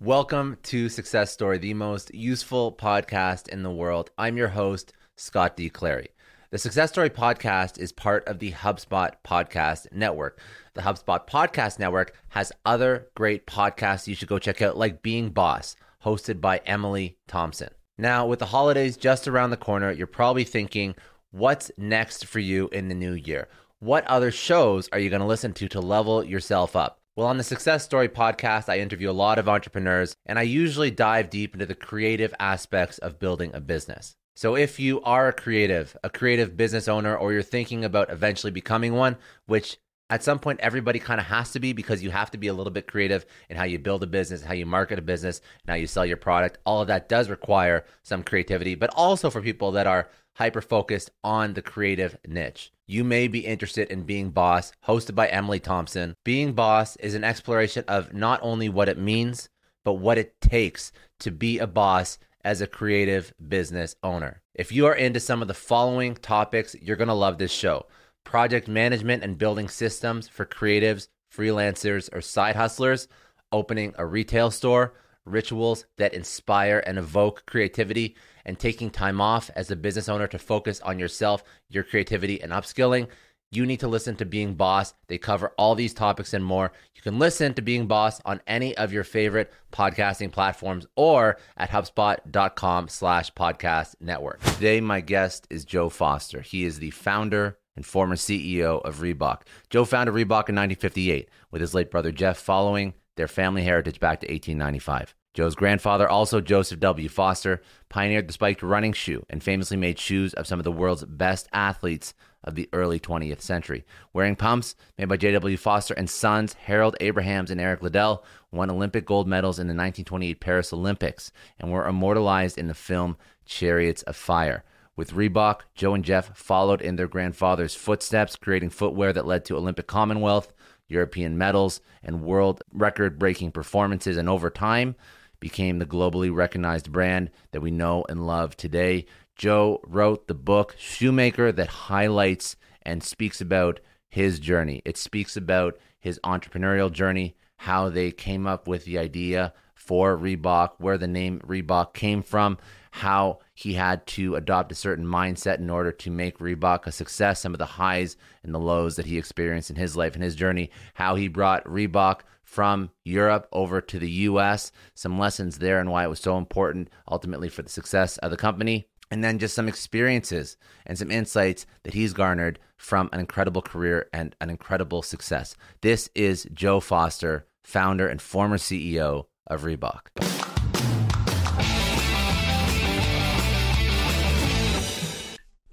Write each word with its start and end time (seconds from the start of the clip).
Welcome 0.00 0.58
to 0.62 0.88
Success 0.88 1.32
Story, 1.32 1.58
the 1.58 1.74
most 1.74 2.14
useful 2.14 2.70
podcast 2.70 3.48
in 3.48 3.64
the 3.64 3.70
world. 3.72 4.12
I'm 4.16 4.36
your 4.36 4.46
host, 4.46 4.92
Scott 5.16 5.56
D. 5.56 5.68
Clary. 5.68 6.10
The 6.50 6.58
Success 6.58 6.90
Story 6.90 7.10
podcast 7.10 7.80
is 7.80 7.90
part 7.90 8.24
of 8.28 8.38
the 8.38 8.52
HubSpot 8.52 9.10
podcast 9.26 9.90
network. 9.92 10.40
The 10.74 10.82
HubSpot 10.82 11.26
podcast 11.26 11.80
network 11.80 12.16
has 12.28 12.52
other 12.64 13.08
great 13.16 13.48
podcasts 13.48 14.06
you 14.06 14.14
should 14.14 14.28
go 14.28 14.38
check 14.38 14.62
out, 14.62 14.76
like 14.76 15.02
Being 15.02 15.30
Boss, 15.30 15.74
hosted 16.04 16.40
by 16.40 16.60
Emily 16.64 17.18
Thompson. 17.26 17.70
Now, 17.98 18.24
with 18.24 18.38
the 18.38 18.46
holidays 18.46 18.96
just 18.96 19.26
around 19.26 19.50
the 19.50 19.56
corner, 19.56 19.90
you're 19.90 20.06
probably 20.06 20.44
thinking, 20.44 20.94
what's 21.32 21.72
next 21.76 22.24
for 22.24 22.38
you 22.38 22.68
in 22.68 22.86
the 22.86 22.94
new 22.94 23.14
year? 23.14 23.48
What 23.80 24.06
other 24.06 24.30
shows 24.30 24.88
are 24.92 25.00
you 25.00 25.10
going 25.10 25.22
to 25.22 25.26
listen 25.26 25.54
to 25.54 25.66
to 25.70 25.80
level 25.80 26.22
yourself 26.22 26.76
up? 26.76 26.97
Well, 27.18 27.26
on 27.26 27.36
the 27.36 27.42
Success 27.42 27.82
Story 27.82 28.08
podcast, 28.08 28.68
I 28.68 28.78
interview 28.78 29.10
a 29.10 29.22
lot 29.26 29.40
of 29.40 29.48
entrepreneurs 29.48 30.14
and 30.24 30.38
I 30.38 30.42
usually 30.42 30.92
dive 30.92 31.30
deep 31.30 31.52
into 31.52 31.66
the 31.66 31.74
creative 31.74 32.32
aspects 32.38 32.98
of 32.98 33.18
building 33.18 33.50
a 33.52 33.60
business. 33.60 34.14
So, 34.36 34.54
if 34.54 34.78
you 34.78 35.02
are 35.02 35.26
a 35.26 35.32
creative, 35.32 35.96
a 36.04 36.10
creative 36.10 36.56
business 36.56 36.86
owner, 36.86 37.16
or 37.16 37.32
you're 37.32 37.42
thinking 37.42 37.84
about 37.84 38.12
eventually 38.12 38.52
becoming 38.52 38.94
one, 38.94 39.16
which 39.46 39.78
at 40.10 40.22
some 40.22 40.38
point 40.38 40.60
everybody 40.60 41.00
kind 41.00 41.18
of 41.18 41.26
has 41.26 41.50
to 41.54 41.58
be 41.58 41.72
because 41.72 42.04
you 42.04 42.12
have 42.12 42.30
to 42.30 42.38
be 42.38 42.46
a 42.46 42.54
little 42.54 42.70
bit 42.70 42.86
creative 42.86 43.26
in 43.50 43.56
how 43.56 43.64
you 43.64 43.80
build 43.80 44.04
a 44.04 44.06
business, 44.06 44.44
how 44.44 44.54
you 44.54 44.64
market 44.64 45.00
a 45.00 45.02
business, 45.02 45.40
and 45.64 45.70
how 45.70 45.76
you 45.76 45.88
sell 45.88 46.06
your 46.06 46.16
product. 46.16 46.58
All 46.64 46.82
of 46.82 46.86
that 46.86 47.08
does 47.08 47.28
require 47.28 47.84
some 48.04 48.22
creativity, 48.22 48.76
but 48.76 48.90
also 48.94 49.28
for 49.28 49.42
people 49.42 49.72
that 49.72 49.88
are 49.88 50.08
hyper 50.38 50.60
focused 50.60 51.10
on 51.24 51.54
the 51.54 51.62
creative 51.62 52.16
niche. 52.26 52.70
You 52.86 53.02
may 53.02 53.26
be 53.26 53.40
interested 53.40 53.90
in 53.90 54.04
Being 54.04 54.30
Boss, 54.30 54.72
hosted 54.86 55.16
by 55.16 55.26
Emily 55.26 55.58
Thompson. 55.58 56.14
Being 56.24 56.52
Boss 56.52 56.94
is 56.96 57.16
an 57.16 57.24
exploration 57.24 57.84
of 57.88 58.14
not 58.14 58.38
only 58.40 58.68
what 58.68 58.88
it 58.88 58.98
means, 58.98 59.48
but 59.84 59.94
what 59.94 60.16
it 60.16 60.40
takes 60.40 60.92
to 61.18 61.32
be 61.32 61.58
a 61.58 61.66
boss 61.66 62.18
as 62.44 62.60
a 62.60 62.68
creative 62.68 63.34
business 63.48 63.96
owner. 64.04 64.40
If 64.54 64.70
you 64.70 64.86
are 64.86 64.94
into 64.94 65.18
some 65.18 65.42
of 65.42 65.48
the 65.48 65.54
following 65.54 66.14
topics, 66.14 66.76
you're 66.80 66.96
going 66.96 67.08
to 67.08 67.14
love 67.14 67.38
this 67.38 67.52
show 67.52 67.86
project 68.22 68.68
management 68.68 69.24
and 69.24 69.38
building 69.38 69.68
systems 69.68 70.28
for 70.28 70.44
creatives, 70.44 71.08
freelancers, 71.34 72.14
or 72.14 72.20
side 72.20 72.54
hustlers, 72.54 73.08
opening 73.50 73.92
a 73.96 74.06
retail 74.06 74.50
store, 74.50 74.94
rituals 75.24 75.84
that 75.96 76.14
inspire 76.14 76.82
and 76.86 76.98
evoke 76.98 77.44
creativity, 77.46 78.14
and 78.44 78.58
taking 78.58 78.90
time 78.90 79.20
off 79.20 79.50
as 79.56 79.70
a 79.70 79.76
business 79.76 80.08
owner 80.08 80.26
to 80.26 80.38
focus 80.38 80.80
on 80.80 80.98
yourself, 80.98 81.42
your 81.68 81.84
creativity, 81.84 82.40
and 82.40 82.52
upskilling, 82.52 83.08
you 83.50 83.64
need 83.64 83.80
to 83.80 83.88
listen 83.88 84.14
to 84.16 84.26
Being 84.26 84.54
Boss. 84.54 84.92
They 85.06 85.16
cover 85.16 85.54
all 85.56 85.74
these 85.74 85.94
topics 85.94 86.34
and 86.34 86.44
more. 86.44 86.70
You 86.94 87.00
can 87.00 87.18
listen 87.18 87.54
to 87.54 87.62
Being 87.62 87.86
Boss 87.86 88.20
on 88.26 88.42
any 88.46 88.76
of 88.76 88.92
your 88.92 89.04
favorite 89.04 89.52
podcasting 89.72 90.30
platforms 90.32 90.86
or 90.96 91.38
at 91.56 91.70
HubSpot.com 91.70 92.88
slash 92.88 93.32
podcast 93.32 93.94
network. 94.00 94.42
Today, 94.42 94.80
my 94.80 95.00
guest 95.00 95.46
is 95.48 95.64
Joe 95.64 95.88
Foster. 95.88 96.42
He 96.42 96.64
is 96.64 96.78
the 96.78 96.90
founder 96.90 97.58
and 97.74 97.86
former 97.86 98.16
CEO 98.16 98.82
of 98.82 98.96
Reebok. 98.96 99.42
Joe 99.70 99.84
founded 99.84 100.14
Reebok 100.14 100.48
in 100.50 100.56
1958 100.56 101.30
with 101.50 101.62
his 101.62 101.74
late 101.74 101.90
brother 101.90 102.12
Jeff 102.12 102.36
following 102.36 102.92
their 103.16 103.28
family 103.28 103.62
heritage 103.62 103.98
back 103.98 104.20
to 104.20 104.26
1895. 104.26 105.14
Joe's 105.38 105.54
grandfather, 105.54 106.08
also 106.08 106.40
Joseph 106.40 106.80
W. 106.80 107.08
Foster, 107.08 107.62
pioneered 107.88 108.26
the 108.26 108.32
spiked 108.32 108.60
running 108.60 108.92
shoe 108.92 109.24
and 109.30 109.40
famously 109.40 109.76
made 109.76 109.96
shoes 109.96 110.34
of 110.34 110.48
some 110.48 110.58
of 110.58 110.64
the 110.64 110.72
world's 110.72 111.04
best 111.04 111.48
athletes 111.52 112.12
of 112.42 112.56
the 112.56 112.68
early 112.72 112.98
20th 112.98 113.40
century. 113.40 113.86
Wearing 114.12 114.34
pumps 114.34 114.74
made 114.98 115.08
by 115.08 115.16
J.W. 115.16 115.56
Foster 115.56 115.94
and 115.94 116.10
sons 116.10 116.54
Harold 116.54 116.96
Abrahams 116.98 117.52
and 117.52 117.60
Eric 117.60 117.82
Liddell 117.84 118.24
won 118.50 118.68
Olympic 118.68 119.06
gold 119.06 119.28
medals 119.28 119.60
in 119.60 119.68
the 119.68 119.74
1928 119.74 120.40
Paris 120.40 120.72
Olympics 120.72 121.30
and 121.60 121.70
were 121.70 121.86
immortalized 121.86 122.58
in 122.58 122.66
the 122.66 122.74
film 122.74 123.16
Chariots 123.46 124.02
of 124.02 124.16
Fire. 124.16 124.64
With 124.96 125.12
Reebok, 125.12 125.60
Joe 125.76 125.94
and 125.94 126.04
Jeff 126.04 126.36
followed 126.36 126.82
in 126.82 126.96
their 126.96 127.06
grandfather's 127.06 127.76
footsteps, 127.76 128.34
creating 128.34 128.70
footwear 128.70 129.12
that 129.12 129.24
led 129.24 129.44
to 129.44 129.56
Olympic 129.56 129.86
Commonwealth, 129.86 130.52
European 130.88 131.38
medals, 131.38 131.80
and 132.02 132.22
world 132.22 132.60
record 132.72 133.20
breaking 133.20 133.52
performances. 133.52 134.16
And 134.16 134.28
over 134.28 134.50
time, 134.50 134.96
became 135.40 135.78
the 135.78 135.86
globally 135.86 136.34
recognized 136.34 136.92
brand 136.92 137.30
that 137.52 137.60
we 137.60 137.70
know 137.70 138.04
and 138.08 138.26
love 138.26 138.56
today. 138.56 139.06
Joe 139.36 139.80
wrote 139.86 140.26
the 140.26 140.34
book 140.34 140.74
Shoemaker 140.78 141.52
that 141.52 141.68
highlights 141.68 142.56
and 142.82 143.02
speaks 143.02 143.40
about 143.40 143.80
his 144.08 144.40
journey. 144.40 144.82
It 144.84 144.96
speaks 144.96 145.36
about 145.36 145.78
his 146.00 146.18
entrepreneurial 146.24 146.90
journey, 146.90 147.36
how 147.56 147.88
they 147.88 148.10
came 148.10 148.46
up 148.46 148.66
with 148.66 148.84
the 148.84 148.98
idea 148.98 149.52
for 149.74 150.16
Reebok, 150.16 150.72
where 150.78 150.98
the 150.98 151.06
name 151.06 151.40
Reebok 151.46 151.94
came 151.94 152.22
from, 152.22 152.58
how 152.90 153.38
he 153.54 153.74
had 153.74 154.06
to 154.08 154.34
adopt 154.34 154.72
a 154.72 154.74
certain 154.74 155.06
mindset 155.06 155.58
in 155.58 155.70
order 155.70 155.92
to 155.92 156.10
make 156.10 156.38
Reebok 156.38 156.86
a 156.86 156.92
success, 156.92 157.40
some 157.40 157.54
of 157.54 157.58
the 157.58 157.66
highs 157.66 158.16
and 158.42 158.54
the 158.54 158.58
lows 158.58 158.96
that 158.96 159.06
he 159.06 159.18
experienced 159.18 159.70
in 159.70 159.76
his 159.76 159.96
life 159.96 160.14
and 160.14 160.22
his 160.22 160.34
journey, 160.34 160.70
how 160.94 161.14
he 161.14 161.28
brought 161.28 161.64
Reebok 161.64 162.20
from 162.48 162.90
Europe 163.04 163.46
over 163.52 163.78
to 163.78 163.98
the 163.98 164.10
US, 164.10 164.72
some 164.94 165.18
lessons 165.18 165.58
there 165.58 165.78
and 165.78 165.90
why 165.90 166.04
it 166.04 166.08
was 166.08 166.18
so 166.18 166.38
important 166.38 166.88
ultimately 167.10 167.50
for 167.50 167.60
the 167.60 167.68
success 167.68 168.16
of 168.18 168.30
the 168.30 168.38
company. 168.38 168.88
And 169.10 169.22
then 169.22 169.38
just 169.38 169.54
some 169.54 169.68
experiences 169.68 170.56
and 170.86 170.98
some 170.98 171.10
insights 171.10 171.66
that 171.82 171.92
he's 171.92 172.14
garnered 172.14 172.58
from 172.78 173.10
an 173.12 173.20
incredible 173.20 173.60
career 173.60 174.08
and 174.14 174.34
an 174.40 174.48
incredible 174.48 175.02
success. 175.02 175.56
This 175.82 176.08
is 176.14 176.48
Joe 176.54 176.80
Foster, 176.80 177.46
founder 177.64 178.08
and 178.08 178.20
former 178.20 178.56
CEO 178.56 179.26
of 179.46 179.62
Reebok. 179.64 180.08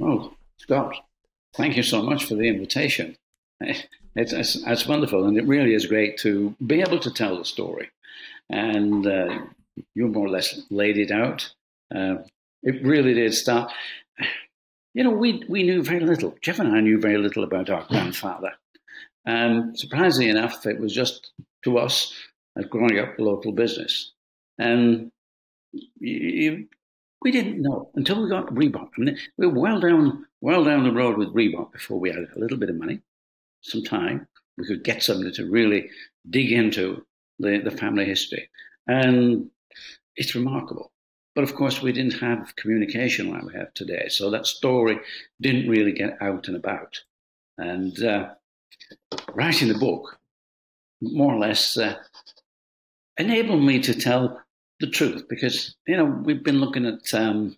Oh, 0.02 0.34
Scott, 0.58 0.94
thank 1.56 1.78
you 1.78 1.84
so 1.84 2.02
much 2.02 2.26
for 2.26 2.36
the 2.36 2.50
invitation. 2.50 3.16
It's, 4.18 4.32
it's, 4.32 4.56
it's, 4.66 4.88
wonderful, 4.88 5.26
and 5.26 5.38
it 5.38 5.46
really 5.46 5.74
is 5.74 5.88
great 5.88 6.18
to 6.20 6.56
be 6.66 6.80
able 6.80 7.00
to 7.00 7.12
tell 7.12 7.38
the 7.38 7.44
story. 7.44 7.90
And 8.50 9.06
uh, 9.06 9.40
you 9.94 10.08
more 10.08 10.28
or 10.28 10.30
less 10.30 10.62
laid 10.70 10.98
it 10.98 11.12
out. 11.12 11.54
Uh, 11.94 12.20
it 12.64 12.82
really 12.82 13.14
did 13.14 13.34
start. 13.34 13.74
You 14.94 15.04
know, 15.04 15.10
we 15.10 15.44
we 15.50 15.64
knew 15.64 15.84
very 15.84 16.00
little. 16.00 16.34
Jeff 16.42 16.60
and 16.60 16.74
I 16.74 16.80
knew 16.80 16.98
very 16.98 17.18
little 17.18 17.44
about 17.44 17.70
our 17.70 17.84
grandfather, 17.90 18.54
and 19.26 19.78
surprisingly 19.78 20.30
enough, 20.30 20.66
it 20.66 20.80
was 20.80 20.94
just 20.94 21.34
to 21.66 21.78
us 21.78 22.14
as 22.58 22.66
growing 22.68 22.98
up 23.00 23.20
local 23.20 23.52
business, 23.52 24.14
and 24.58 25.12
you, 26.00 26.68
we 27.22 27.32
didn't 27.32 27.62
know 27.62 27.90
until 27.96 28.24
we 28.24 28.30
got 28.30 28.48
Reebok. 28.48 28.92
I 28.98 29.02
mean, 29.02 29.18
we 29.38 29.48
were 29.48 29.60
well 29.60 29.82
down 29.82 30.26
well 30.40 30.64
down 30.64 30.86
the 30.86 30.94
road 30.94 31.18
with 31.18 31.36
Reebok 31.36 31.74
before 31.74 32.00
we 32.00 32.12
had 32.12 32.30
a 32.34 32.40
little 32.40 32.58
bit 32.58 32.70
of 32.70 32.78
money 32.78 33.02
some 33.66 33.84
time, 33.84 34.28
we 34.58 34.66
could 34.66 34.84
get 34.84 35.04
somebody 35.04 35.32
to 35.34 35.50
really 35.50 35.90
dig 36.30 36.52
into 36.52 37.06
the, 37.40 37.60
the 37.60 37.72
family 37.72 38.06
history. 38.06 38.50
And 38.88 39.50
it's 40.16 40.36
remarkable. 40.36 40.92
But 41.34 41.44
of 41.44 41.56
course, 41.56 41.82
we 41.82 41.92
didn't 41.92 42.20
have 42.20 42.56
communication 42.56 43.30
like 43.30 43.44
we 43.44 43.54
have 43.54 43.74
today. 43.74 44.08
So 44.08 44.30
that 44.32 44.48
story 44.48 45.00
didn't 45.42 45.70
really 45.70 45.92
get 45.92 46.18
out 46.22 46.48
and 46.48 46.56
about. 46.56 47.02
And 47.58 48.02
uh, 48.02 48.30
writing 49.34 49.68
the 49.68 49.78
book 49.78 50.18
more 51.02 51.34
or 51.34 51.40
less 51.40 51.78
uh, 51.78 51.96
enabled 53.18 53.64
me 53.64 53.80
to 53.82 53.94
tell 53.94 54.42
the 54.80 54.90
truth 54.90 55.26
because, 55.30 55.76
you 55.88 55.98
know, 55.98 56.06
we've 56.06 56.44
been 56.44 56.60
looking 56.60 56.86
at 56.86 57.14
um, 57.14 57.58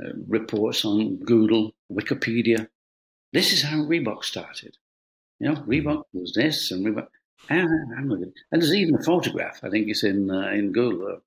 uh, 0.00 0.12
reports 0.26 0.84
on 0.84 1.16
Google, 1.16 1.74
Wikipedia. 1.92 2.68
This 3.32 3.52
is 3.52 3.62
how 3.62 3.78
Reebok 3.78 4.24
started. 4.24 4.76
You 5.40 5.48
know, 5.48 5.62
Reebok 5.62 6.04
was 6.12 6.32
this 6.34 6.70
and 6.70 6.86
Reebok. 6.86 7.08
And, 7.48 7.68
and 8.02 8.32
there's 8.52 8.74
even 8.74 8.96
a 8.96 9.02
photograph, 9.02 9.60
I 9.62 9.70
think 9.70 9.88
it's 9.88 10.04
in 10.04 10.30
uh, 10.30 10.50
in 10.50 10.72
Google, 10.72 11.08
or 11.08 11.22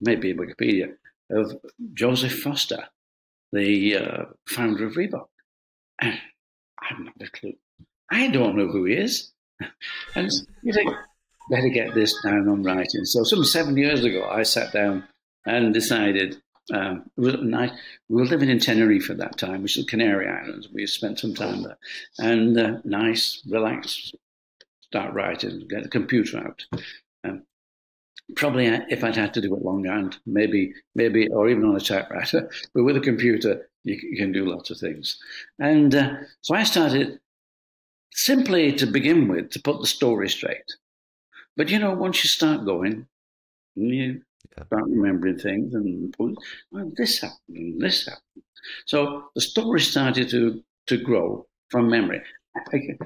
maybe 0.00 0.30
in 0.30 0.38
Wikipedia, 0.38 0.94
of 1.30 1.58
Joseph 1.92 2.40
Foster, 2.40 2.88
the 3.52 3.96
uh, 3.96 4.24
founder 4.48 4.86
of 4.86 4.94
Reebok. 4.94 5.28
And 6.00 6.18
I 6.80 6.86
have 6.88 6.98
not 6.98 7.14
a 7.20 7.30
clue. 7.30 7.52
I 8.10 8.28
don't 8.28 8.56
know 8.56 8.68
who 8.68 8.86
he 8.86 8.94
is. 8.94 9.30
and 10.14 10.30
you 10.62 10.72
think, 10.72 10.90
better 11.50 11.68
get 11.68 11.94
this 11.94 12.14
down 12.22 12.48
on 12.48 12.62
writing. 12.62 13.04
So 13.04 13.22
some 13.24 13.44
seven 13.44 13.76
years 13.76 14.04
ago, 14.04 14.28
I 14.28 14.42
sat 14.44 14.72
down 14.72 15.04
and 15.44 15.74
decided 15.74 16.40
um, 16.72 17.10
it 17.16 17.20
was 17.20 17.36
nice. 17.40 17.70
We 18.08 18.16
were 18.16 18.28
living 18.28 18.48
in 18.48 18.58
Tenerife 18.58 19.10
at 19.10 19.18
that 19.18 19.38
time, 19.38 19.62
which 19.62 19.76
is 19.76 19.84
the 19.84 19.90
Canary 19.90 20.28
Islands. 20.28 20.68
We 20.72 20.86
spent 20.86 21.18
some 21.18 21.34
time 21.34 21.62
there, 21.62 21.78
and 22.18 22.58
uh, 22.58 22.78
nice, 22.84 23.42
relaxed, 23.48 24.14
start 24.82 25.14
writing, 25.14 25.66
get 25.68 25.82
the 25.82 25.88
computer 25.88 26.38
out. 26.38 26.64
Um, 27.24 27.42
probably 28.36 28.68
uh, 28.68 28.80
if 28.90 29.02
I'd 29.02 29.16
had 29.16 29.34
to 29.34 29.40
do 29.40 29.54
it 29.54 29.62
longhand, 29.62 30.18
maybe, 30.26 30.74
maybe, 30.94 31.28
or 31.28 31.48
even 31.48 31.64
on 31.64 31.76
a 31.76 31.80
typewriter. 31.80 32.50
But 32.74 32.84
with 32.84 32.96
a 32.96 33.00
computer, 33.00 33.68
you, 33.84 33.98
you 34.02 34.16
can 34.16 34.32
do 34.32 34.44
lots 34.44 34.70
of 34.70 34.78
things. 34.78 35.18
And 35.58 35.94
uh, 35.94 36.16
so 36.42 36.54
I 36.54 36.64
started 36.64 37.20
simply 38.12 38.72
to 38.72 38.86
begin 38.86 39.28
with 39.28 39.50
to 39.50 39.62
put 39.62 39.80
the 39.80 39.86
story 39.86 40.28
straight. 40.28 40.70
But 41.56 41.70
you 41.70 41.78
know, 41.78 41.94
once 41.94 42.22
you 42.22 42.28
start 42.28 42.64
going, 42.64 43.06
you 43.74 44.22
start 44.66 44.84
remembering 44.88 45.38
things, 45.38 45.74
and 45.74 46.14
well, 46.18 46.92
this 46.96 47.20
happened, 47.20 47.56
and 47.56 47.80
this 47.80 48.06
happened. 48.06 48.44
So 48.86 49.30
the 49.34 49.40
story 49.40 49.80
started 49.80 50.28
to 50.30 50.62
to 50.86 50.96
grow 50.96 51.46
from 51.70 51.90
memory. 51.90 52.22
I, 52.72 52.96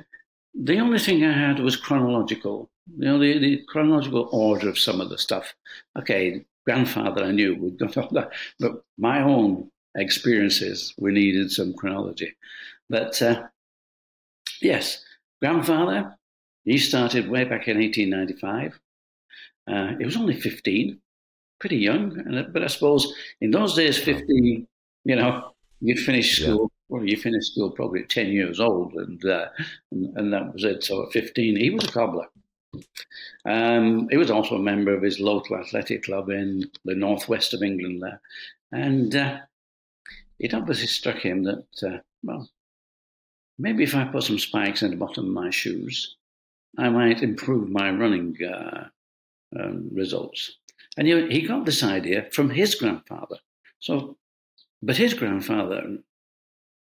the 0.54 0.78
only 0.78 0.98
thing 0.98 1.24
I 1.24 1.32
had 1.32 1.60
was 1.60 1.76
chronological. 1.76 2.70
You 2.98 3.04
know, 3.04 3.18
the, 3.18 3.38
the 3.38 3.62
chronological 3.68 4.28
order 4.32 4.68
of 4.68 4.78
some 4.78 5.00
of 5.00 5.08
the 5.08 5.18
stuff. 5.18 5.54
Okay, 5.98 6.44
grandfather, 6.64 7.24
I 7.24 7.32
knew 7.32 7.56
we'd 7.56 7.78
got 7.78 7.96
all 7.96 8.08
that, 8.12 8.32
but 8.58 8.84
my 8.98 9.22
own 9.22 9.70
experiences 9.94 10.94
we 10.98 11.12
needed 11.12 11.50
some 11.50 11.74
chronology. 11.74 12.34
But 12.88 13.20
uh, 13.22 13.44
yes, 14.60 15.04
grandfather, 15.40 16.16
he 16.64 16.78
started 16.78 17.28
way 17.28 17.44
back 17.44 17.68
in 17.68 17.78
1895. 17.78 18.78
Uh, 19.66 19.94
was 20.04 20.16
only 20.16 20.34
15, 20.34 21.00
pretty 21.62 21.78
young, 21.78 22.48
but 22.52 22.62
I 22.62 22.66
suppose 22.66 23.14
in 23.40 23.52
those 23.52 23.74
days, 23.74 23.96
15, 23.98 24.66
you 25.04 25.16
know, 25.16 25.52
you'd 25.80 25.98
finish 25.98 26.40
school. 26.40 26.70
Yeah 26.70 26.78
well, 26.92 27.06
you 27.06 27.16
finished 27.16 27.54
school 27.54 27.70
probably 27.70 28.02
at 28.02 28.10
10 28.10 28.32
years 28.32 28.60
old, 28.60 28.92
and, 28.92 29.24
uh, 29.24 29.46
and, 29.92 30.14
and, 30.14 30.32
that 30.34 30.52
was 30.52 30.62
it. 30.62 30.84
So 30.84 31.04
at 31.04 31.12
15, 31.12 31.56
he 31.56 31.70
was 31.70 31.84
a 31.84 31.88
cobbler. 31.88 32.26
Um, 33.46 34.08
he 34.10 34.18
was 34.18 34.30
also 34.30 34.56
a 34.56 34.62
member 34.62 34.94
of 34.94 35.02
his 35.02 35.18
local 35.18 35.56
athletic 35.56 36.04
club 36.04 36.28
in 36.28 36.70
the 36.84 36.94
northwest 36.94 37.54
of 37.54 37.62
England 37.62 38.02
there. 38.02 38.20
And 38.72 39.16
uh, 39.16 39.38
it 40.38 40.52
obviously 40.52 40.86
struck 40.86 41.16
him 41.16 41.44
that, 41.44 41.64
uh, 41.82 42.00
well, 42.22 42.46
maybe 43.58 43.84
if 43.84 43.94
I 43.94 44.04
put 44.04 44.24
some 44.24 44.38
spikes 44.38 44.82
in 44.82 44.90
the 44.90 44.96
bottom 44.98 45.24
of 45.24 45.32
my 45.32 45.48
shoes, 45.48 46.16
I 46.76 46.90
might 46.90 47.22
improve 47.22 47.70
my 47.70 47.90
running 47.90 48.36
uh, 48.44 48.88
um, 49.58 49.88
results. 49.94 50.58
And 50.96 51.06
he, 51.06 51.28
he 51.28 51.46
got 51.46 51.64
this 51.64 51.82
idea 51.82 52.28
from 52.32 52.50
his 52.50 52.74
grandfather. 52.74 53.38
So, 53.80 54.16
but 54.82 54.96
his 54.96 55.14
grandfather 55.14 55.98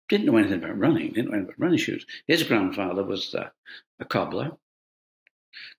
didn't 0.08 0.26
know 0.26 0.38
anything 0.38 0.64
about 0.64 0.78
running, 0.78 1.12
didn't 1.12 1.30
know 1.30 1.38
anything 1.38 1.50
about 1.50 1.60
running 1.60 1.78
shoes. 1.78 2.06
His 2.28 2.44
grandfather 2.44 3.04
was 3.04 3.36
uh, 3.36 3.50
a 4.00 4.06
cobbler, 4.06 4.52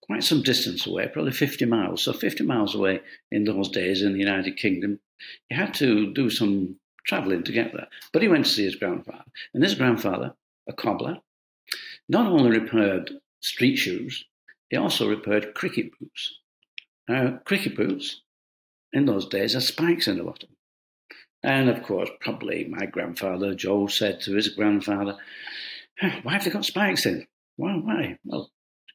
quite 0.03 0.23
some 0.23 0.43
distance 0.43 0.87
away, 0.87 1.09
probably 1.09 1.33
50 1.33 1.65
miles. 1.65 2.03
So 2.03 2.13
50 2.13 2.45
miles 2.45 2.75
away 2.75 3.01
in 3.31 3.45
those 3.45 3.69
days 3.69 4.03
in 4.03 4.13
the 4.13 4.19
United 4.19 4.57
Kingdom, 4.57 5.01
he 5.49 5.57
had 5.57 5.75
to 5.75 6.13
do 6.13 6.31
some 6.31 6.77
travelling 7.07 7.43
to 7.45 7.53
get 7.53 7.73
there. 7.73 7.89
But 8.13 8.23
he 8.23 8.29
went 8.29 8.45
to 8.45 8.51
see 8.51 8.65
his 8.65 8.77
grandfather. 8.77 9.25
And 9.55 9.63
his 9.63 9.75
grandfather, 9.75 10.35
a 10.69 10.73
cobbler, 10.73 11.19
not 12.09 12.27
only 12.27 12.51
repaired 12.59 13.11
street 13.41 13.77
shoes, 13.77 14.25
he 14.69 14.77
also 14.77 15.09
repaired 15.09 15.55
cricket 15.55 15.99
boots. 15.99 16.40
Now, 17.09 17.41
cricket 17.45 17.77
boots 17.77 18.23
in 18.93 19.07
those 19.07 19.27
days 19.29 19.55
had 19.55 19.63
spikes 19.63 20.09
in 20.09 20.19
the 20.19 20.25
bottom. 20.25 20.51
And 21.43 21.71
of 21.71 21.83
course, 21.83 22.11
probably 22.21 22.65
my 22.65 22.87
grandfather, 22.87 23.55
Joe, 23.55 23.87
said 23.87 24.21
to 24.23 24.35
his 24.35 24.49
grandfather, 24.49 25.17
Why 26.23 26.35
have 26.35 26.45
they 26.45 26.51
got 26.51 26.65
spikes 26.65 27.07
in? 27.07 27.27
Why? 27.57 27.73
Why? 27.73 28.19
Well, 28.25 28.51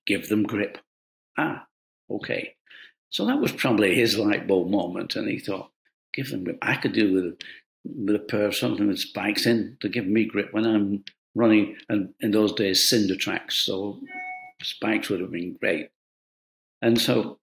give 0.06 0.30
them 0.30 0.44
grip. 0.44 0.78
Ah, 1.38 1.66
okay. 2.10 2.56
So 3.10 3.25
that 3.25 3.40
was 3.40 3.52
probably 3.52 3.96
his 3.96 4.18
light 4.18 4.48
bulb 4.48 4.69
moment. 4.69 5.16
And 5.16 5.28
he 5.28 5.40
thought, 5.40 5.72
Give 6.13 6.30
them 6.30 6.44
grip. 6.44 6.60
I 6.62 6.75
could 6.75 6.94
do 6.94 7.13
with, 7.13 7.40
with 7.84 8.16
a 8.16 8.19
pair 8.19 8.46
of 8.46 8.56
something 8.56 8.88
with 8.88 9.00
spikes 9.00 9.46
in 9.46 9.78
to 9.81 9.90
give 9.90 10.06
me 10.06 10.25
grip 10.25 10.54
when 10.54 10.66
I'm 10.66 11.04
running. 11.34 11.75
And 11.90 12.13
in 12.22 12.31
those 12.31 12.54
days, 12.54 12.88
cinder 12.88 13.16
tracks. 13.16 13.66
So 13.66 14.00
spikes 14.62 15.10
would 15.10 15.22
have 15.22 15.31
been 15.31 15.58
great. 15.60 15.90
And 16.81 17.01
so 17.01 17.40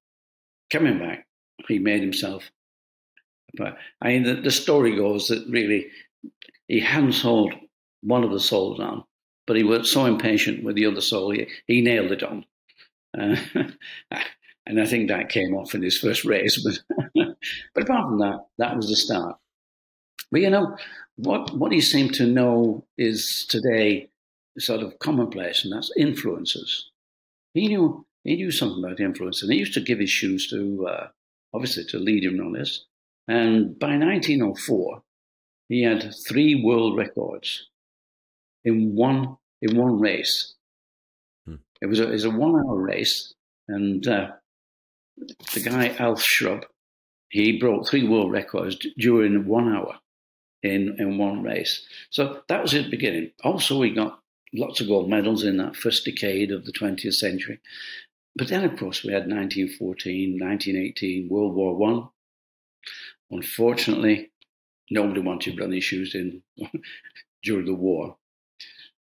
coming 0.72 0.98
back, 0.98 1.26
he 1.68 1.78
made 1.78 2.00
himself 2.00 2.50
but 3.54 3.76
I 4.00 4.08
mean, 4.08 4.22
the, 4.22 4.34
the 4.34 4.50
story 4.50 4.96
goes 4.96 5.28
that 5.28 5.46
really 5.48 5.88
he 6.68 6.80
hadn't 6.80 7.12
sold 7.12 7.54
one 8.02 8.24
of 8.24 8.30
the 8.30 8.40
soles 8.40 8.80
on, 8.80 9.04
but 9.46 9.56
he 9.56 9.62
was 9.62 9.92
so 9.92 10.06
impatient 10.06 10.64
with 10.64 10.76
the 10.76 10.86
other 10.86 11.00
sole, 11.00 11.30
he, 11.30 11.46
he 11.66 11.80
nailed 11.80 12.12
it 12.12 12.22
on. 12.22 12.44
Uh, 13.18 13.36
and 14.66 14.80
I 14.80 14.86
think 14.86 15.08
that 15.08 15.28
came 15.28 15.54
off 15.54 15.74
in 15.74 15.82
his 15.82 15.98
first 15.98 16.24
race. 16.24 16.62
But, 16.64 17.04
but 17.74 17.84
apart 17.84 18.08
from 18.08 18.18
that, 18.20 18.46
that 18.58 18.76
was 18.76 18.88
the 18.88 18.96
start. 18.96 19.36
But 20.30 20.40
you 20.40 20.50
know, 20.50 20.76
what, 21.16 21.54
what 21.54 21.72
he 21.72 21.80
seemed 21.80 22.14
to 22.14 22.26
know 22.26 22.84
is 22.96 23.46
today 23.48 24.08
sort 24.58 24.82
of 24.82 24.98
commonplace, 24.98 25.64
and 25.64 25.72
that's 25.72 25.92
influences. 25.96 26.90
He 27.52 27.68
knew 27.68 28.06
he 28.24 28.36
knew 28.36 28.50
something 28.50 28.84
about 28.84 29.00
influence, 29.00 29.42
and 29.42 29.52
he 29.52 29.58
used 29.58 29.74
to 29.74 29.80
give 29.80 29.98
his 29.98 30.10
shoes 30.10 30.48
to, 30.50 30.86
uh, 30.86 31.08
obviously, 31.52 31.84
to 31.86 31.98
lead 31.98 32.24
him 32.24 32.40
on 32.40 32.52
this. 32.52 32.84
And 33.28 33.78
by 33.78 33.96
1904, 33.96 35.02
he 35.68 35.82
had 35.82 36.12
three 36.28 36.62
world 36.62 36.96
records 36.96 37.68
in 38.64 38.94
one 38.94 39.36
in 39.60 39.76
one 39.76 40.00
race. 40.00 40.54
Hmm. 41.46 41.56
It 41.80 41.86
was 41.86 42.00
a, 42.00 42.08
it 42.08 42.12
was 42.12 42.24
a 42.24 42.30
one 42.30 42.54
hour 42.54 42.76
race, 42.76 43.34
and 43.68 44.06
uh, 44.06 44.32
the 45.54 45.60
guy 45.60 45.94
Alf 45.98 46.22
Shrubb, 46.22 46.64
he 47.28 47.58
broke 47.58 47.88
three 47.88 48.06
world 48.06 48.32
records 48.32 48.76
during 48.98 49.46
one 49.46 49.72
hour 49.72 49.98
in 50.62 50.96
in 50.98 51.18
one 51.18 51.42
race. 51.42 51.84
So 52.10 52.42
that 52.48 52.62
was 52.62 52.72
his 52.72 52.86
beginning. 52.88 53.32
Also, 53.42 53.80
he 53.82 53.90
got 53.90 54.20
lots 54.52 54.80
of 54.80 54.88
gold 54.88 55.08
medals 55.08 55.44
in 55.44 55.56
that 55.56 55.76
first 55.76 56.04
decade 56.04 56.50
of 56.50 56.66
the 56.66 56.72
20th 56.72 57.14
century. 57.14 57.60
But 58.36 58.48
then, 58.48 58.64
of 58.64 58.78
course, 58.78 59.04
we 59.04 59.12
had 59.12 59.28
1914, 59.28 60.38
1918, 60.40 61.28
World 61.28 61.54
War 61.54 61.76
One, 61.76 62.08
Unfortunately, 63.32 64.30
nobody 64.90 65.20
wanted 65.20 65.58
running 65.58 65.80
shoes 65.80 66.14
in 66.14 66.42
during 67.42 67.66
the 67.66 67.74
war. 67.74 68.16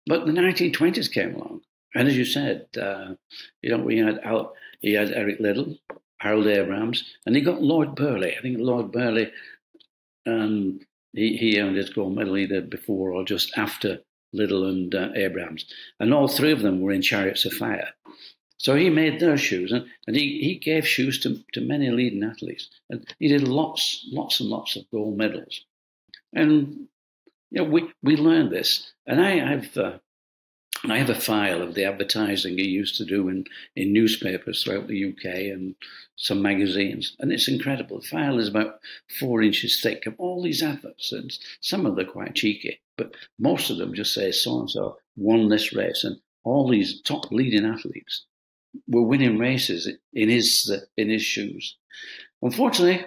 But 0.05 0.25
the 0.25 0.34
1920s 0.34 1.12
came 1.12 1.36
along, 1.36 1.62
and 1.96 2.07
as 2.07 2.17
you 2.17 2.25
said, 2.25 2.67
uh, 2.79 3.13
you 3.62 3.69
know, 3.69 3.77
we 3.77 3.98
had 3.98 4.19
Al, 4.19 4.53
he 4.79 4.93
had 4.93 5.12
Eric 5.12 5.39
Liddell, 5.39 5.77
Harold 6.19 6.48
Abrahams, 6.48 7.03
and 7.25 7.36
he 7.36 7.41
got 7.41 7.62
Lord 7.62 7.96
Burghley. 7.96 8.36
I 8.38 8.41
think 8.41 8.57
Lord 8.60 8.91
Burghley, 8.91 9.31
um, 10.25 10.79
he, 11.13 11.38
he 11.38 11.60
earned 11.60 11.77
his 11.77 11.89
gold 11.89 12.15
medal 12.15 12.38
either 12.38 12.62
before 12.62 13.12
or 13.12 13.24
just 13.24 13.57
after 13.57 14.00
Liddell 14.34 14.65
and 14.65 14.93
uh, 14.93 15.10
Abrahams, 15.15 15.65
and 16.00 16.13
all 16.13 16.27
three 16.27 16.51
of 16.51 16.62
them 16.62 16.81
were 16.81 16.91
in 16.91 17.01
Chariots 17.01 17.46
of 17.46 17.53
Fire. 17.53 17.89
So 18.57 18.75
he 18.75 18.89
made 18.89 19.19
those 19.19 19.39
shoes, 19.39 19.71
and, 19.71 19.85
and 20.07 20.15
he, 20.15 20.39
he 20.39 20.55
gave 20.55 20.87
shoes 20.87 21.19
to, 21.21 21.43
to 21.53 21.61
many 21.61 21.91
leading 21.91 22.23
athletes. 22.23 22.69
And 22.89 23.05
he 23.19 23.27
did 23.27 23.47
lots, 23.47 24.05
lots 24.11 24.39
and 24.39 24.49
lots 24.49 24.75
of 24.75 24.89
gold 24.91 25.17
medals. 25.17 25.61
And 26.33 26.87
you 27.51 27.63
know, 27.63 27.69
we, 27.69 27.91
we 28.01 28.15
learned 28.15 28.51
this. 28.51 28.91
And 29.05 29.21
I 29.21 29.37
have 29.37 29.77
uh, 29.77 29.99
I 30.85 30.99
have 30.99 31.09
a 31.09 31.15
file 31.15 31.63
of 31.63 31.73
the 31.73 31.85
advertising 31.85 32.57
he 32.57 32.67
used 32.67 32.97
to 32.97 33.05
do 33.05 33.29
in, 33.29 33.45
in 33.75 33.93
newspapers 33.93 34.63
throughout 34.63 34.87
the 34.87 35.05
UK 35.05 35.25
and 35.51 35.75
some 36.15 36.41
magazines. 36.41 37.15
And 37.19 37.31
it's 37.31 37.47
incredible. 37.47 37.99
The 37.99 38.07
file 38.07 38.37
is 38.37 38.47
about 38.47 38.79
four 39.19 39.41
inches 39.41 39.81
thick 39.81 40.05
of 40.05 40.13
all 40.19 40.43
these 40.43 40.61
adverts. 40.61 41.11
And 41.11 41.35
some 41.61 41.85
of 41.85 41.95
them 41.95 42.07
are 42.07 42.11
quite 42.11 42.35
cheeky, 42.35 42.79
but 42.95 43.15
most 43.39 43.71
of 43.71 43.77
them 43.77 43.95
just 43.95 44.13
say 44.13 44.31
so 44.31 44.59
and 44.59 44.69
so 44.69 44.97
won 45.15 45.49
this 45.49 45.73
race. 45.73 46.03
And 46.03 46.19
all 46.43 46.69
these 46.69 47.01
top 47.01 47.31
leading 47.31 47.65
athletes 47.65 48.25
were 48.88 49.03
winning 49.03 49.38
races 49.38 49.89
in 50.13 50.29
his 50.29 50.72
in 50.98 51.10
his 51.10 51.24
shoes. 51.24 51.77
Unfortunately, 52.41 53.05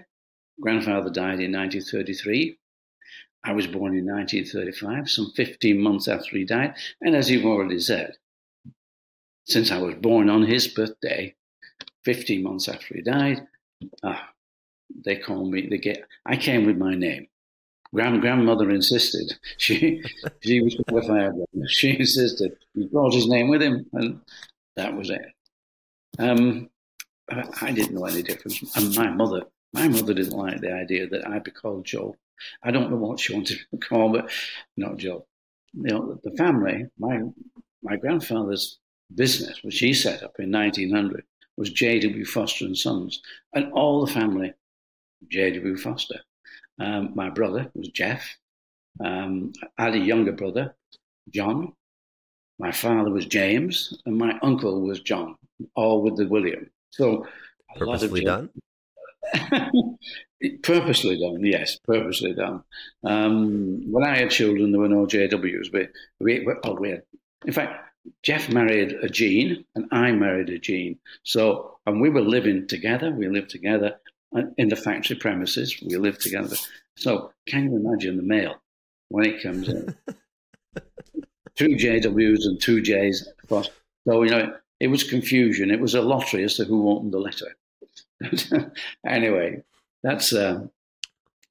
grandfather 0.61 1.11
died 1.11 1.41
in 1.41 1.53
1933, 1.53 2.59
I 3.43 3.53
was 3.53 3.67
born 3.67 3.97
in 3.97 4.05
1935, 4.05 5.09
some 5.09 5.33
15 5.35 5.81
months 5.81 6.09
after 6.09 6.37
he 6.37 6.45
died. 6.45 6.75
And 7.00 7.17
as 7.17 7.31
you've 7.31 7.47
already 7.47 7.79
said, 7.79 8.17
since 9.47 9.71
I 9.71 9.79
was 9.79 9.95
born 9.95 10.29
on 10.29 10.43
his 10.43 10.69
birthday, 10.69 11.35
15 12.05 12.43
months 12.43 12.69
after 12.69 12.95
he 12.95 13.03
died, 13.03 13.47
ah, 14.03 14.31
they 15.05 15.17
call 15.17 15.50
me, 15.50 15.69
they 15.69 15.79
get, 15.79 16.05
I 16.27 16.37
came 16.37 16.67
with 16.67 16.77
my 16.77 16.95
name. 16.95 17.29
Grand, 17.93 18.21
grandmother 18.21 18.71
insisted. 18.71 19.33
She 19.59 20.03
she 20.43 20.61
was 20.61 20.77
qualified. 20.89 21.33
She 21.67 21.99
insisted. 21.99 22.57
He 22.75 22.87
brought 22.87 23.15
his 23.15 23.29
name 23.29 23.49
with 23.49 23.62
him, 23.62 23.87
and 23.93 24.21
that 24.77 24.97
was 24.97 25.11
it. 25.11 25.27
Um, 26.19 26.71
I, 27.61 27.73
didn't 27.73 27.95
know 27.95 28.07
any 28.07 28.23
difference. 28.23 28.76
And 28.76 28.95
my 28.97 29.11
mother, 29.11 29.43
my 29.73 29.88
mother 29.88 30.14
didn't 30.14 30.37
like 30.37 30.61
the 30.61 30.73
idea 30.73 31.07
that 31.09 31.26
I'd 31.29 31.45
be 31.45 31.50
called 31.50 31.85
Joe. 31.85 32.17
I 32.62 32.71
don't 32.71 32.90
know 32.90 32.97
what 32.97 33.21
she 33.21 33.35
wanted 33.35 33.61
to 33.71 33.76
call, 33.79 34.12
but 34.12 34.31
not 34.76 34.97
Joe. 34.97 35.26
You 35.73 35.83
know, 35.83 36.21
the 36.25 36.33
family, 36.33 36.87
my 36.99 37.21
my 37.83 37.97
grandfather's 37.97 38.79
business, 39.14 39.62
which 39.62 39.79
he 39.79 39.95
set 39.95 40.23
up 40.23 40.35
in 40.38 40.50
1900, 40.50 41.25
was 41.57 41.71
J.W. 41.71 42.25
Foster 42.25 42.64
and 42.64 42.76
Sons, 42.76 43.23
and 43.55 43.73
all 43.73 44.05
the 44.05 44.12
family, 44.12 44.52
J.W. 45.29 45.76
Foster. 45.76 46.21
Um, 46.79 47.12
my 47.14 47.31
brother 47.31 47.71
was 47.75 47.88
Jeff. 47.88 48.37
Um, 49.05 49.52
I 49.79 49.85
had 49.85 49.95
a 49.95 49.99
younger 49.99 50.33
brother, 50.33 50.75
John. 51.33 51.75
My 52.61 52.73
father 52.73 53.11
was 53.11 53.25
James, 53.25 53.97
and 54.05 54.19
my 54.19 54.38
uncle 54.43 54.83
was 54.83 55.00
John, 55.00 55.37
all 55.75 56.02
with 56.02 56.17
the 56.17 56.26
William. 56.26 56.71
So, 56.90 57.26
purposely 57.76 58.23
done. 58.23 58.50
purposely 60.62 61.19
done, 61.19 61.43
yes, 61.43 61.79
purposely 61.85 62.35
done. 62.35 62.62
Um, 63.02 63.90
when 63.90 64.05
I 64.05 64.19
had 64.19 64.31
children, 64.31 64.73
there 64.73 64.81
were 64.81 64.88
no 64.88 65.07
JWs, 65.07 65.73
but 65.73 65.88
we, 66.21 66.47
oh, 66.64 66.75
we 66.75 66.90
had, 66.90 67.02
in 67.47 67.55
fact, 67.55 67.83
Jeff 68.23 68.50
married 68.50 68.93
a 69.02 69.09
Jean, 69.09 69.64
and 69.75 69.87
I 69.90 70.12
married 70.12 70.50
a 70.50 70.59
Jean. 70.59 70.99
So, 71.23 71.79
and 71.87 71.99
we 71.99 72.11
were 72.11 72.21
living 72.21 72.69
together. 72.69 73.11
We 73.11 73.29
lived 73.29 73.49
together, 73.49 73.99
in 74.59 74.69
the 74.69 74.76
factory 74.76 75.17
premises. 75.17 75.81
We 75.83 75.97
live 75.97 76.19
together. 76.19 76.57
So 76.97 77.33
can 77.47 77.64
you 77.64 77.76
imagine 77.76 78.17
the 78.17 78.23
mail 78.23 78.57
when 79.09 79.25
it 79.25 79.43
comes 79.43 79.69
in? 79.69 79.97
two 81.61 81.76
JWs 81.76 82.47
and 82.47 82.59
two 82.59 82.81
Js. 82.81 83.26
So, 84.07 84.23
you 84.23 84.31
know, 84.31 84.55
it 84.81 84.87
was 84.88 85.05
confusion. 85.05 85.71
It 85.71 85.79
was 85.79 85.95
a 85.95 86.00
lottery 86.00 86.43
as 86.43 86.57
to 86.57 86.64
who 86.64 86.88
opened 86.88 87.12
the 87.12 87.19
letter. 87.19 88.73
anyway, 89.07 89.62
that's 90.02 90.33
uh, 90.33 90.67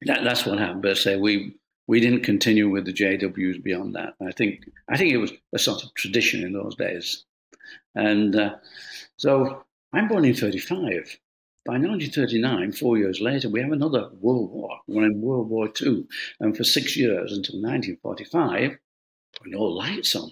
that, 0.01 0.23
that's 0.23 0.47
what 0.47 0.57
happened. 0.57 0.81
But 0.81 0.97
say 0.97 1.15
we 1.17 1.55
we 1.87 1.99
didn't 1.99 2.23
continue 2.23 2.69
with 2.69 2.85
the 2.85 2.93
JWs 2.93 3.61
beyond 3.61 3.93
that. 3.95 4.15
I 4.19 4.31
think 4.31 4.67
I 4.89 4.97
think 4.97 5.13
it 5.13 5.17
was 5.17 5.31
a 5.53 5.59
sort 5.59 5.83
of 5.83 5.93
tradition 5.93 6.43
in 6.43 6.53
those 6.53 6.75
days. 6.75 7.25
And 7.93 8.35
uh, 8.35 8.55
so 9.17 9.63
I'm 9.93 10.07
born 10.07 10.25
in 10.25 10.33
35. 10.33 11.19
By 11.65 11.73
1939, 11.73 12.71
four 12.71 12.97
years 12.97 13.21
later, 13.21 13.47
we 13.47 13.61
have 13.61 13.71
another 13.71 14.09
World 14.21 14.49
War. 14.51 14.79
We're 14.87 15.05
in 15.05 15.21
World 15.21 15.49
War 15.49 15.69
II. 15.79 16.07
And 16.39 16.57
for 16.57 16.63
six 16.63 16.97
years 16.97 17.31
until 17.31 17.61
1945, 17.61 18.79
no 19.45 19.63
lights 19.63 20.15
on. 20.15 20.31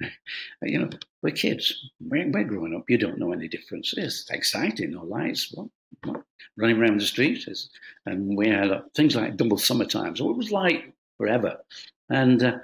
you 0.62 0.78
know, 0.78 0.90
we're 1.22 1.30
kids. 1.30 1.90
We're, 2.00 2.30
we're, 2.30 2.44
growing 2.44 2.74
up. 2.74 2.84
You 2.88 2.98
don't 2.98 3.18
know 3.18 3.32
any 3.32 3.48
difference. 3.48 3.94
It's 3.96 4.30
exciting. 4.30 4.92
No 4.92 5.04
lights. 5.04 5.52
What? 5.52 5.68
what? 6.04 6.22
Running 6.56 6.78
around 6.78 7.00
the 7.00 7.06
streets. 7.06 7.70
And 8.04 8.36
we 8.36 8.48
had 8.48 8.70
uh, 8.70 8.82
things 8.94 9.16
like 9.16 9.36
double 9.36 9.58
summertime. 9.58 10.16
So 10.16 10.30
it 10.30 10.36
was 10.36 10.50
like 10.50 10.92
forever. 11.16 11.58
And 12.10 12.42
uh, 12.42 12.58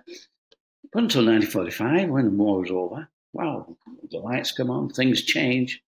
until 0.95 1.25
1945, 1.25 2.09
when 2.11 2.25
the 2.25 2.31
war 2.31 2.61
was 2.61 2.71
over, 2.71 3.09
wow, 3.33 3.77
the 4.11 4.19
lights 4.19 4.53
come 4.53 4.71
on, 4.71 4.91
things 4.91 5.23
change. 5.23 5.83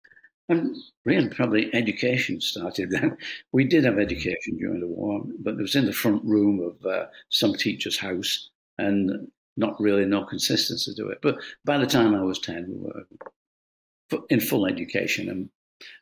And 0.48 0.76
really, 1.04 1.28
probably 1.28 1.74
education 1.74 2.40
started 2.40 2.90
then. 2.90 3.16
We 3.52 3.64
did 3.64 3.84
have 3.84 3.98
education 3.98 4.56
during 4.58 4.80
the 4.80 4.86
war, 4.86 5.22
but 5.38 5.54
it 5.54 5.60
was 5.60 5.76
in 5.76 5.86
the 5.86 5.92
front 5.92 6.24
room 6.24 6.60
of 6.60 6.84
uh, 6.86 7.06
some 7.30 7.54
teacher's 7.54 7.98
house 7.98 8.50
and 8.78 9.28
not 9.56 9.80
really 9.80 10.06
no 10.06 10.24
consistency 10.24 10.94
to 10.96 11.08
it. 11.08 11.18
But 11.22 11.36
by 11.64 11.78
the 11.78 11.86
time 11.86 12.14
I 12.14 12.22
was 12.22 12.38
10, 12.38 12.66
we 12.68 12.76
were 12.76 14.24
in 14.28 14.40
full 14.40 14.66
education. 14.66 15.28
And 15.28 15.50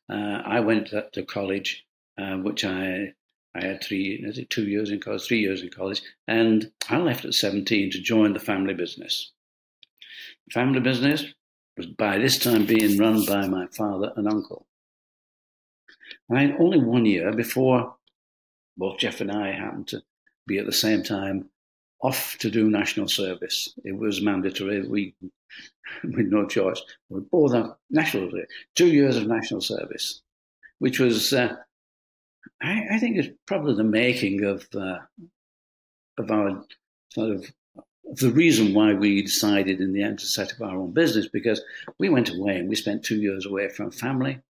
uh, 0.09 0.43
I 0.45 0.61
went 0.61 0.89
to 1.13 1.25
college, 1.25 1.85
uh, 2.19 2.37
which 2.37 2.65
I 2.65 3.15
I 3.53 3.65
had 3.65 3.83
three, 3.83 4.47
two 4.49 4.69
years 4.69 4.91
in 4.91 5.01
college, 5.01 5.27
three 5.27 5.41
years 5.41 5.63
in 5.63 5.71
college, 5.71 6.03
and 6.29 6.71
I 6.89 6.99
left 6.99 7.25
at 7.25 7.35
17 7.35 7.91
to 7.91 8.01
join 8.01 8.33
the 8.33 8.39
family 8.39 8.75
business. 8.75 9.33
Family 10.53 10.79
business 10.79 11.25
was 11.77 11.87
by 11.87 12.19
this 12.19 12.39
time 12.39 12.65
being 12.65 12.97
run 12.97 13.25
by 13.27 13.49
my 13.49 13.67
father 13.77 14.13
and 14.17 14.29
uncle. 14.29 14.67
I 16.31 16.43
had 16.43 16.57
only 16.61 16.79
one 16.79 17.07
year 17.07 17.33
before 17.33 17.97
both 18.77 18.99
Jeff 18.99 19.21
and 19.21 19.33
I 19.33 19.53
happened 19.53 19.89
to 19.89 20.03
be 20.47 20.59
at 20.59 20.67
the 20.67 20.73
same 20.73 21.03
time 21.03 21.51
off 22.03 22.37
to 22.39 22.51
do 22.51 22.71
national 22.71 23.09
service. 23.09 23.73
It 23.85 23.97
was 23.97 24.23
mandatory. 24.23 24.87
We, 24.87 25.15
with 26.05 26.27
no 26.27 26.47
choice, 26.47 26.81
we 27.09 27.21
both 27.21 27.53
have 27.53 27.75
national 27.91 28.31
two 28.75 28.89
years 28.89 29.17
of 29.17 29.27
national 29.27 29.61
service, 29.61 30.23
which 30.79 30.99
was, 30.99 31.33
uh, 31.33 31.57
I, 32.63 32.83
I, 32.93 32.99
think, 32.99 33.19
is 33.19 33.29
probably 33.47 33.75
the 33.75 33.85
making 33.85 34.45
of 34.45 34.67
uh, 34.75 34.99
of 36.19 36.31
our 36.31 36.65
sort 37.13 37.31
of 37.31 37.53
the 38.05 38.31
reason 38.31 38.75
why 38.75 38.93
we 38.93 39.23
decided 39.23 39.81
in 39.81 39.93
the 39.93 40.03
end 40.03 40.19
to 40.19 40.27
set 40.27 40.53
up 40.53 40.61
our 40.61 40.77
own 40.77 40.93
business 40.93 41.29
because 41.29 41.63
we 41.99 42.09
went 42.09 42.31
away 42.31 42.57
and 42.57 42.69
we 42.69 42.75
spent 42.75 43.05
two 43.05 43.21
years 43.21 43.47
away 43.47 43.69
from 43.69 43.91
family. 43.91 44.41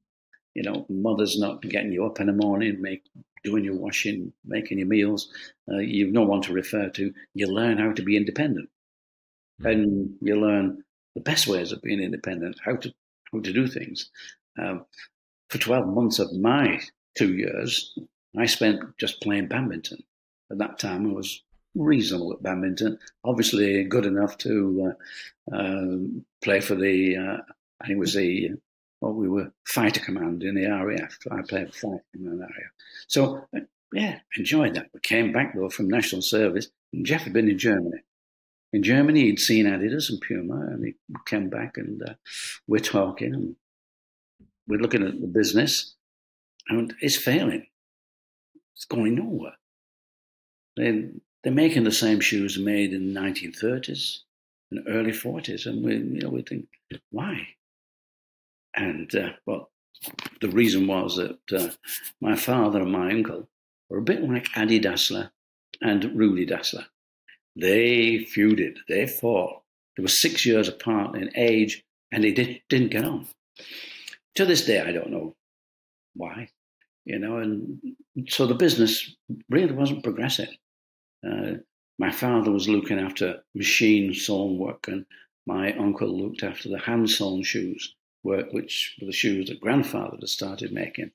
You 0.55 0.63
know, 0.65 0.87
mother's 0.89 1.39
not 1.39 1.63
getting 1.63 1.93
you 1.93 2.07
up 2.07 2.21
in 2.21 2.27
the 2.27 2.33
morning, 2.33 2.81
make 2.81 3.05
doing 3.45 3.65
your 3.65 3.77
washing, 3.77 4.33
making 4.45 4.79
your 4.79 4.89
meals. 4.89 5.31
Uh, 5.71 5.79
you've 5.79 6.13
no 6.13 6.23
one 6.23 6.43
to 6.43 6.53
refer 6.53 6.91
to. 6.91 7.13
You 7.35 7.47
learn 7.47 7.79
how 7.79 7.93
to 7.93 8.03
be 8.03 8.17
independent, 8.17 8.69
mm-hmm. 9.61 9.67
and 9.71 10.15
you 10.21 10.41
learn 10.41 10.83
the 11.15 11.21
best 11.21 11.47
ways 11.47 11.73
of 11.73 11.83
being 11.83 12.01
independent, 12.01 12.57
how 12.65 12.77
to 12.77 12.93
how 13.33 13.41
to 13.41 13.53
do 13.53 13.67
things. 13.67 14.11
Um, 14.59 14.85
for 15.49 15.59
twelve 15.59 15.87
months 15.87 16.19
of 16.19 16.33
my 16.33 16.81
two 17.17 17.35
years, 17.35 17.97
I 18.37 18.47
spent 18.47 18.81
just 18.99 19.21
playing 19.21 19.49
badminton. 19.49 19.99
At 20.51 20.59
that 20.59 20.79
time, 20.79 21.09
I 21.09 21.13
was 21.13 21.43
reasonable 21.75 22.33
at 22.33 22.43
badminton. 22.43 22.99
Obviously, 23.25 23.85
good 23.85 24.07
enough 24.07 24.37
to 24.39 24.93
uh, 25.53 25.57
uh, 25.57 25.97
play 26.43 26.61
for 26.61 26.75
the. 26.75 27.17
Uh, 27.17 27.43
I 27.81 27.87
think 27.87 27.97
it 27.97 28.01
was 28.01 28.15
the. 28.15 28.51
Well, 29.01 29.15
we 29.15 29.29
were 29.29 29.53
fighter 29.67 30.01
command 30.01 30.43
in 30.43 30.55
the 30.55 30.67
RAF. 30.67 31.19
I 31.31 31.43
played 31.49 31.75
fighter 31.75 32.05
command 32.13 32.41
area. 32.41 32.71
So 33.09 33.47
uh, 33.57 33.61
yeah, 33.93 34.21
enjoyed 34.37 34.75
that. 34.75 34.91
We 34.93 35.01
came 35.01 35.33
back 35.33 35.55
though 35.55 35.71
from 35.71 35.89
national 35.89 36.23
service. 36.23 36.69
And 36.93 37.07
Jeff 37.07 37.23
had 37.23 37.33
been 37.33 37.49
in 37.49 37.59
Germany. 37.59 38.03
In 38.73 38.83
Germany, 38.83 39.23
he'd 39.23 39.41
seen 39.41 39.67
Adidas 39.67 40.11
and 40.11 40.21
Puma, 40.21 40.55
and 40.55 40.85
he 40.85 40.95
came 41.27 41.49
back, 41.51 41.77
and 41.77 42.01
uh, 42.03 42.15
we're 42.69 42.79
talking, 42.79 43.35
and 43.35 43.57
we're 44.69 44.79
looking 44.79 45.05
at 45.05 45.21
the 45.21 45.27
business, 45.27 45.95
and 46.69 46.95
it's 47.01 47.17
failing. 47.17 47.67
It's 48.77 48.85
going 48.85 49.17
nowhere. 49.17 49.57
Then 50.77 51.21
they're 51.43 51.53
making 51.53 51.83
the 51.83 51.91
same 51.91 52.21
shoes 52.21 52.59
made 52.59 52.93
in 52.93 53.13
the 53.13 53.21
1930s 53.21 54.19
and 54.71 54.85
early 54.87 55.11
40s, 55.11 55.67
and 55.67 55.85
we, 55.85 55.97
you 55.97 56.21
know, 56.23 56.31
we 56.31 56.43
think, 56.43 56.69
why? 57.11 57.49
And 58.75 59.15
uh, 59.15 59.31
well, 59.47 59.71
the 60.41 60.49
reason 60.49 60.87
was 60.87 61.17
that 61.17 61.39
uh, 61.53 61.71
my 62.21 62.37
father 62.37 62.83
and 62.83 62.93
my 62.93 63.11
uncle 63.11 63.49
were 63.89 63.99
a 63.99 64.03
bit 64.03 64.23
like 64.23 64.49
Adi 64.57 64.81
Dassler 64.81 65.31
and 65.81 66.17
Rudi 66.17 66.47
Dassler. 66.47 66.87
They 67.57 68.27
feuded, 68.35 68.77
they 68.89 69.07
fought. 69.07 69.63
They 69.97 70.03
were 70.03 70.09
six 70.09 70.47
years 70.47 70.69
apart 70.69 71.17
in 71.17 71.31
age, 71.37 71.85
and 72.13 72.25
they 72.25 72.33
did, 72.33 72.63
didn't 72.69 72.93
get 72.93 73.05
on. 73.05 73.27
To 74.37 74.47
this 74.47 74.65
day, 74.65 74.81
I 74.81 74.93
don't 74.93 75.11
know 75.11 75.35
why, 76.15 76.49
you 77.05 77.19
know, 77.19 77.39
and 77.39 77.81
so 78.29 78.47
the 78.47 78.55
business 78.55 79.15
really 79.49 79.73
wasn't 79.73 80.05
progressing. 80.05 80.49
Uh, 81.27 81.55
my 81.99 82.11
father 82.11 82.51
was 82.51 82.69
looking 82.69 82.99
after 82.99 83.43
machine 83.55 84.15
sewn 84.15 84.57
work, 84.57 84.89
and 84.89 85.05
my 85.47 85.73
uncle 85.75 86.09
looked 86.09 86.43
after 86.43 86.69
the 86.69 86.79
hand 86.79 87.11
sewn 87.11 87.43
shoes 87.43 87.95
work, 88.23 88.53
which 88.53 88.97
were 89.01 89.07
the 89.07 89.13
shoes 89.13 89.49
that 89.49 89.61
grandfather 89.61 90.17
had 90.21 90.29
started 90.29 90.73
making. 90.73 91.11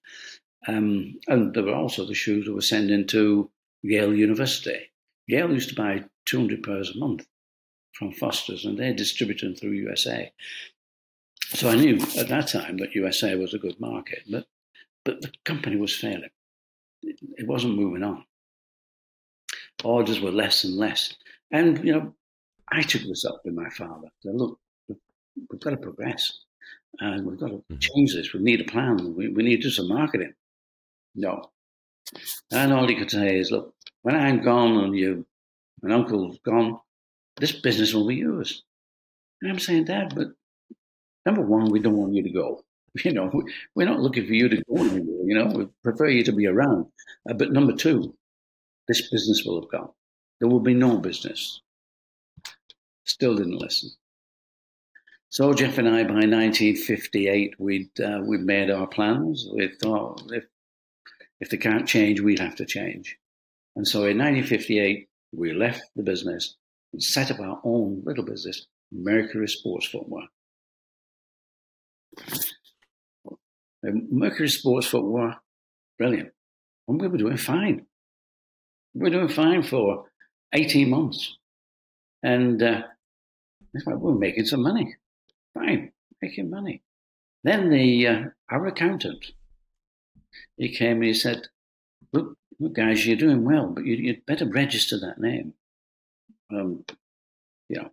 Um, 0.68 1.20
and 1.28 1.54
there 1.54 1.64
were 1.64 1.76
also 1.76 2.06
the 2.06 2.16
shoes 2.16 2.46
that 2.46 2.54
were 2.54 2.62
sending 2.62 3.06
to 3.08 3.50
Yale 3.84 4.16
University. 4.16 4.92
Yale 5.28 5.54
used 5.54 5.70
to 5.70 5.76
buy 5.76 6.06
200 6.26 6.64
pairs 6.64 6.90
a 6.90 6.98
month 6.98 7.26
from 7.94 8.12
Foster's, 8.12 8.66
and 8.66 8.78
they 8.78 8.94
distributed 8.94 9.50
them 9.50 9.56
through 9.56 9.72
USA. 9.72 10.32
So 11.44 11.70
I 11.70 11.76
knew 11.76 11.98
at 12.18 12.30
that 12.30 12.48
time 12.48 12.78
that 12.78 12.96
USA 12.96 13.36
was 13.36 13.54
a 13.54 13.60
good 13.60 13.80
market, 13.80 14.24
but 14.30 14.48
but 15.06 15.22
the 15.22 15.32
company 15.46 15.78
was 15.78 15.96
failing. 15.96 16.32
It 17.04 17.48
wasn't 17.48 17.76
moving 17.76 18.04
on. 18.04 18.26
orders 19.84 20.20
were 20.20 20.32
less 20.32 20.64
and 20.64 20.76
less. 20.76 21.16
And, 21.52 21.86
you 21.86 21.94
know, 21.94 22.16
I 22.72 22.82
took 22.82 23.04
this 23.04 23.24
up 23.24 23.42
with 23.46 23.54
my 23.54 23.70
father. 23.70 24.10
Said, 24.22 24.34
look, 24.36 24.60
we've 24.88 25.60
got 25.60 25.70
to 25.70 25.78
progress 25.78 26.45
and 27.00 27.25
we've 27.25 27.40
got 27.40 27.48
to 27.48 27.56
mm-hmm. 27.56 27.78
change 27.78 28.14
this. 28.14 28.34
We 28.34 28.42
need 28.42 28.62
a 28.62 28.66
plan. 28.66 29.16
We, 29.16 29.30
we 29.30 29.44
need 29.44 29.58
to 29.58 29.64
do 29.64 29.70
some 29.70 29.88
marketing. 29.88 30.34
No. 31.16 31.52
And 32.52 32.74
all 32.74 32.88
he 32.88 32.96
could 32.96 33.12
say 33.12 33.38
is, 33.38 33.52
look, 33.52 33.74
when 34.02 34.16
I'm 34.16 34.44
gone 34.44 34.78
and 34.84 34.96
you, 34.96 35.25
and 35.82 35.94
uncle's 35.94 36.40
gone, 36.46 36.80
this 37.38 37.52
business 37.52 37.94
will 37.94 38.08
be 38.08 38.16
yours. 38.16 38.64
And 39.42 39.52
I'm 39.52 39.60
saying, 39.60 39.86
Dad, 39.86 40.14
but 40.16 40.28
number 41.25 41.42
one, 41.42 41.70
we 41.70 41.80
don't 41.80 41.98
want 41.98 42.14
you 42.14 42.24
to 42.24 42.30
go. 42.30 42.62
You 43.04 43.12
know, 43.12 43.30
we're 43.75 43.90
not 43.90 44.00
looking 44.00 44.25
for 44.25 44.34
you 44.34 44.48
to 44.48 44.56
go 44.56 44.78
anywhere. 44.78 45.25
You 45.25 45.36
know, 45.36 45.48
we 45.48 45.68
prefer 45.84 46.08
you 46.08 46.24
to 46.24 46.32
be 46.32 46.48
around. 46.48 46.86
Uh, 47.30 47.34
but 47.34 47.52
number 47.52 47.74
two, 47.74 48.16
this 48.88 49.10
business 49.12 49.44
will 49.46 49.60
have 49.60 49.70
gone. 49.70 49.90
There 50.40 50.48
will 50.48 50.62
be 50.62 50.74
no 50.74 50.98
business. 50.98 51.60
Still 53.04 53.36
didn't 53.36 53.58
listen. 53.58 53.92
So 55.36 55.54
Jeff 55.54 55.77
and 55.77 55.89
I, 55.89 56.04
by 56.06 56.13
1958, 56.13 57.56
we'd 57.60 58.00
uh, 58.00 58.22
we'd 58.25 58.39
made 58.39 58.72
our 58.72 58.88
plans. 58.88 59.46
We 59.54 59.70
thought 59.82 60.22
if 60.32 60.46
if 61.42 61.50
they 61.50 61.58
can't 61.58 61.86
change, 61.86 62.22
we'd 62.22 62.39
have 62.39 62.56
to 62.56 62.65
change. 62.65 63.18
And 63.75 63.86
so 63.86 64.06
in 64.06 64.18
1958, 64.18 65.10
we 65.34 65.51
left 65.51 65.82
the 65.98 66.04
business 66.04 66.56
and 66.94 67.04
set 67.04 67.32
up 67.32 67.42
our 67.42 67.60
own 67.65 68.01
little 68.06 68.24
business, 68.24 68.65
Mercury 68.94 69.50
Sports 69.50 69.88
Footwear. 69.88 70.24
Mercury 73.84 74.48
Sports 74.48 74.88
Footwear, 74.88 75.36
brilliant. 75.98 76.30
And 76.88 77.01
we 77.01 77.10
were 77.10 77.18
doing 77.18 77.36
fine. 77.36 77.86
We 78.94 79.01
were 79.01 79.10
doing 79.10 79.27
fine 79.27 79.63
for 79.63 80.06
18 80.54 80.89
months. 80.89 81.36
And 82.24 82.63
uh, 82.63 82.84
we 83.74 83.82
were 83.96 84.15
making 84.15 84.46
some 84.46 84.63
money. 84.63 84.96
Fine, 85.56 85.92
making 86.22 86.50
money. 86.50 86.84
Then 87.44 87.70
the 87.70 88.08
uh, 88.08 88.24
our 88.52 88.68
accountant, 88.68 89.26
he 90.58 90.70
came 90.70 90.98
and 90.98 91.06
he 91.06 91.14
said, 91.14 91.48
look, 92.12 92.38
look 92.60 92.74
guys, 92.74 93.06
you're 93.06 93.16
doing 93.16 93.44
well, 93.44 93.68
but 93.68 93.86
you, 93.86 94.08
would 94.08 94.26
better 94.26 94.46
register 94.46 95.00
that 95.00 95.20
name. 95.20 95.54
Um, 96.52 96.86
you 97.70 97.78
know, 97.78 97.92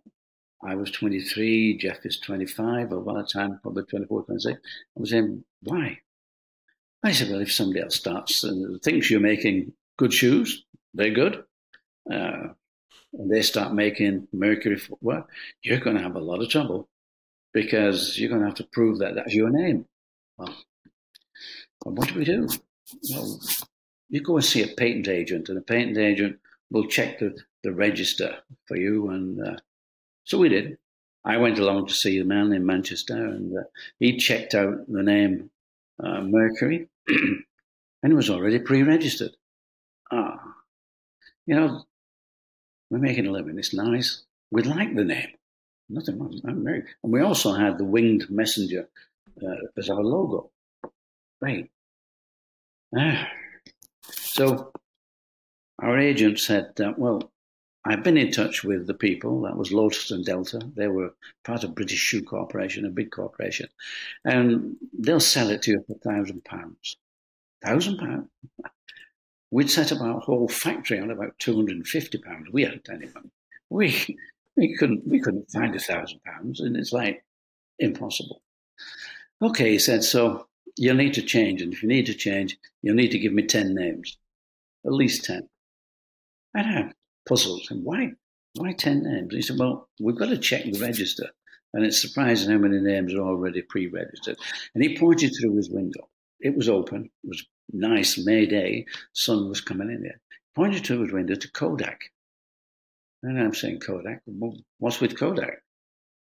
I 0.63 0.75
was 0.75 0.91
23, 0.91 1.77
Jeff 1.77 2.05
is 2.05 2.19
25, 2.19 2.91
or 2.91 3.01
by 3.01 3.21
the 3.21 3.27
time 3.27 3.59
probably 3.61 3.83
24, 3.83 4.23
26. 4.23 4.59
I 4.63 4.99
was 4.99 5.09
saying, 5.09 5.43
why? 5.61 5.99
I 7.03 7.11
said, 7.11 7.29
well, 7.29 7.41
if 7.41 7.51
somebody 7.51 7.81
else 7.81 7.95
starts 7.95 8.43
and 8.43 8.81
thinks 8.81 9.09
you're 9.09 9.19
making 9.19 9.73
good 9.97 10.13
shoes, 10.13 10.63
they're 10.93 11.11
good, 11.11 11.43
uh, 12.11 12.47
and 13.13 13.31
they 13.31 13.41
start 13.41 13.73
making 13.73 14.27
Mercury 14.31 14.77
footwear, 14.77 15.25
you're 15.61 15.79
going 15.79 15.97
to 15.97 16.03
have 16.03 16.15
a 16.15 16.19
lot 16.19 16.41
of 16.41 16.49
trouble 16.49 16.89
because 17.53 18.17
you're 18.19 18.29
going 18.29 18.41
to 18.41 18.47
have 18.47 18.55
to 18.55 18.67
prove 18.71 18.99
that 18.99 19.15
that's 19.15 19.33
your 19.33 19.49
name. 19.49 19.85
Well, 20.37 20.53
what 21.83 22.09
do 22.09 22.19
we 22.19 22.25
do? 22.25 22.47
Well, 23.11 23.39
you 24.09 24.21
go 24.21 24.35
and 24.35 24.45
see 24.45 24.63
a 24.63 24.67
patent 24.67 25.07
agent, 25.07 25.49
and 25.49 25.57
the 25.57 25.61
patent 25.61 25.97
agent 25.97 26.39
will 26.71 26.87
check 26.87 27.19
the, 27.19 27.37
the 27.63 27.71
register 27.71 28.37
for 28.67 28.77
you, 28.77 29.09
and 29.09 29.45
uh, 29.45 29.57
so 30.23 30.37
we 30.37 30.49
did. 30.49 30.77
I 31.25 31.37
went 31.37 31.59
along 31.59 31.87
to 31.87 31.93
see 31.93 32.19
the 32.19 32.25
man 32.25 32.51
in 32.51 32.65
Manchester, 32.65 33.15
and 33.15 33.57
uh, 33.57 33.63
he 33.99 34.17
checked 34.17 34.53
out 34.53 34.91
the 34.91 35.03
name 35.03 35.49
uh, 36.03 36.21
Mercury, 36.21 36.87
and 37.07 37.43
it 38.03 38.15
was 38.15 38.29
already 38.29 38.59
pre-registered. 38.59 39.31
Ah, 40.11 40.39
you 41.45 41.55
know, 41.55 41.83
we're 42.89 42.99
making 42.99 43.27
a 43.27 43.31
living. 43.31 43.57
It's 43.57 43.73
nice. 43.73 44.23
We 44.51 44.63
like 44.63 44.95
the 44.95 45.05
name. 45.05 45.29
Nothing. 45.93 46.41
I'm 46.47 46.65
And 46.67 46.85
we 47.03 47.21
also 47.21 47.53
had 47.53 47.77
the 47.77 47.83
winged 47.83 48.29
messenger 48.29 48.89
uh, 49.41 49.55
as 49.77 49.89
our 49.89 50.03
logo. 50.03 50.49
Right. 51.39 51.69
Ah. 52.97 53.29
So 54.09 54.71
our 55.79 55.99
agent 55.99 56.39
said, 56.39 56.79
uh, 56.79 56.93
well, 56.97 57.31
I've 57.85 58.03
been 58.03 58.17
in 58.17 58.31
touch 58.31 58.63
with 58.63 58.87
the 58.87 58.93
people. 58.93 59.41
That 59.41 59.57
was 59.57 59.71
Lotus 59.71 60.09
and 60.09 60.25
Delta. 60.25 60.61
They 60.75 60.87
were 60.87 61.13
part 61.43 61.63
of 61.63 61.75
British 61.75 61.99
Shoe 61.99 62.23
Corporation, 62.23 62.85
a 62.85 62.89
big 62.89 63.11
corporation, 63.11 63.67
and 64.25 64.77
they'll 64.97 65.19
sell 65.19 65.49
it 65.49 65.61
to 65.63 65.71
you 65.71 65.85
for 65.85 65.95
thousand 65.95 66.43
pounds. 66.45 66.97
Thousand 67.63 67.97
pounds. 67.97 68.29
We'd 69.51 69.69
set 69.69 69.91
up 69.91 70.01
our 70.01 70.19
whole 70.19 70.47
factory 70.47 70.99
on 70.99 71.11
about 71.11 71.37
two 71.37 71.55
hundred 71.55 71.75
and 71.75 71.87
fifty 71.87 72.17
pounds. 72.17 72.47
We 72.51 72.63
hadn't 72.63 72.89
any 72.89 73.07
money. 73.13 73.29
We 73.69 74.17
we 74.55 74.75
couldn't 74.77 75.07
we 75.07 75.19
couldn't 75.19 75.51
find 75.51 75.75
a 75.75 75.79
thousand 75.79 76.21
pounds, 76.23 76.59
and 76.59 76.75
it's 76.75 76.93
like 76.93 77.23
impossible. 77.79 78.41
Okay, 79.41 79.71
he 79.71 79.79
said. 79.79 80.03
So 80.03 80.47
you'll 80.77 80.95
need 80.95 81.13
to 81.15 81.21
change, 81.21 81.61
and 81.61 81.73
if 81.73 81.83
you 81.83 81.89
need 81.89 82.05
to 82.07 82.13
change, 82.13 82.57
you'll 82.81 82.95
need 82.95 83.11
to 83.11 83.19
give 83.19 83.33
me 83.33 83.43
ten 83.43 83.73
names, 83.75 84.17
at 84.85 84.93
least 84.93 85.25
ten. 85.25 85.47
And 86.53 86.67
I'm 86.67 86.93
puzzled. 87.27 87.63
And 87.69 87.83
why? 87.83 88.11
Why 88.55 88.73
10 88.73 89.03
names? 89.03 89.33
He 89.33 89.41
said, 89.41 89.57
Well, 89.57 89.89
we've 89.99 90.17
got 90.17 90.29
to 90.29 90.37
check 90.37 90.63
the 90.65 90.79
register. 90.79 91.29
And 91.73 91.83
it's 91.83 91.99
surprising 91.99 92.51
how 92.51 92.59
many 92.59 92.79
names 92.79 93.13
are 93.15 93.21
already 93.21 93.63
pre 93.63 93.87
registered. 93.87 94.37
And 94.75 94.83
he 94.83 94.97
pointed 94.97 95.33
through 95.33 95.55
his 95.55 95.71
window. 95.71 96.07
It 96.39 96.55
was 96.55 96.69
open. 96.69 97.09
It 97.23 97.27
was 97.27 97.43
nice 97.71 98.23
May 98.23 98.45
day. 98.45 98.85
Sun 99.13 99.49
was 99.49 99.61
coming 99.61 99.89
in 99.89 100.03
there. 100.03 100.19
Pointed 100.55 100.85
through 100.85 101.03
his 101.03 101.13
window 101.13 101.33
to 101.33 101.51
Kodak. 101.51 101.99
And 103.23 103.39
I'm 103.39 103.53
saying, 103.53 103.79
Kodak? 103.79 104.21
Well, 104.27 104.57
what's 104.79 104.99
with 104.99 105.17
Kodak? 105.17 105.63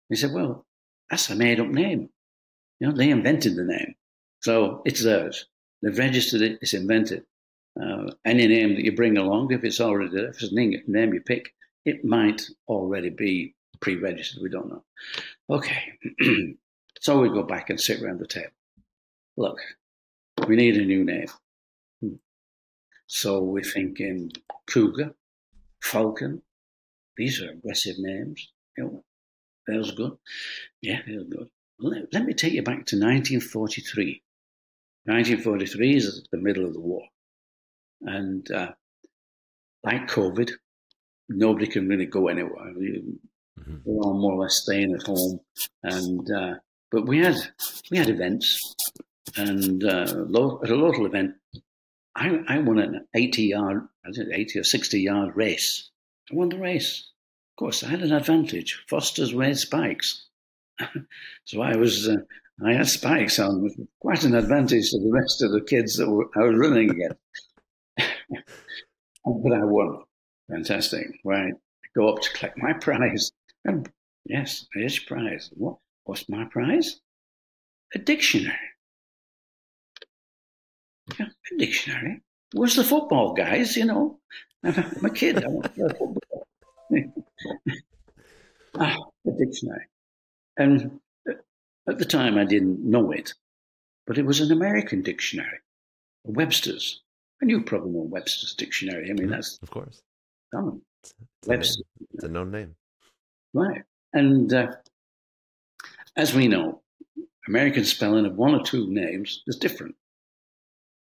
He 0.10 0.16
said, 0.16 0.34
Well, 0.34 0.66
that's 1.10 1.30
a 1.30 1.36
made 1.36 1.60
up 1.60 1.68
name. 1.68 2.10
You 2.80 2.88
know, 2.88 2.94
they 2.94 3.10
invented 3.10 3.56
the 3.56 3.64
name. 3.64 3.96
So 4.42 4.82
it's 4.86 5.04
theirs. 5.04 5.46
They've 5.82 5.98
registered 5.98 6.42
it, 6.42 6.60
it's 6.62 6.74
invented. 6.74 7.24
Uh, 7.80 8.12
any 8.26 8.48
name 8.48 8.74
that 8.74 8.84
you 8.84 8.96
bring 8.96 9.18
along, 9.18 9.54
if 9.54 9.64
it's 9.64 9.80
already 9.80 10.10
there, 10.12 10.30
if 10.30 10.42
it's 10.42 10.52
a 10.52 10.56
name 10.56 11.14
you 11.14 11.22
pick, 11.22 11.54
it 11.86 12.04
might 12.04 12.42
already 12.68 13.10
be 13.10 13.56
pre-registered. 13.80 14.42
We 14.42 14.50
don't 14.50 14.70
know. 14.70 14.84
Okay, 15.50 15.94
so 17.00 17.20
we 17.20 17.30
go 17.30 17.44
back 17.44 17.70
and 17.70 17.80
sit 17.80 18.02
around 18.02 18.20
the 18.20 18.28
table. 18.28 18.50
Look, 19.38 19.60
we 20.48 20.56
need 20.56 20.78
a 20.78 20.86
new 20.86 21.04
name. 21.04 21.28
Hmm. 22.02 22.16
So 23.06 23.44
we're 23.44 23.64
thinking 23.64 24.32
Cougar, 24.66 25.14
Falcon. 25.82 26.42
These 27.18 27.42
are 27.42 27.52
aggressive 27.52 27.96
names. 27.98 28.48
You 28.78 28.84
know, 28.84 29.04
those 29.68 29.92
good. 29.92 30.18
Yeah, 30.82 31.00
they're 31.06 31.24
good. 31.24 31.50
Let, 31.80 32.14
let 32.14 32.26
me 32.26 32.34
take 32.34 32.54
you 32.54 32.64
back 32.64 32.86
to 32.88 32.96
1943. 32.96 34.22
1943 35.06 35.96
is 35.96 36.28
the 36.32 36.38
middle 36.38 36.66
of 36.66 36.74
the 36.74 36.80
war. 36.80 37.04
And 38.02 38.50
uh, 38.52 38.72
like 39.84 40.08
COVID, 40.08 40.52
nobody 41.30 41.68
can 41.68 41.88
really 41.88 42.06
go 42.06 42.28
anywhere. 42.28 42.74
Mm-hmm. 42.74 43.76
We're 43.86 44.02
all 44.02 44.20
more 44.20 44.34
or 44.34 44.44
less 44.44 44.62
staying 44.62 44.94
at 44.94 45.04
home. 45.04 45.40
And 45.84 46.30
uh, 46.32 46.56
but 46.92 47.08
we 47.08 47.20
had 47.20 47.36
we 47.92 47.98
had 47.98 48.10
events, 48.10 48.76
and 49.36 49.84
uh, 49.84 50.14
lo- 50.28 50.62
at 50.64 50.70
a 50.70 50.76
local 50.76 51.06
event, 51.06 51.36
I, 52.16 52.40
I 52.48 52.60
won 52.60 52.80
an 52.80 53.08
eighty 53.16 53.44
yard, 53.44 53.88
I 54.06 54.12
think 54.12 54.30
eighty 54.34 54.60
or 54.60 54.64
sixty 54.64 55.02
yard 55.02 55.36
race. 55.36 55.90
I 56.32 56.36
won 56.36 56.50
the 56.50 56.60
race. 56.60 57.12
Of 57.54 57.60
course, 57.60 57.84
I 57.84 57.88
had 57.90 58.02
an 58.02 58.14
advantage. 58.14 58.84
Foster's 58.88 59.34
red 59.34 59.58
spikes, 59.58 60.28
so 61.46 61.62
I 61.62 61.76
was 61.76 62.08
uh, 62.08 62.18
I 62.64 62.74
had 62.74 62.88
spikes 62.88 63.38
on, 63.40 63.70
quite 64.02 64.24
an 64.24 64.36
advantage 64.36 64.90
to 64.90 65.00
the 65.00 65.12
rest 65.12 65.44
of 65.44 65.52
the 65.52 65.62
kids 65.62 65.98
that 65.98 66.10
were, 66.10 66.26
I 66.36 66.44
was 66.44 66.58
running 66.58 66.90
against. 66.90 67.20
but 67.98 69.54
I 69.54 69.64
won. 69.64 70.04
Fantastic. 70.50 71.08
Right. 71.24 71.54
I 71.54 71.88
go 71.96 72.10
up 72.10 72.22
to 72.22 72.34
collect 72.34 72.58
my 72.58 72.74
prize. 72.74 73.32
And 73.64 73.88
yes, 74.26 74.66
your 74.76 74.90
prize. 75.08 75.52
What, 75.54 75.78
what's 76.06 76.28
my 76.30 76.46
prize? 76.46 77.00
A 77.94 78.00
dictionary. 78.00 78.56
Yeah, 81.20 81.28
a 81.54 81.58
dictionary. 81.58 82.22
Where's 82.54 82.76
the 82.76 82.84
football, 82.84 83.34
guys? 83.34 83.78
You 83.78 83.86
know, 83.86 84.20
I'm 84.68 85.06
a 85.06 85.10
kid. 85.10 85.44
I 85.44 85.48
want 85.48 85.64
to 85.66 85.70
play 85.70 85.88
football. 85.90 86.48
ah, 88.80 88.98
a 89.26 89.32
dictionary. 89.38 89.86
And 90.58 91.00
at 91.88 91.98
the 91.98 92.06
time, 92.06 92.38
I 92.38 92.44
didn't 92.44 92.84
know 92.84 93.12
it, 93.12 93.34
but 94.06 94.18
it 94.18 94.26
was 94.26 94.42
an 94.42 94.52
American 94.52 95.02
dictionary, 95.04 95.60
Webster's. 96.24 97.02
And 97.40 97.50
you 97.50 97.62
probably 97.62 97.92
know 97.92 98.02
Webster's 98.02 98.56
dictionary. 98.56 99.10
I 99.10 99.14
mean, 99.14 99.18
mm-hmm. 99.18 99.32
that's 99.32 99.60
of 99.62 99.70
course 99.70 100.02
common. 100.54 100.82
It's, 101.04 101.14
it's 101.20 101.48
Webster. 101.48 101.84
A 101.84 102.04
it's 102.14 102.24
a 102.24 102.28
known 102.28 102.52
name, 102.52 102.76
right? 103.54 103.84
And 104.14 104.52
uh, 104.52 104.72
as 106.16 106.34
we 106.34 106.48
know, 106.48 106.82
American 107.48 107.86
spelling 107.86 108.26
of 108.26 108.36
one 108.36 108.56
or 108.56 108.64
two 108.64 108.92
names 108.92 109.44
is 109.48 109.58
different. 109.58 109.96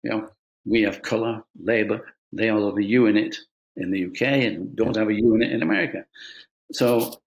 You 0.03 0.11
know, 0.11 0.29
we 0.65 0.81
have 0.83 1.01
color, 1.01 1.43
labor. 1.61 2.13
They 2.33 2.49
all 2.49 2.67
have 2.67 2.77
a 2.77 2.83
U 2.83 3.07
in 3.07 3.17
it. 3.17 3.37
In 3.75 3.91
the 3.91 4.05
UK 4.05 4.21
and 4.21 4.75
don't 4.75 4.97
have 4.97 5.09
a 5.09 5.13
unit 5.13 5.51
in 5.51 5.61
America. 5.61 6.05
So 6.71 7.21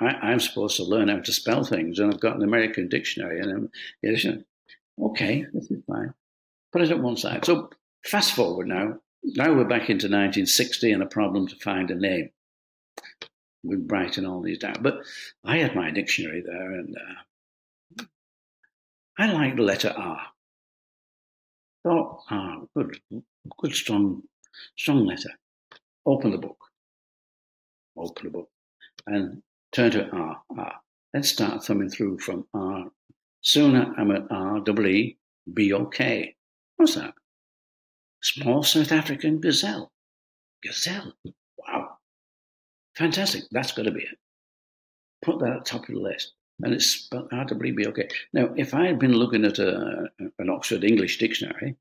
I, 0.00 0.32
am 0.32 0.40
supposed 0.40 0.76
to 0.76 0.84
learn 0.84 1.08
how 1.08 1.18
to 1.18 1.32
spell 1.32 1.64
things, 1.64 1.98
and 1.98 2.12
I've 2.12 2.20
got 2.20 2.36
an 2.36 2.42
American 2.42 2.88
dictionary, 2.88 3.40
and 3.40 3.50
I'm 3.50 3.70
okay, 5.02 5.44
this 5.52 5.70
is 5.70 5.82
fine. 5.86 6.14
Put 6.72 6.82
it 6.82 6.90
at 6.90 7.00
one 7.00 7.16
side. 7.16 7.44
So 7.44 7.70
fast 8.04 8.32
forward 8.32 8.68
now. 8.68 8.98
Now 9.22 9.52
we're 9.52 9.64
back 9.64 9.90
into 9.90 10.06
1960 10.06 10.92
and 10.92 11.02
a 11.02 11.06
problem 11.06 11.46
to 11.48 11.56
find 11.56 11.90
a 11.90 11.94
name. 11.94 12.30
We 13.62 13.76
brighten 13.76 14.24
all 14.24 14.40
these 14.40 14.58
down. 14.58 14.76
But 14.80 15.00
I 15.44 15.58
had 15.58 15.76
my 15.76 15.90
dictionary 15.90 16.42
there, 16.42 16.72
and 16.72 16.96
uh, 16.96 18.04
I 19.18 19.32
like 19.32 19.56
the 19.56 19.62
letter 19.62 19.92
R. 19.94 20.20
Thought, 21.82 22.22
ah, 22.30 22.60
good, 22.74 22.98
good, 23.58 23.74
strong, 23.74 24.22
strong 24.76 25.06
letter. 25.06 25.30
Open 26.06 26.30
the 26.30 26.38
book. 26.38 26.58
Open 27.96 28.24
the 28.24 28.30
book. 28.30 28.48
And 29.06 29.42
turn 29.72 29.90
to 29.92 30.08
R, 30.10 30.42
R. 30.56 30.74
Let's 31.14 31.30
start 31.30 31.64
thumbing 31.64 31.90
through 31.90 32.18
from 32.18 32.46
R. 32.54 32.86
Sooner 33.42 33.92
I'm 33.96 34.10
at 34.10 34.30
R, 34.30 34.60
double 34.60 34.86
E, 34.86 35.18
B, 35.52 35.72
O, 35.72 35.86
K. 35.86 36.36
What's 36.76 36.94
that? 36.94 37.14
Small 38.22 38.62
South 38.62 38.92
African 38.92 39.40
gazelle. 39.40 39.90
Gazelle. 40.62 41.14
Wow. 41.58 41.96
Fantastic. 42.96 43.44
That's 43.50 43.72
got 43.72 43.84
to 43.84 43.90
be 43.90 44.02
it. 44.02 44.18
Put 45.22 45.40
that 45.40 45.52
at 45.52 45.64
the 45.64 45.70
top 45.70 45.88
of 45.88 45.94
the 45.94 46.00
list. 46.00 46.32
And 46.62 46.74
it's 46.74 46.86
spelled 46.86 47.28
R, 47.32 47.44
double 47.44 47.66
E, 47.66 47.72
B, 47.72 47.86
O, 47.86 47.92
K. 47.92 48.08
Now, 48.32 48.52
if 48.56 48.74
I 48.74 48.86
had 48.86 48.98
been 48.98 49.14
looking 49.14 49.44
at 49.44 49.58
a, 49.58 50.10
an 50.38 50.50
Oxford 50.50 50.84
English 50.84 51.18
dictionary, 51.18 51.76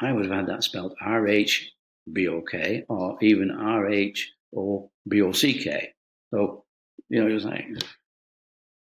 I 0.00 0.12
would 0.12 0.26
have 0.26 0.34
had 0.34 0.46
that 0.48 0.64
spelled 0.64 0.94
R, 1.00 1.26
H, 1.26 1.72
B, 2.10 2.28
O, 2.28 2.42
K, 2.42 2.84
or 2.88 3.18
even 3.20 3.50
RH 3.50 4.18
or 4.52 4.90
BOCK. 5.06 5.94
So 6.32 6.64
you 7.12 7.20
know, 7.20 7.28
it 7.28 7.34
was 7.34 7.44
like, 7.44 7.66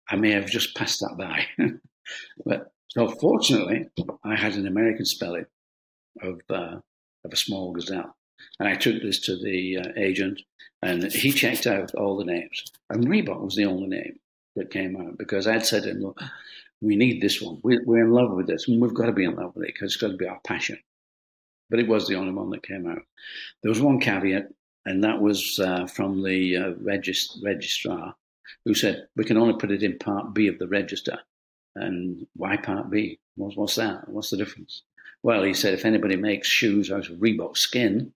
I 0.10 0.16
may 0.16 0.32
have 0.32 0.46
just 0.46 0.74
passed 0.76 1.02
that 1.02 1.18
by. 1.18 1.46
but 2.46 2.72
so 2.88 3.10
fortunately, 3.10 3.90
I 4.24 4.36
had 4.36 4.54
an 4.56 4.68
American 4.68 5.06
spelling 5.06 5.46
of, 6.22 6.40
uh, 6.50 6.78
of 7.26 7.34
a 7.34 7.36
small 7.36 7.74
gazelle. 7.74 8.16
And 8.58 8.70
I 8.70 8.76
took 8.76 9.02
this 9.02 9.20
to 9.22 9.36
the 9.36 9.80
uh, 9.80 9.88
agent, 9.98 10.42
and 10.82 11.04
he 11.12 11.32
checked 11.32 11.68
out 11.68 11.94
all 11.94 12.18
the 12.18 12.26
names. 12.26 12.64
And 12.90 13.08
Reebok 13.08 13.44
was 13.44 13.56
the 13.56 13.66
only 13.66 13.88
name 13.88 14.18
that 14.56 14.72
came 14.72 14.96
out 14.96 15.18
because 15.18 15.46
I'd 15.46 15.66
said 15.66 15.84
to 15.84 15.92
him, 15.92 16.00
Look, 16.00 16.22
we 16.82 16.96
need 16.96 17.22
this 17.22 17.42
one. 17.42 17.60
We're 17.64 18.06
in 18.06 18.12
love 18.12 18.32
with 18.32 18.48
this, 18.48 18.68
and 18.68 18.82
we've 18.82 18.94
got 18.94 19.06
to 19.06 19.12
be 19.12 19.26
in 19.26 19.36
love 19.36 19.56
with 19.56 19.66
it 19.66 19.74
because 19.74 19.94
it's 19.94 20.02
got 20.02 20.08
to 20.10 20.18
be 20.18 20.28
our 20.28 20.40
passion. 20.46 20.80
But 21.72 21.80
it 21.80 21.88
was 21.88 22.08
the 22.08 22.16
only 22.16 22.34
one 22.34 22.52
that 22.52 22.62
came 22.62 22.86
out. 22.86 23.02
There 23.64 23.72
was 23.72 23.82
one 23.82 24.00
caveat, 24.00 24.50
and 24.86 25.04
that 25.04 25.20
was 25.20 25.60
uh, 25.60 25.88
from 25.88 26.22
the 26.22 26.58
uh, 26.58 26.72
regist- 26.74 27.44
registrar 27.44 28.14
who 28.66 28.74
said 28.74 29.08
we 29.16 29.24
can 29.24 29.38
only 29.38 29.58
put 29.58 29.72
it 29.72 29.82
in 29.82 29.98
Part 29.98 30.34
B 30.34 30.48
of 30.48 30.60
the 30.60 30.68
register. 30.68 31.18
And 31.76 32.28
why 32.36 32.58
Part 32.58 32.90
B? 32.92 33.20
What's, 33.36 33.56
what's 33.56 33.76
that? 33.76 34.08
What's 34.10 34.30
the 34.30 34.38
difference? 34.38 34.84
Well, 35.24 35.44
he 35.44 35.54
said 35.54 35.74
if 35.74 35.86
anybody 35.86 36.18
makes 36.18 36.48
shoes 36.48 36.92
out 36.92 37.10
of 37.10 37.18
Reebok 37.18 37.58
skin, 37.58 38.14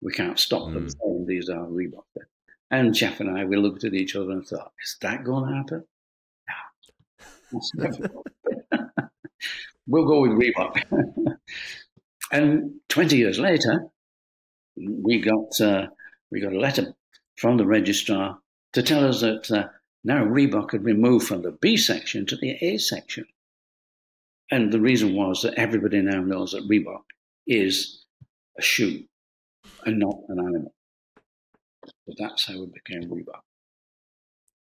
we 0.00 0.12
can't 0.12 0.38
stop 0.38 0.72
them 0.72 0.86
mm. 0.86 0.94
saying 1.02 1.26
these 1.26 1.48
are 1.48 1.66
Reebok. 1.66 2.04
And 2.70 2.94
Jeff 2.94 3.20
and 3.20 3.36
I, 3.36 3.44
we 3.44 3.56
looked 3.56 3.84
at 3.84 3.94
each 3.94 4.16
other 4.16 4.32
and 4.32 4.46
thought, 4.46 4.72
is 4.82 4.96
that 5.00 5.24
going 5.24 5.48
to 5.48 5.56
happen? 5.56 5.84
Yeah. 7.78 8.80
we'll 9.86 10.04
go 10.04 10.20
with 10.20 10.32
Reebok. 10.32 10.82
and 12.32 12.80
20 12.88 13.16
years 13.16 13.38
later, 13.38 13.86
we 14.76 15.20
got, 15.20 15.60
uh, 15.60 15.86
we 16.30 16.40
got 16.40 16.52
a 16.52 16.58
letter 16.58 16.94
from 17.36 17.56
the 17.56 17.66
registrar 17.66 18.38
to 18.72 18.82
tell 18.82 19.06
us 19.06 19.20
that 19.20 19.50
uh, 19.50 19.68
now 20.04 20.24
Reebok 20.24 20.72
had 20.72 20.84
been 20.84 21.00
moved 21.00 21.26
from 21.26 21.42
the 21.42 21.52
B 21.52 21.76
section 21.76 22.26
to 22.26 22.36
the 22.36 22.56
A 22.62 22.78
section. 22.78 23.26
And 24.50 24.72
the 24.72 24.80
reason 24.80 25.16
was 25.16 25.42
that 25.42 25.54
everybody 25.54 26.00
now 26.00 26.20
knows 26.20 26.52
that 26.52 26.68
Reebok 26.68 27.02
is 27.46 28.04
a 28.58 28.62
shoe 28.62 29.04
and 29.84 29.98
not 29.98 30.16
an 30.28 30.38
animal. 30.38 30.74
So 31.86 32.14
that's 32.18 32.46
how 32.46 32.62
it 32.62 32.74
became 32.74 33.10
Reebok. 33.10 33.45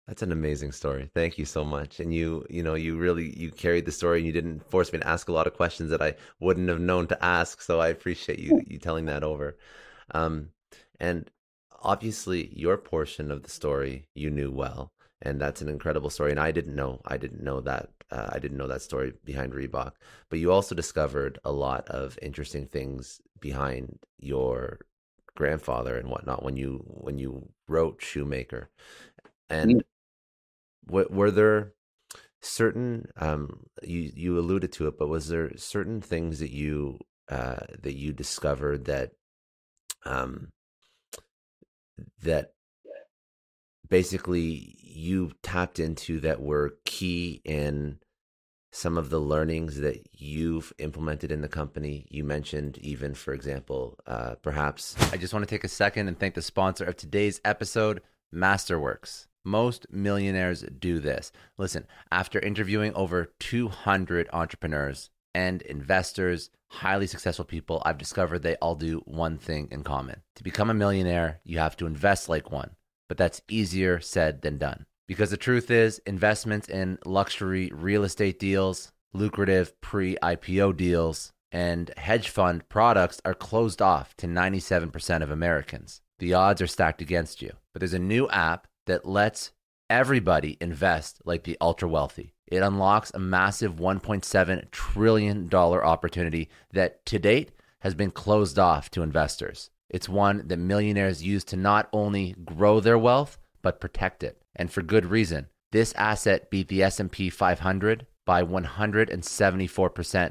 That's 0.07 0.23
an 0.23 0.31
amazing 0.31 0.71
story. 0.71 1.11
Thank 1.15 1.37
you 1.37 1.45
so 1.45 1.65
much. 1.65 1.99
And 1.99 2.15
you, 2.15 2.47
you 2.49 2.63
know, 2.63 2.75
you 2.75 2.97
really 2.97 3.37
you 3.37 3.51
carried 3.51 3.87
the 3.87 3.93
story 3.93 4.19
and 4.19 4.27
you 4.27 4.33
didn't 4.33 4.69
force 4.71 4.93
me 4.93 5.01
to 5.01 5.09
ask 5.09 5.29
a 5.29 5.33
lot 5.33 5.49
of 5.49 5.55
questions 5.55 5.91
that 5.91 6.01
I 6.01 6.15
wouldn't 6.39 6.69
have 6.69 6.81
known 6.81 7.09
to 7.09 7.25
ask. 7.25 7.61
So 7.61 7.81
I 7.81 7.89
appreciate 7.89 8.39
you 8.39 8.63
you 8.67 8.79
telling 8.79 9.07
that 9.07 9.25
over. 9.25 9.57
Um, 10.13 10.51
and 11.01 11.29
obviously 11.83 12.51
your 12.55 12.77
portion 12.77 13.31
of 13.31 13.43
the 13.43 13.51
story 13.51 14.09
you 14.15 14.31
knew 14.31 14.51
well 14.51 14.93
and 15.23 15.41
that's 15.41 15.63
an 15.63 15.69
incredible 15.69 16.11
story 16.11 16.31
and 16.31 16.41
i 16.41 16.51
didn't 16.51 16.75
know 16.75 17.01
i 17.07 17.17
didn't 17.17 17.43
know 17.43 17.61
that 17.61 17.91
uh, 18.11 18.29
i 18.33 18.39
didn't 18.39 18.57
know 18.57 18.67
that 18.67 18.83
story 18.83 19.13
behind 19.25 19.53
reebok 19.53 19.93
but 20.29 20.39
you 20.39 20.51
also 20.51 20.75
discovered 20.75 21.39
a 21.45 21.53
lot 21.53 21.87
of 21.89 22.19
interesting 22.23 22.67
things 22.67 23.21
behind 23.41 23.99
your 24.19 24.81
grandfather 25.35 25.97
and 25.97 26.09
whatnot 26.09 26.43
when 26.43 26.57
you 26.57 26.83
when 26.87 27.19
you 27.19 27.49
wrote 27.69 28.01
shoemaker 28.03 28.71
and. 29.51 29.85
Were 30.87 31.31
there 31.31 31.73
certain 32.43 33.07
um 33.17 33.67
you 33.83 34.11
you 34.15 34.39
alluded 34.39 34.71
to 34.71 34.87
it 34.87 34.99
but 34.99 35.09
was 35.09 35.29
there 35.29 35.51
certain 35.57 36.01
things 36.01 36.39
that 36.39 36.51
you 36.51 36.99
uh 37.29 37.57
that 37.83 37.95
you 37.95 38.13
discovered 38.13 38.85
that 38.85 39.13
um 40.05 40.49
that 42.23 42.53
basically 43.89 44.77
you 44.81 45.33
tapped 45.43 45.79
into 45.79 46.21
that 46.21 46.41
were 46.41 46.77
key 46.85 47.41
in 47.45 47.99
some 48.73 48.99
of 48.99 49.09
the 49.09 49.19
learnings 49.19 49.81
that 49.81 50.07
you've 50.13 50.73
implemented 50.79 51.33
in 51.33 51.41
the 51.41 51.49
company. 51.49 52.07
You 52.11 52.25
mentioned, 52.25 52.77
even 52.79 53.15
for 53.15 53.33
example, 53.33 53.99
uh, 54.07 54.35
perhaps. 54.43 54.95
I 55.13 55.17
just 55.17 55.33
want 55.33 55.45
to 55.45 55.51
take 55.51 55.65
a 55.65 55.69
second 55.69 56.09
and 56.09 56.19
thank 56.19 56.35
the 56.35 56.43
sponsor 56.43 56.85
of 56.85 56.97
today's 56.97 57.41
episode, 57.45 58.03
Masterworks. 58.35 59.29
Most 59.47 59.87
millionaires 59.93 60.65
do 60.81 60.99
this. 60.99 61.31
Listen, 61.57 61.87
after 62.11 62.41
interviewing 62.41 62.93
over 62.95 63.33
200 63.39 64.29
entrepreneurs 64.33 65.11
and 65.37 65.63
investors, 65.63 66.51
highly 66.67 67.07
successful 67.07 67.45
people, 67.45 67.81
I've 67.85 67.97
discovered 67.97 68.41
they 68.41 68.57
all 68.57 68.75
do 68.75 69.03
one 69.05 69.39
thing 69.39 69.69
in 69.71 69.85
common. 69.85 70.23
To 70.35 70.43
become 70.43 70.69
a 70.69 70.75
millionaire, 70.75 71.39
you 71.45 71.61
have 71.61 71.77
to 71.77 71.87
invest 71.87 72.29
like 72.29 72.51
one, 72.51 72.71
but 73.09 73.19
that's 73.19 73.41
easier 73.49 74.01
said 74.01 74.43
than 74.43 74.59
done. 74.59 74.85
Because 75.07 75.31
the 75.31 75.37
truth 75.37 75.71
is, 75.71 76.01
investments 76.05 76.69
in 76.69 76.99
luxury 77.07 77.71
real 77.73 78.03
estate 78.03 78.41
deals, 78.41 78.91
lucrative 79.15 79.81
pre 79.81 80.17
IPO 80.25 80.77
deals, 80.77 81.33
and 81.53 81.93
hedge 81.97 82.31
fund 82.31 82.69
products 82.69 83.21
are 83.25 83.33
closed 83.33 83.81
off 83.81 84.17
to 84.17 84.27
97% 84.27 85.23
of 85.23 85.31
Americans. 85.31 86.01
The 86.19 86.35
odds 86.35 86.61
are 86.61 86.67
stacked 86.67 87.01
against 87.01 87.43
you. 87.43 87.53
But 87.73 87.81
there's 87.81 87.93
a 87.93 88.01
new 88.01 88.29
app 88.31 88.67
that 88.87 89.07
lets 89.07 89.53
everybody 89.89 90.57
invest 90.61 91.21
like 91.25 91.45
the 91.45 91.57
ultra 91.61 91.89
wealthy. 91.89 92.35
It 92.47 92.63
unlocks 92.63 93.11
a 93.13 93.19
massive 93.19 93.77
$1.7 93.77 94.71
trillion 94.71 95.53
opportunity 95.53 96.49
that 96.73 97.05
to 97.07 97.19
date 97.19 97.53
has 97.81 97.95
been 97.95 98.11
closed 98.11 98.59
off 98.59 98.91
to 98.93 99.03
investors. 99.03 99.71
It's 99.89 100.09
one 100.09 100.47
that 100.47 100.57
millionaires 100.57 101.23
use 101.23 101.45
to 101.45 101.57
not 101.57 101.89
only 101.93 102.35
grow 102.45 102.81
their 102.81 102.99
wealth, 102.99 103.39
but 103.63 103.81
protect 103.81 104.23
it. 104.23 104.43
And 104.55 104.71
for 104.71 104.83
good 104.83 105.07
reason. 105.07 105.49
This 105.73 105.93
asset 105.95 106.51
beat 106.51 106.69
the 106.69 106.83
S&P 106.83 107.31
500 107.31 108.07
by 108.25 108.43
174% 108.43 109.71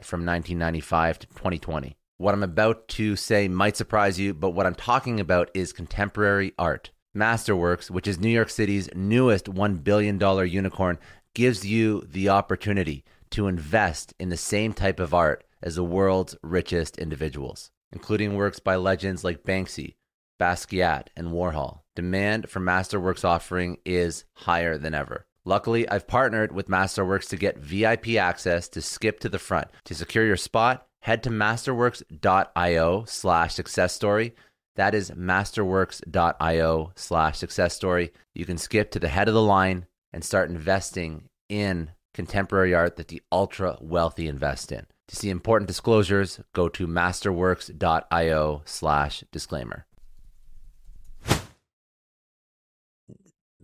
from 0.03 0.25
1995 0.25 1.19
to 1.19 1.27
2020. 1.27 1.95
What 2.17 2.33
I'm 2.33 2.43
about 2.43 2.87
to 2.89 3.15
say 3.15 3.47
might 3.47 3.75
surprise 3.75 4.19
you, 4.19 4.33
but 4.33 4.51
what 4.51 4.65
I'm 4.65 4.75
talking 4.75 5.19
about 5.19 5.51
is 5.53 5.73
contemporary 5.73 6.53
art. 6.57 6.91
Masterworks, 7.15 7.89
which 7.89 8.07
is 8.07 8.19
New 8.19 8.29
York 8.29 8.49
City's 8.49 8.89
newest 8.93 9.45
$1 9.45 9.83
billion 9.83 10.19
unicorn, 10.47 10.99
gives 11.33 11.65
you 11.65 12.01
the 12.09 12.29
opportunity 12.29 13.03
to 13.31 13.47
invest 13.47 14.13
in 14.19 14.29
the 14.29 14.37
same 14.37 14.73
type 14.73 14.99
of 14.99 15.13
art 15.13 15.43
as 15.61 15.75
the 15.75 15.83
world's 15.83 16.35
richest 16.43 16.97
individuals, 16.97 17.71
including 17.91 18.35
works 18.35 18.59
by 18.59 18.75
legends 18.75 19.23
like 19.23 19.43
Banksy, 19.43 19.95
Basquiat, 20.39 21.07
and 21.15 21.29
Warhol. 21.29 21.79
Demand 21.95 22.49
for 22.49 22.59
Masterworks 22.59 23.23
offering 23.23 23.77
is 23.85 24.25
higher 24.33 24.77
than 24.77 24.93
ever. 24.93 25.25
Luckily, 25.45 25.87
I've 25.87 26.07
partnered 26.07 26.51
with 26.51 26.67
Masterworks 26.67 27.29
to 27.29 27.37
get 27.37 27.59
VIP 27.59 28.15
access 28.15 28.67
to 28.69 28.81
skip 28.81 29.19
to 29.21 29.29
the 29.29 29.39
front. 29.39 29.67
To 29.85 29.95
secure 29.95 30.25
your 30.25 30.37
spot, 30.37 30.87
head 31.01 31.21
to 31.23 31.29
masterworks.io 31.29 33.05
slash 33.05 33.53
success 33.53 33.93
story. 33.93 34.33
That 34.75 34.93
is 34.93 35.11
masterworks.io 35.11 36.91
slash 36.95 37.37
success 37.37 37.73
story. 37.73 38.11
You 38.33 38.45
can 38.45 38.57
skip 38.57 38.91
to 38.91 38.99
the 38.99 39.07
head 39.07 39.27
of 39.27 39.33
the 39.33 39.41
line 39.41 39.87
and 40.11 40.23
start 40.23 40.49
investing 40.49 41.29
in 41.49 41.91
contemporary 42.13 42.73
art 42.73 42.95
that 42.95 43.07
the 43.09 43.21
ultra 43.31 43.77
wealthy 43.81 44.27
invest 44.27 44.71
in. 44.71 44.85
To 45.09 45.15
see 45.15 45.29
important 45.29 45.67
disclosures, 45.67 46.39
go 46.53 46.67
to 46.69 46.87
masterworks.io 46.87 48.61
slash 48.65 49.23
disclaimer. 49.31 49.85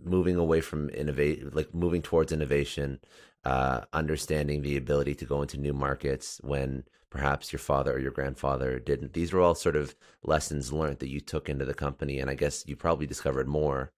Moving 0.04 0.36
away 0.36 0.60
from 0.60 0.90
innovate, 0.90 1.54
like 1.54 1.74
moving 1.74 2.02
towards 2.02 2.32
innovation, 2.32 3.00
uh, 3.44 3.82
understanding 3.92 4.62
the 4.62 4.76
ability 4.76 5.14
to 5.16 5.24
go 5.24 5.42
into 5.42 5.58
new 5.58 5.72
markets 5.72 6.40
when 6.42 6.84
perhaps 7.12 7.52
your 7.52 7.60
father 7.60 7.92
or 7.92 7.98
your 7.98 8.10
grandfather 8.10 8.78
didn't. 8.78 9.12
These 9.12 9.34
were 9.34 9.42
all 9.42 9.54
sort 9.54 9.76
of 9.76 9.94
lessons 10.24 10.72
learned 10.72 11.00
that 11.00 11.10
you 11.10 11.20
took 11.20 11.50
into 11.50 11.66
the 11.66 11.74
company, 11.74 12.18
and 12.18 12.30
I 12.30 12.34
guess 12.34 12.64
you 12.66 12.74
probably 12.74 13.06
discovered 13.06 13.46
more 13.46 13.92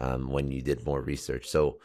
um, 0.00 0.30
when 0.30 0.52
you 0.52 0.62
did 0.62 0.86
more 0.86 1.02
research. 1.02 1.48
So, 1.48 1.80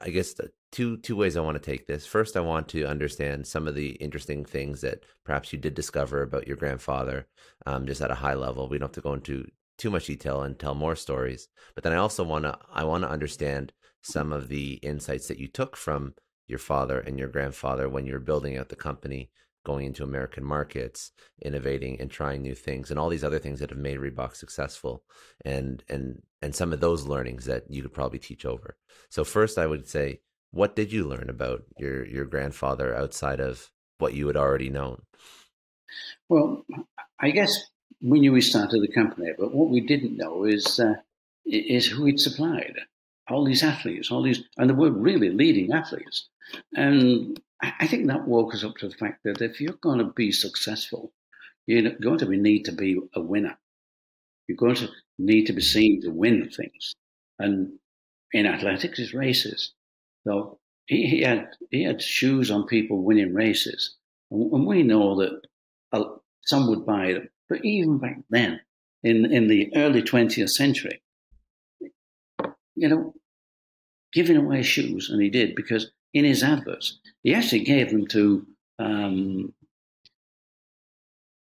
I 0.00 0.08
guess 0.08 0.34
two 0.72 0.96
two 0.96 1.14
ways 1.14 1.36
I 1.36 1.42
want 1.42 1.62
to 1.62 1.70
take 1.70 1.86
this. 1.86 2.06
First, 2.06 2.38
I 2.38 2.40
want 2.40 2.68
to 2.68 2.86
understand 2.86 3.46
some 3.46 3.68
of 3.68 3.74
the 3.74 3.90
interesting 4.06 4.46
things 4.46 4.80
that 4.80 5.04
perhaps 5.24 5.52
you 5.52 5.58
did 5.58 5.74
discover 5.74 6.22
about 6.22 6.48
your 6.48 6.56
grandfather, 6.56 7.26
um, 7.66 7.86
just 7.86 8.00
at 8.00 8.10
a 8.10 8.14
high 8.14 8.34
level. 8.34 8.68
We 8.68 8.78
don't 8.78 8.88
have 8.88 8.94
to 8.94 9.02
go 9.02 9.12
into 9.12 9.46
too 9.76 9.90
much 9.90 10.06
detail 10.06 10.40
and 10.42 10.58
tell 10.58 10.74
more 10.74 10.96
stories, 10.96 11.48
but 11.74 11.84
then 11.84 11.92
I 11.92 11.96
also 11.96 12.24
want 12.24 12.44
to 12.44 12.58
I 12.72 12.84
want 12.84 13.04
to 13.04 13.10
understand 13.10 13.74
some 14.00 14.32
of 14.32 14.48
the 14.48 14.74
insights 14.76 15.28
that 15.28 15.38
you 15.38 15.48
took 15.48 15.76
from 15.76 16.14
your 16.48 16.58
father 16.58 16.98
and 16.98 17.18
your 17.18 17.28
grandfather 17.28 17.90
when 17.90 18.06
you 18.06 18.14
were 18.14 18.18
building 18.20 18.56
out 18.56 18.70
the 18.70 18.76
company 18.76 19.30
going 19.64 19.86
into 19.86 20.02
American 20.02 20.44
markets, 20.44 21.12
innovating 21.40 22.00
and 22.00 22.10
trying 22.10 22.42
new 22.42 22.54
things, 22.54 22.90
and 22.90 22.98
all 22.98 23.08
these 23.08 23.24
other 23.24 23.38
things 23.38 23.60
that 23.60 23.70
have 23.70 23.78
made 23.78 23.98
Reebok 23.98 24.34
successful, 24.36 25.04
and 25.44 25.84
and 25.88 26.22
and 26.40 26.54
some 26.54 26.72
of 26.72 26.80
those 26.80 27.06
learnings 27.06 27.44
that 27.46 27.64
you 27.68 27.82
could 27.82 27.92
probably 27.92 28.18
teach 28.18 28.44
over. 28.44 28.76
So 29.08 29.24
first, 29.24 29.58
I 29.58 29.66
would 29.66 29.88
say, 29.88 30.20
what 30.50 30.76
did 30.76 30.92
you 30.92 31.04
learn 31.04 31.30
about 31.30 31.64
your 31.78 32.06
your 32.06 32.24
grandfather 32.24 32.94
outside 32.94 33.40
of 33.40 33.70
what 33.98 34.14
you 34.14 34.26
had 34.26 34.36
already 34.36 34.70
known? 34.70 35.02
Well, 36.28 36.64
I 37.20 37.30
guess 37.30 37.70
we 38.02 38.20
knew 38.20 38.32
we 38.32 38.40
started 38.40 38.82
the 38.82 38.92
company, 38.92 39.30
but 39.38 39.54
what 39.54 39.70
we 39.70 39.80
didn't 39.80 40.16
know 40.16 40.44
is 40.44 40.80
uh, 40.80 40.94
is 41.44 41.86
who 41.86 42.04
he'd 42.06 42.20
supplied. 42.20 42.74
All 43.28 43.44
these 43.44 43.62
athletes, 43.62 44.10
all 44.10 44.22
these, 44.22 44.42
and 44.56 44.68
they 44.68 44.74
were 44.74 44.90
really 44.90 45.30
leading 45.30 45.72
athletes. 45.72 46.28
And 46.74 47.40
I 47.62 47.86
think 47.86 48.08
that 48.08 48.26
woke 48.26 48.54
us 48.54 48.64
up 48.64 48.76
to 48.78 48.88
the 48.88 48.94
fact 48.94 49.22
that 49.24 49.40
if 49.40 49.60
you're 49.60 49.74
going 49.74 49.98
to 49.98 50.12
be 50.12 50.32
successful, 50.32 51.12
you're 51.66 51.92
going 51.92 52.18
to 52.18 52.28
need 52.28 52.64
to 52.64 52.72
be 52.72 52.98
a 53.14 53.20
winner. 53.20 53.56
You're 54.48 54.56
going 54.56 54.74
to 54.76 54.88
need 55.18 55.46
to 55.46 55.52
be 55.52 55.62
seen 55.62 56.02
to 56.02 56.08
win 56.10 56.50
things. 56.50 56.94
And 57.38 57.78
in 58.32 58.46
athletics, 58.46 58.98
it's 58.98 59.14
races. 59.14 59.72
So 60.26 60.58
he, 60.86 61.06
he 61.06 61.20
had 61.22 61.48
he 61.70 61.84
had 61.84 62.02
shoes 62.02 62.50
on 62.50 62.66
people 62.66 63.02
winning 63.02 63.34
races, 63.34 63.96
and 64.30 64.66
we 64.66 64.82
know 64.82 65.16
that 65.20 65.40
uh, 65.92 66.04
some 66.42 66.68
would 66.68 66.86
buy 66.86 67.14
them. 67.14 67.28
But 67.48 67.64
even 67.64 67.98
back 67.98 68.18
then, 68.30 68.60
in 69.02 69.26
in 69.32 69.48
the 69.48 69.70
early 69.76 70.02
20th 70.02 70.50
century, 70.50 71.02
you 72.74 72.88
know, 72.88 73.14
giving 74.12 74.36
away 74.36 74.62
shoes, 74.62 75.10
and 75.10 75.22
he 75.22 75.30
did 75.30 75.54
because 75.54 75.90
in 76.14 76.24
his 76.24 76.42
adverts. 76.42 76.98
He 77.22 77.34
actually 77.34 77.64
gave 77.64 77.90
them 77.90 78.06
to 78.08 78.46
um, 78.78 79.54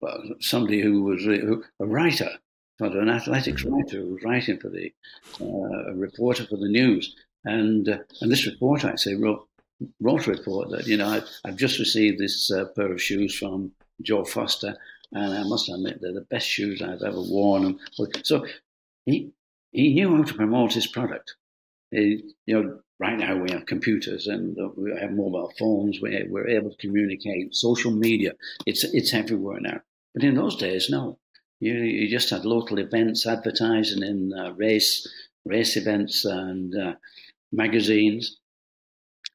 well, 0.01 0.23
somebody 0.41 0.81
who 0.81 1.03
was 1.03 1.27
a 1.27 1.87
writer, 1.87 2.31
an 2.81 3.11
athletics 3.11 3.65
writer 3.65 3.99
who 3.99 4.15
was 4.15 4.23
writing 4.25 4.59
for 4.59 4.71
the 4.71 4.93
uh, 5.41 5.91
a 5.91 5.95
reporter 5.95 6.47
for 6.47 6.57
the 6.57 6.69
news, 6.69 7.15
and 7.45 7.89
uh, 7.89 7.99
and 8.21 8.31
this 8.31 8.47
reporter 8.47 8.89
actually 8.89 9.17
wrote 9.17 9.47
wrote 10.01 10.27
a 10.27 10.31
report 10.31 10.71
that 10.71 10.87
you 10.87 10.97
know 10.97 11.09
I've, 11.09 11.29
I've 11.45 11.57
just 11.57 11.79
received 11.79 12.19
this 12.19 12.51
uh, 12.51 12.67
pair 12.77 12.91
of 12.91 13.03
shoes 13.03 13.37
from 13.37 13.73
Joe 14.01 14.25
Foster, 14.25 14.77
and 15.13 15.35
I 15.35 15.43
must 15.43 15.69
admit 15.69 16.01
they're 16.01 16.15
the 16.15 16.23
best 16.23 16.49
shoes 16.49 16.81
I've 16.81 17.03
ever 17.03 17.21
worn. 17.21 17.79
So 18.23 18.47
he 19.05 19.33
he 19.73 19.93
knew 19.93 20.17
how 20.17 20.23
to 20.23 20.35
promote 20.35 20.73
his 20.73 20.87
product. 20.87 21.37
He, 21.91 22.35
you 22.47 22.63
know, 22.63 22.81
right 23.01 23.19
now 23.19 23.35
we 23.35 23.51
have 23.51 23.67
computers 23.67 24.27
and 24.27 24.57
we 24.77 24.93
have 25.01 25.13
mobile 25.13 25.53
phones. 25.59 26.01
We're, 26.01 26.27
we're 26.29 26.49
able 26.49 26.71
to 26.71 26.77
communicate. 26.77 27.55
Social 27.55 27.91
media, 27.91 28.33
it's 28.67 28.85
it's 28.85 29.15
everywhere 29.15 29.61
now. 29.61 29.81
But 30.15 30.25
in 30.25 30.35
those 30.35 30.57
days, 30.57 30.89
no. 30.91 31.19
You 31.59 31.75
you 31.75 32.09
just 32.09 32.31
had 32.31 32.45
local 32.45 32.79
events 32.79 33.27
advertising 33.27 34.03
in 34.03 34.33
uh, 34.33 34.53
race 34.53 35.09
race 35.45 35.77
events 35.77 36.25
and 36.25 36.75
uh, 36.77 36.95
magazines. 37.51 38.37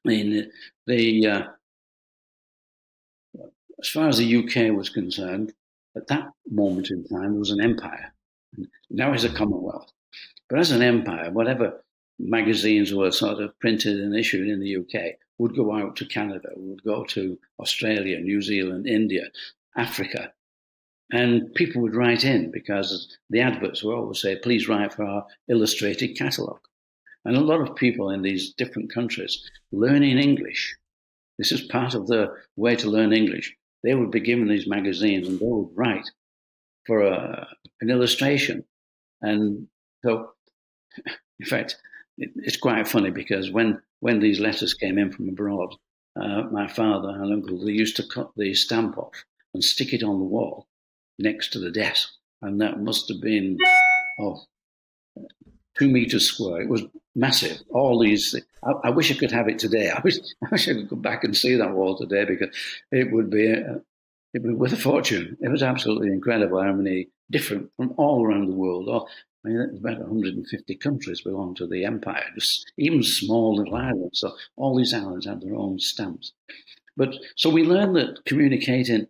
In 0.04 0.50
the 0.86 1.26
uh, 1.26 1.42
as 3.80 3.88
far 3.88 4.08
as 4.08 4.18
the 4.18 4.36
UK 4.36 4.76
was 4.76 4.88
concerned, 4.88 5.52
at 5.96 6.06
that 6.06 6.28
moment 6.50 6.90
in 6.90 7.04
time, 7.04 7.34
it 7.34 7.38
was 7.38 7.50
an 7.50 7.60
empire. 7.60 8.12
Now 8.90 9.12
it's 9.12 9.24
a 9.24 9.28
commonwealth. 9.28 9.90
But 10.48 10.60
as 10.60 10.70
an 10.70 10.82
empire, 10.82 11.30
whatever 11.30 11.84
magazines 12.18 12.94
were 12.94 13.10
sort 13.10 13.40
of 13.40 13.58
printed 13.60 14.00
and 14.00 14.16
issued 14.16 14.48
in 14.48 14.60
the 14.60 14.76
UK 14.76 15.16
would 15.38 15.54
go 15.54 15.74
out 15.74 15.96
to 15.96 16.06
Canada, 16.06 16.48
would 16.56 16.82
go 16.82 17.04
to 17.04 17.38
Australia, 17.60 18.18
New 18.20 18.40
Zealand, 18.40 18.86
India, 18.86 19.24
Africa. 19.76 20.32
And 21.12 21.54
people 21.54 21.82
would 21.82 21.94
write 21.94 22.24
in 22.24 22.50
because 22.50 23.16
the 23.30 23.40
adverts 23.40 23.84
would 23.84 23.94
always 23.94 24.20
say, 24.20 24.36
please 24.36 24.68
write 24.68 24.94
for 24.94 25.04
our 25.04 25.26
illustrated 25.48 26.16
catalogue. 26.16 26.60
And 27.24 27.36
a 27.36 27.40
lot 27.40 27.60
of 27.60 27.76
people 27.76 28.10
in 28.10 28.22
these 28.22 28.52
different 28.54 28.92
countries 28.92 29.50
learning 29.72 30.18
English. 30.18 30.76
This 31.38 31.52
is 31.52 31.62
part 31.62 31.94
of 31.94 32.06
the 32.06 32.32
way 32.56 32.76
to 32.76 32.90
learn 32.90 33.12
English. 33.12 33.54
They 33.84 33.94
would 33.94 34.10
be 34.10 34.20
given 34.20 34.48
these 34.48 34.66
magazines 34.66 35.28
and 35.28 35.38
they 35.38 35.44
would 35.46 35.70
write 35.74 36.10
for 36.86 37.02
a, 37.02 37.46
an 37.80 37.90
illustration. 37.90 38.64
And 39.20 39.68
so, 40.04 40.30
in 41.40 41.46
fact, 41.46 41.76
it's 42.18 42.56
quite 42.56 42.88
funny 42.88 43.10
because 43.10 43.50
when, 43.50 43.80
when 44.00 44.20
these 44.20 44.40
letters 44.40 44.74
came 44.74 44.98
in 44.98 45.12
from 45.12 45.28
abroad, 45.28 45.74
uh, 46.20 46.42
my 46.50 46.66
father 46.66 47.10
and 47.10 47.32
uncle 47.32 47.64
they 47.64 47.72
used 47.72 47.96
to 47.96 48.06
cut 48.06 48.30
the 48.36 48.54
stamp 48.54 48.96
off 48.96 49.24
and 49.52 49.62
stick 49.62 49.92
it 49.92 50.02
on 50.02 50.18
the 50.18 50.24
wall 50.24 50.66
next 51.18 51.52
to 51.52 51.58
the 51.58 51.70
desk, 51.70 52.10
and 52.42 52.60
that 52.60 52.80
must 52.80 53.08
have 53.08 53.20
been 53.20 53.58
oh 54.18 54.40
two 55.78 55.88
meters 55.88 56.26
square. 56.26 56.62
It 56.62 56.68
was 56.68 56.84
massive. 57.14 57.62
All 57.70 57.98
these, 57.98 58.34
I, 58.64 58.72
I, 58.84 58.90
wish 58.90 59.10
I 59.10 59.14
could 59.14 59.32
have 59.32 59.48
it 59.48 59.58
today. 59.58 59.90
I 59.96 60.00
wish, 60.00 60.16
I 60.44 60.48
wish 60.50 60.68
I 60.68 60.74
could 60.74 60.88
go 60.88 60.96
back 60.96 61.24
and 61.24 61.36
see 61.36 61.56
that 61.56 61.72
wall 61.72 61.96
today 61.96 62.24
because 62.24 62.54
it 62.90 63.12
would 63.12 63.30
be, 63.30 63.52
uh, 63.52 63.78
it 64.34 64.42
be 64.42 64.52
worth 64.52 64.72
a 64.72 64.76
fortune. 64.76 65.36
It 65.40 65.50
was 65.50 65.62
absolutely 65.62 66.08
incredible 66.08 66.62
how 66.62 66.72
many 66.72 67.08
different 67.30 67.70
from 67.76 67.94
all 67.96 68.24
around 68.24 68.48
the 68.48 68.54
world, 68.54 68.88
all, 68.88 69.08
I 69.46 69.48
mean, 69.48 69.78
about 69.78 70.00
150 70.00 70.74
countries 70.76 71.20
belong 71.20 71.54
to 71.56 71.66
the 71.66 71.84
empire, 71.84 72.24
just 72.34 72.72
even 72.78 73.02
small 73.02 73.56
little 73.56 73.76
islands. 73.76 74.20
So 74.20 74.34
all 74.56 74.76
these 74.76 74.92
islands 74.92 75.26
have 75.26 75.40
their 75.40 75.54
own 75.54 75.78
stamps. 75.78 76.32
But 76.96 77.14
so 77.36 77.50
we 77.50 77.62
learn 77.62 77.92
that 77.92 78.24
communicating 78.24 79.06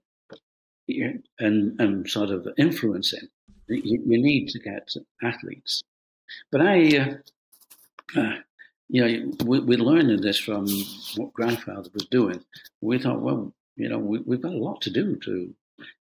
and, 1.38 1.80
and 1.80 2.08
sort 2.08 2.30
of 2.30 2.46
influencing, 2.58 3.28
you, 3.68 4.02
you 4.06 4.22
need 4.22 4.48
to 4.48 4.58
get 4.58 4.92
athletes. 5.22 5.82
But 6.52 6.60
I, 6.60 6.98
uh, 6.98 8.20
uh, 8.20 8.36
you 8.88 9.04
know, 9.04 9.32
we, 9.44 9.60
we 9.60 9.76
learned 9.76 10.22
this 10.22 10.38
from 10.38 10.68
what 11.16 11.32
grandfather 11.32 11.88
was 11.94 12.06
doing. 12.10 12.44
We 12.82 12.98
thought, 12.98 13.22
well, 13.22 13.54
you 13.76 13.88
know, 13.88 13.98
we, 13.98 14.18
have 14.34 14.42
got 14.42 14.52
a 14.52 14.58
lot 14.58 14.82
to 14.82 14.90
do 14.90 15.16
to 15.24 15.54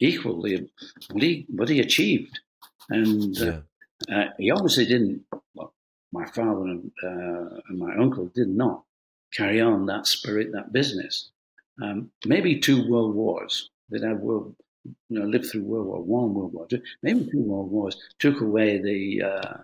equal 0.01 0.43
the, 0.43 0.69
what 1.11 1.23
he, 1.23 1.47
what 1.49 1.69
he 1.69 1.81
achieved. 1.81 2.41
And 2.91 3.41
uh, 3.41 3.61
uh, 4.11 4.27
he 4.39 4.51
obviously 4.51 4.87
didn't, 4.87 5.25
well, 5.55 5.75
my 6.13 6.27
father 6.27 6.63
and, 6.63 6.91
uh, 7.03 7.61
and, 7.69 7.79
my 7.79 7.95
uncle 7.97 8.31
did 8.35 8.49
not 8.49 8.85
carry 9.33 9.61
on 9.61 9.87
that 9.87 10.07
spirit, 10.07 10.53
that 10.53 10.73
business. 10.73 11.31
Um, 11.83 12.11
maybe 12.25 12.61
two 12.61 12.89
world 12.89 13.15
wars 13.15 13.71
that 13.91 14.03
had 14.03 14.21
world, 14.21 14.55
you 14.85 15.19
know, 15.19 15.27
lived 15.27 15.47
through 15.47 15.63
World 15.63 15.87
War 15.87 16.03
One, 16.03 16.35
World 16.35 16.53
War 16.53 16.67
Two, 16.67 16.83
maybe 17.03 17.29
two 17.31 17.43
world 17.43 17.71
wars 17.71 17.97
took 18.19 18.41
away 18.41 18.79
the 18.79 19.23
uh, 19.23 19.57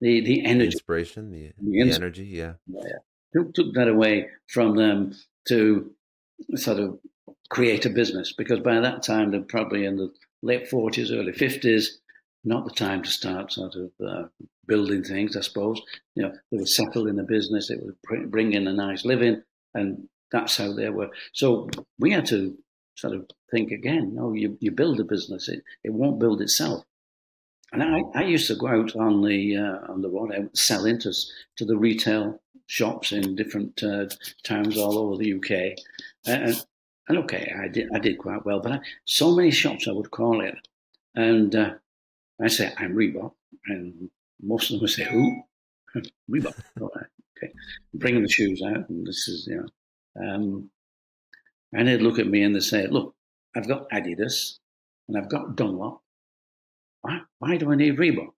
the 0.00 0.20
the 0.20 0.44
energy, 0.44 0.66
inspiration, 0.66 1.30
the, 1.32 1.52
the, 1.60 1.82
the 1.82 1.92
energy, 1.92 2.24
yeah. 2.26 2.54
yeah, 2.68 2.98
Took, 3.34 3.54
took 3.54 3.74
that 3.74 3.88
away 3.88 4.28
from 4.48 4.76
them 4.76 5.14
to 5.48 5.90
sort 6.54 6.78
of 6.78 7.00
create 7.50 7.86
a 7.86 7.90
business 7.90 8.32
because 8.32 8.60
by 8.60 8.78
that 8.78 9.02
time 9.02 9.30
they're 9.30 9.40
probably 9.40 9.86
in 9.86 9.96
the 9.96 10.12
late 10.42 10.68
forties, 10.68 11.10
early 11.10 11.32
fifties 11.32 11.98
not 12.44 12.64
the 12.64 12.74
time 12.74 13.02
to 13.02 13.10
start 13.10 13.52
sort 13.52 13.74
of 13.74 13.90
uh, 14.06 14.28
building 14.66 15.02
things, 15.02 15.36
I 15.36 15.40
suppose. 15.40 15.80
You 16.14 16.24
know, 16.24 16.32
they 16.50 16.58
were 16.58 16.66
settled 16.66 17.08
in 17.08 17.18
a 17.18 17.24
business, 17.24 17.70
it 17.70 17.80
would 17.82 18.30
bring 18.30 18.52
in 18.52 18.66
a 18.66 18.72
nice 18.72 19.04
living, 19.04 19.42
and 19.74 20.08
that's 20.30 20.56
how 20.56 20.72
they 20.72 20.88
were. 20.90 21.10
So 21.32 21.68
we 21.98 22.12
had 22.12 22.26
to 22.26 22.56
sort 22.96 23.14
of 23.14 23.28
think 23.50 23.70
again. 23.70 24.14
No, 24.14 24.32
you, 24.32 24.56
you 24.60 24.70
build 24.70 25.00
a 25.00 25.04
business, 25.04 25.48
it, 25.48 25.62
it 25.84 25.92
won't 25.92 26.20
build 26.20 26.40
itself. 26.40 26.84
And 27.72 27.82
I, 27.82 28.00
I 28.14 28.24
used 28.24 28.46
to 28.48 28.54
go 28.54 28.68
out 28.68 28.96
on 28.96 29.22
the 29.22 29.56
uh, 29.56 29.92
on 29.92 30.00
the 30.00 30.08
road, 30.08 30.32
I 30.34 30.38
would 30.40 30.56
sell 30.56 30.86
into 30.86 31.12
to 31.56 31.64
the 31.66 31.76
retail 31.76 32.40
shops 32.66 33.12
in 33.12 33.36
different 33.36 33.82
uh, 33.82 34.06
towns 34.42 34.78
all 34.78 34.98
over 34.98 35.16
the 35.16 35.34
UK, 35.34 35.78
and 36.26 36.64
and 37.08 37.18
okay, 37.18 37.52
I 37.62 37.68
did 37.68 37.88
I 37.94 37.98
did 37.98 38.16
quite 38.16 38.46
well, 38.46 38.60
but 38.60 38.72
I, 38.72 38.80
so 39.04 39.36
many 39.36 39.50
shops 39.50 39.86
I 39.86 39.92
would 39.92 40.10
call 40.10 40.40
in, 40.40 40.56
and 41.14 41.54
uh, 41.54 41.74
I 42.40 42.48
say 42.48 42.72
I'm 42.76 42.94
Reebok, 42.94 43.32
and 43.66 44.10
most 44.40 44.70
of 44.70 44.78
them 44.78 44.88
say 44.88 45.04
who 45.04 45.42
Reebok. 46.30 46.54
okay, 46.80 47.52
bringing 47.94 48.22
the 48.22 48.28
shoes 48.28 48.62
out, 48.62 48.88
and 48.88 49.06
this 49.06 49.28
is 49.28 49.46
you 49.46 49.56
know, 49.56 50.24
um, 50.24 50.70
and 51.72 51.88
they'd 51.88 52.02
look 52.02 52.18
at 52.18 52.28
me 52.28 52.42
and 52.42 52.54
they'd 52.54 52.62
say, 52.62 52.86
look, 52.86 53.14
I've 53.56 53.68
got 53.68 53.90
Adidas 53.90 54.58
and 55.06 55.16
I've 55.16 55.28
got 55.28 55.56
Dunlop. 55.56 56.02
Why, 57.02 57.20
why 57.38 57.56
do 57.56 57.70
I 57.70 57.76
need 57.76 57.98
Reebok? 57.98 58.32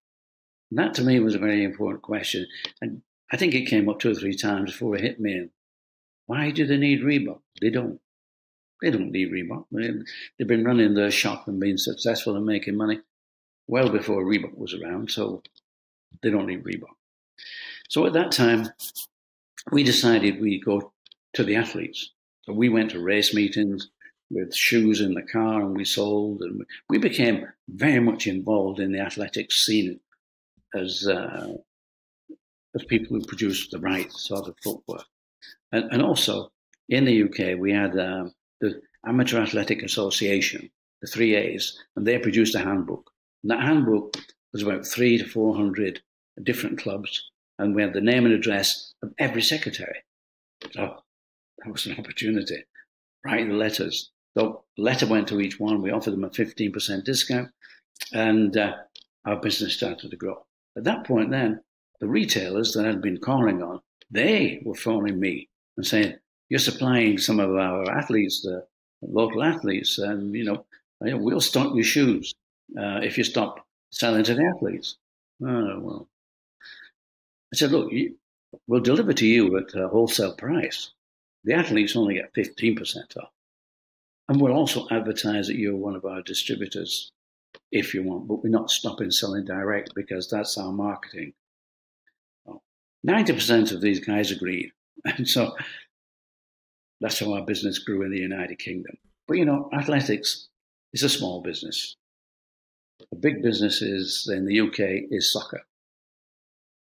And 0.71 0.79
that 0.79 0.95
to 0.95 1.03
me 1.03 1.21
was 1.21 1.35
a 1.35 1.39
very 1.39 1.65
important 1.65 2.03
question, 2.03 2.47
and 2.81 3.03
I 3.31 3.37
think 3.37 3.55
it 3.55 3.67
came 3.67 3.89
up 3.89 4.01
two 4.01 4.13
or 4.13 4.15
three 4.15 4.37
times 4.37 4.73
before 4.73 4.97
it 4.97 5.03
hit 5.03 5.21
me. 5.21 5.49
Why 6.27 6.51
do 6.51 6.67
they 6.67 6.77
need 6.77 7.03
Reebok? 7.03 7.41
They 7.61 7.71
don't. 7.71 8.01
They 8.81 8.91
don't 8.91 9.13
need 9.13 9.31
Reebok. 9.31 9.67
They've 10.39 10.49
been 10.49 10.65
running 10.65 10.95
their 10.95 11.11
shop 11.11 11.49
and 11.49 11.61
being 11.61 11.77
successful 11.77 12.37
and 12.37 12.47
making 12.47 12.77
money 12.77 13.01
well 13.71 13.89
before 13.89 14.25
Reebok 14.25 14.59
was 14.59 14.75
around, 14.75 15.11
so 15.11 15.43
they 16.23 16.31
don't 16.31 16.47
need 16.47 16.65
Reebok. 16.65 16.97
So 17.89 18.05
at 18.05 18.13
that 18.15 18.33
time, 18.33 18.69
we 19.71 19.85
decided 19.85 20.41
we'd 20.41 20.65
go 20.65 20.93
to 21.35 21.45
the 21.45 21.57
athletes. 21.57 22.11
So 22.43 22.53
we 22.53 22.69
went 22.69 22.91
to 22.91 23.01
race 23.01 23.33
meetings 23.33 23.89
with 24.31 24.55
shoes 24.55 25.01
in 25.01 25.15
the 25.15 25.23
car 25.23 25.61
and 25.61 25.77
we 25.77 25.85
sold 25.85 26.43
and 26.43 26.63
we 26.89 26.99
became 26.99 27.47
very 27.69 28.01
much 28.01 28.27
involved 28.27 28.81
in 28.81 28.93
the 28.93 29.01
athletics 29.01 29.65
scene 29.65 30.01
as 30.75 31.07
uh, 31.07 31.53
as 32.75 32.85
people 32.85 33.17
who 33.17 33.25
produced 33.25 33.71
the 33.71 33.81
right 33.81 34.11
sort 34.13 34.47
of 34.49 34.57
footwear. 34.63 35.01
And, 35.73 35.93
and 35.93 36.03
also 36.03 36.51
in 36.89 37.05
the 37.05 37.23
UK, 37.25 37.59
we 37.59 37.73
had 37.73 37.99
um, 37.99 38.33
the 38.61 38.81
Amateur 39.05 39.41
Athletic 39.41 39.83
Association, 39.83 40.71
the 41.03 41.09
three 41.09 41.35
A's, 41.35 41.79
and 41.97 42.07
they 42.07 42.19
produced 42.19 42.55
a 42.55 42.61
handbook. 42.61 43.10
And 43.42 43.50
that 43.50 43.62
handbook 43.62 44.16
was 44.53 44.62
about 44.62 44.87
three 44.87 45.18
to 45.18 45.24
400 45.24 46.03
different 46.42 46.79
clubs, 46.79 47.31
and 47.59 47.74
we 47.74 47.83
had 47.83 47.92
the 47.92 48.00
name 48.00 48.24
and 48.24 48.35
address 48.35 48.94
of 49.03 49.12
every 49.18 49.42
secretary. 49.42 50.03
So 50.72 50.96
that 51.59 51.72
was 51.72 51.87
an 51.87 51.96
opportunity. 51.98 52.64
Write 53.24 53.48
the 53.48 53.55
letters. 53.55 54.11
So 54.37 54.64
letter 54.76 55.07
went 55.07 55.29
to 55.29 55.40
each 55.40 55.59
one. 55.59 55.83
We 55.83 55.90
offered 55.90 56.12
them 56.12 56.24
a 56.24 56.31
15% 56.31 57.05
discount, 57.05 57.50
and 58.12 58.57
uh, 58.57 58.76
our 59.24 59.37
business 59.37 59.74
started 59.74 60.11
to 60.11 60.16
grow. 60.16 60.44
At 60.76 60.85
that 60.85 61.07
point, 61.07 61.31
then, 61.31 61.61
the 62.00 62.09
retailers 62.09 62.72
that 62.72 62.87
I'd 62.87 63.03
been 63.03 63.18
calling 63.18 63.62
on, 63.62 63.81
they 64.11 64.62
were 64.64 64.74
phoning 64.74 65.20
me 65.20 65.48
and 65.76 65.87
saying, 65.87 66.16
you're 66.48 66.59
supplying 66.59 67.18
some 67.18 67.38
of 67.38 67.55
our 67.55 67.90
athletes, 67.90 68.42
the 68.42 68.66
local 69.03 69.42
athletes, 69.42 69.98
and 69.98 70.35
you 70.35 70.44
know, 70.44 70.64
we'll 71.00 71.40
stock 71.40 71.74
your 71.74 71.85
shoes 71.85 72.35
uh, 72.79 73.01
if 73.03 73.19
you 73.19 73.25
stop 73.25 73.67
selling 73.91 74.25
to 74.25 74.35
the 74.35 74.45
athletes. 74.45 74.97
Oh 75.43 75.79
well, 75.81 76.09
I 77.53 77.57
said, 77.57 77.73
look, 77.73 77.91
we'll 78.67 78.81
deliver 78.81 79.13
to 79.13 79.27
you 79.27 79.57
at 79.59 79.75
a 79.75 79.89
wholesale 79.89 80.35
price. 80.35 80.91
The 81.45 81.55
athletes 81.55 81.97
only 81.97 82.15
get 82.15 82.35
fifteen 82.35 82.77
percent 82.77 83.15
off, 83.17 83.31
and 84.29 84.41
we'll 84.41 84.53
also 84.53 84.87
advertise 84.91 85.47
that 85.47 85.57
you're 85.57 85.77
one 85.77 85.97
of 85.97 86.05
our 86.05 86.23
distributors 86.23 87.13
if 87.73 87.95
you 87.95 88.03
want, 88.03 88.29
but 88.29 88.43
we're 88.43 88.51
not 88.51 88.71
stopping 88.71 89.11
selling 89.11 89.45
direct 89.45 89.95
because 89.95 90.29
that's 90.29 90.59
our 90.59 90.73
marketing. 90.73 91.33
Ninety 93.03 93.33
percent 93.33 93.73
of 93.73 93.81
these 93.81 94.01
guys 94.01 94.31
agreed, 94.31 94.73
and 95.05 95.27
so 95.27 95.57
that's 97.01 97.19
how 97.19 97.33
our 97.33 97.47
business 97.47 97.79
grew 97.79 98.03
in 98.03 98.11
the 98.11 98.19
United 98.19 98.59
Kingdom. 98.59 98.97
But 99.27 99.39
you 99.39 99.47
know, 99.47 99.71
athletics 99.73 100.49
is 100.93 101.03
a 101.03 101.09
small 101.09 101.41
business. 101.41 101.97
A 103.13 103.17
big 103.17 103.43
business 103.43 103.83
is 103.83 104.29
in 104.33 104.47
the 104.47 104.61
UK 104.61 105.09
is 105.11 105.33
soccer. 105.33 105.63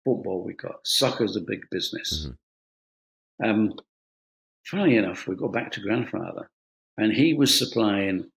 Football 0.04 0.44
we 0.44 0.54
got. 0.54 0.80
Soccer's 0.86 1.36
a 1.36 1.42
big 1.42 1.70
business. 1.72 2.28
Mm-hmm. 2.28 3.50
Um, 3.50 3.74
funnily 4.66 4.98
enough, 4.98 5.28
we 5.28 5.36
go 5.36 5.48
back 5.48 5.72
to 5.74 5.82
grandfather, 5.82 6.50
and 6.98 7.12
he 7.12 7.34
was 7.34 7.58
supplying 7.58 8.30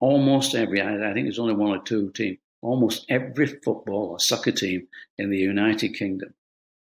almost 0.00 0.54
every. 0.54 0.80
I 0.80 1.12
think 1.12 1.26
there's 1.26 1.38
only 1.38 1.54
one 1.54 1.76
or 1.76 1.82
two 1.82 2.10
teams. 2.12 2.38
Almost 2.62 3.04
every 3.10 3.46
football 3.46 4.12
or 4.12 4.20
soccer 4.20 4.52
team 4.52 4.86
in 5.18 5.28
the 5.28 5.36
United 5.36 5.90
Kingdom, 5.90 6.32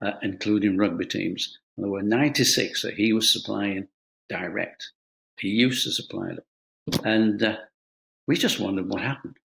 uh, 0.01 0.12
including 0.23 0.77
rugby 0.77 1.05
teams. 1.05 1.59
And 1.77 1.85
there 1.85 1.90
were 1.90 2.03
96 2.03 2.83
that 2.83 2.95
he 2.95 3.12
was 3.12 3.33
supplying 3.33 3.88
direct. 4.29 4.93
He 5.40 5.49
used 5.49 5.83
to 5.85 5.90
supply 5.90 6.29
them, 6.29 7.01
and 7.05 7.43
uh, 7.43 7.57
we 8.29 8.37
just 8.37 8.61
wondered 8.61 8.88
what 8.88 9.03
happened. 9.03 9.37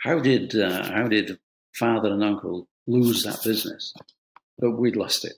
How 0.00 0.18
did 0.18 0.56
uh, 0.56 0.90
how 0.90 1.08
did 1.08 1.38
father 1.74 2.10
and 2.10 2.24
uncle 2.24 2.66
lose 2.86 3.22
that 3.24 3.42
business? 3.44 3.92
But 4.58 4.72
we'd 4.72 4.96
lost 4.96 5.26
it. 5.26 5.34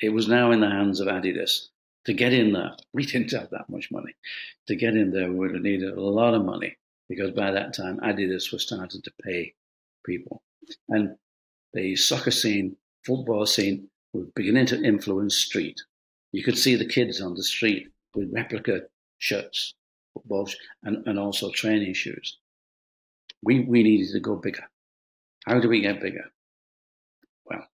It 0.00 0.10
was 0.10 0.28
now 0.28 0.52
in 0.52 0.60
the 0.60 0.70
hands 0.70 1.00
of 1.00 1.08
Adidas. 1.08 1.68
To 2.06 2.12
get 2.12 2.32
in 2.32 2.52
there, 2.52 2.76
we 2.92 3.06
didn't 3.06 3.32
have 3.32 3.50
that 3.50 3.68
much 3.68 3.90
money. 3.90 4.14
To 4.68 4.76
get 4.76 4.94
in 4.94 5.10
there, 5.10 5.28
we 5.28 5.38
would 5.38 5.54
have 5.54 5.62
needed 5.62 5.94
a 5.94 6.00
lot 6.00 6.34
of 6.34 6.44
money 6.44 6.76
because 7.08 7.32
by 7.32 7.50
that 7.50 7.74
time 7.74 7.98
Adidas 8.00 8.52
was 8.52 8.62
starting 8.62 9.02
to 9.02 9.12
pay 9.24 9.54
people, 10.06 10.42
and 10.88 11.16
the 11.72 11.96
soccer 11.96 12.30
scene, 12.30 12.76
football 13.04 13.46
scene, 13.46 13.88
was 14.12 14.28
beginning 14.36 14.66
to 14.66 14.82
influence 14.82 15.34
street. 15.34 15.80
You 16.30 16.44
could 16.44 16.56
see 16.56 16.76
the 16.76 16.86
kids 16.86 17.20
on 17.20 17.34
the 17.34 17.42
street 17.42 17.88
with 18.14 18.32
replica 18.32 18.82
shirts, 19.18 19.74
footballs, 20.12 20.54
and, 20.84 21.04
and 21.08 21.18
also 21.18 21.50
training 21.50 21.94
shoes. 21.94 22.38
We, 23.44 23.60
we 23.60 23.82
needed 23.82 24.12
to 24.12 24.20
go 24.20 24.36
bigger. 24.36 24.64
How 25.46 25.60
do 25.60 25.68
we 25.68 25.82
get 25.82 26.00
bigger? 26.00 26.24
Well, 27.44 27.66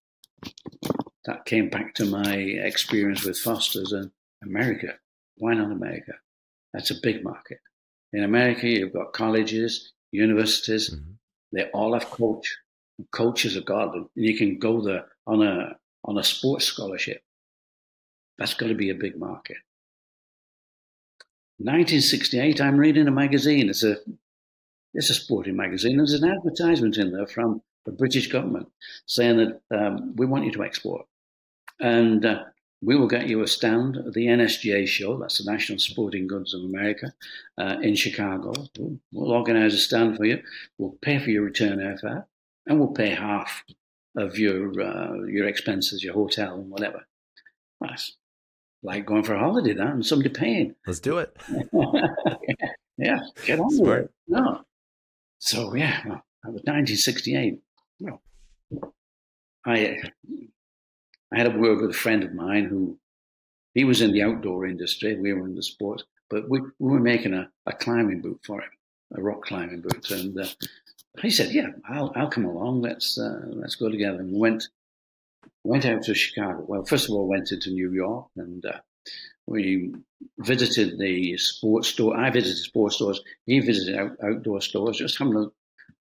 that 1.25 1.45
came 1.45 1.69
back 1.69 1.95
to 1.95 2.05
my 2.05 2.33
experience 2.33 3.23
with 3.23 3.37
Foster's 3.37 3.93
and 3.93 4.11
America. 4.43 4.95
Why 5.37 5.53
not 5.53 5.71
America? 5.71 6.13
That's 6.73 6.91
a 6.91 7.01
big 7.01 7.23
market. 7.23 7.59
In 8.13 8.23
America, 8.23 8.67
you've 8.67 8.93
got 8.93 9.13
colleges, 9.13 9.93
universities, 10.11 10.89
mm-hmm. 10.89 11.11
they 11.53 11.69
all 11.71 11.93
have 11.93 12.09
coach. 12.09 12.57
Coaches 13.11 13.57
are 13.57 13.61
God, 13.61 13.95
and 13.95 14.05
you 14.15 14.37
can 14.37 14.59
go 14.59 14.81
there 14.81 15.05
on 15.25 15.41
a 15.41 15.75
on 16.03 16.17
a 16.17 16.23
sports 16.23 16.65
scholarship. 16.65 17.21
That's 18.37 18.53
got 18.53 18.67
to 18.67 18.75
be 18.75 18.89
a 18.89 18.95
big 18.95 19.17
market. 19.17 19.57
1968, 21.57 22.59
I'm 22.59 22.77
reading 22.77 23.07
a 23.07 23.11
magazine. 23.11 23.69
It's 23.69 23.83
a 23.83 23.97
it's 24.93 25.09
a 25.09 25.13
sporting 25.13 25.55
magazine. 25.55 25.97
There's 25.97 26.13
an 26.13 26.29
advertisement 26.29 26.97
in 26.97 27.11
there 27.11 27.27
from 27.27 27.61
the 27.85 27.91
British 27.91 28.27
government 28.27 28.67
saying 29.05 29.37
that 29.37 29.61
um, 29.71 30.15
we 30.15 30.25
want 30.25 30.45
you 30.45 30.51
to 30.51 30.63
export, 30.63 31.05
and 31.79 32.25
uh, 32.25 32.43
we 32.81 32.95
will 32.95 33.07
get 33.07 33.27
you 33.27 33.41
a 33.41 33.47
stand 33.47 33.97
at 33.97 34.13
the 34.13 34.27
NSGA 34.27 34.87
show. 34.87 35.17
That's 35.17 35.43
the 35.43 35.51
National 35.51 35.79
Sporting 35.79 36.27
Goods 36.27 36.53
of 36.53 36.63
America 36.63 37.13
uh, 37.57 37.77
in 37.81 37.95
Chicago. 37.95 38.53
We'll, 38.77 38.99
we'll 39.11 39.31
organise 39.31 39.73
a 39.73 39.77
stand 39.77 40.17
for 40.17 40.25
you. 40.25 40.41
We'll 40.77 40.97
pay 41.01 41.19
for 41.19 41.29
your 41.29 41.43
return 41.43 41.79
airfare, 41.79 42.25
and 42.65 42.79
we'll 42.79 42.89
pay 42.89 43.09
half 43.09 43.63
of 44.17 44.37
your 44.37 44.81
uh, 44.81 45.23
your 45.23 45.47
expenses, 45.47 46.03
your 46.03 46.13
hotel 46.13 46.55
and 46.55 46.69
whatever. 46.69 47.07
That's 47.79 48.17
like 48.83 49.05
going 49.05 49.23
for 49.23 49.35
a 49.35 49.39
holiday 49.39 49.73
then 49.73 49.87
and 49.87 50.05
somebody 50.05 50.29
paying. 50.29 50.75
Let's 50.85 50.99
do 50.99 51.19
it. 51.19 51.35
yeah, 52.97 53.19
get 53.45 53.59
on 53.59 53.69
Smart. 53.71 54.01
with 54.01 54.05
it. 54.05 54.11
No. 54.27 54.61
So 55.41 55.73
yeah, 55.73 56.01
well, 56.05 56.23
that 56.43 56.53
was 56.53 56.61
1968. 56.65 57.59
Well, 57.99 58.21
I 59.65 59.97
I 61.33 61.37
had 61.37 61.47
a 61.47 61.57
word 61.57 61.81
with 61.81 61.89
a 61.89 61.93
friend 61.93 62.23
of 62.23 62.33
mine 62.33 62.65
who 62.65 62.99
he 63.73 63.83
was 63.83 64.01
in 64.01 64.11
the 64.11 64.21
outdoor 64.21 64.67
industry. 64.67 65.19
We 65.19 65.33
were 65.33 65.47
in 65.47 65.55
the 65.55 65.63
sports, 65.63 66.03
but 66.29 66.47
we, 66.47 66.61
we 66.77 66.91
were 66.91 66.99
making 66.99 67.33
a, 67.33 67.49
a 67.65 67.73
climbing 67.73 68.21
boot 68.21 68.39
for 68.45 68.61
him, 68.61 68.69
a 69.15 69.21
rock 69.21 69.41
climbing 69.41 69.81
boot, 69.81 70.11
and 70.11 70.39
uh, 70.39 70.47
he 71.23 71.31
said, 71.31 71.51
"Yeah, 71.51 71.69
I'll 71.89 72.13
I'll 72.15 72.29
come 72.29 72.45
along. 72.45 72.81
Let's 72.81 73.17
uh, 73.17 73.41
let's 73.47 73.75
go 73.75 73.89
together." 73.89 74.19
And 74.19 74.33
we 74.33 74.39
went 74.39 74.67
went 75.63 75.87
out 75.87 76.03
to 76.03 76.13
Chicago. 76.13 76.65
Well, 76.67 76.85
first 76.85 77.09
of 77.09 77.15
all, 77.15 77.27
went 77.27 77.51
into 77.51 77.71
New 77.71 77.91
York 77.91 78.27
and 78.37 78.63
uh, 78.63 78.79
we 79.47 79.93
visited 80.39 80.97
the 80.97 81.37
sports 81.37 81.89
store. 81.89 82.17
I 82.17 82.29
visited 82.29 82.57
sports 82.57 82.95
stores. 82.95 83.21
He 83.45 83.59
visited 83.59 83.97
out, 83.97 84.17
outdoor 84.23 84.61
stores, 84.61 84.97
just 84.97 85.17
having 85.17 85.35
a 85.35 85.39
look 85.39 85.53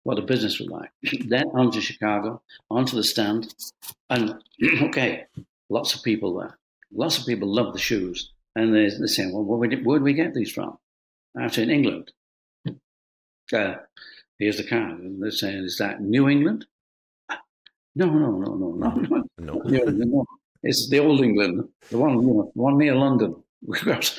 what 0.07 0.21
a 0.21 0.23
business 0.23 0.61
was 0.61 0.69
like. 0.69 0.91
then 1.27 1.47
on 1.53 1.73
to 1.73 1.81
Chicago, 1.81 2.41
onto 2.71 2.97
the 2.97 3.03
stand, 3.03 3.53
and 4.09 4.41
okay, 4.83 5.25
lots 5.69 5.95
of 5.95 6.03
people 6.03 6.39
there. 6.39 6.57
Lots 6.93 7.19
of 7.19 7.27
people 7.27 7.53
love 7.53 7.73
the 7.73 7.81
shoes, 7.81 8.33
and 8.55 8.73
they're, 8.75 8.91
they're 8.97 9.09
saying, 9.09 9.33
"Well, 9.33 9.45
where, 9.45 9.69
where 9.69 9.99
do 9.99 10.05
we 10.05 10.15
get 10.15 10.33
these 10.33 10.53
from?" 10.53 10.79
Out 11.39 11.59
in 11.59 11.71
England. 11.71 12.13
Uh, 13.53 13.75
here's 14.39 14.57
the 14.57 14.67
card, 14.67 15.01
and 15.01 15.21
they're 15.21 15.31
saying, 15.33 15.65
"Is 15.65 15.79
that 15.79 16.01
New 16.01 16.29
England?" 16.29 16.67
No, 17.97 18.07
no, 18.07 18.31
no, 18.31 18.55
no, 18.55 18.73
no, 18.73 19.25
no. 19.39 19.55
no. 19.55 19.81
no. 19.91 20.27
It's 20.69 20.89
the 20.89 21.01
old 21.01 21.21
England, 21.21 21.69
the 21.91 21.99
one, 21.99 22.15
you 22.23 22.35
know, 22.35 22.51
one 22.55 22.79
near 22.79 22.95
London. 22.95 23.43
across, 23.69 24.19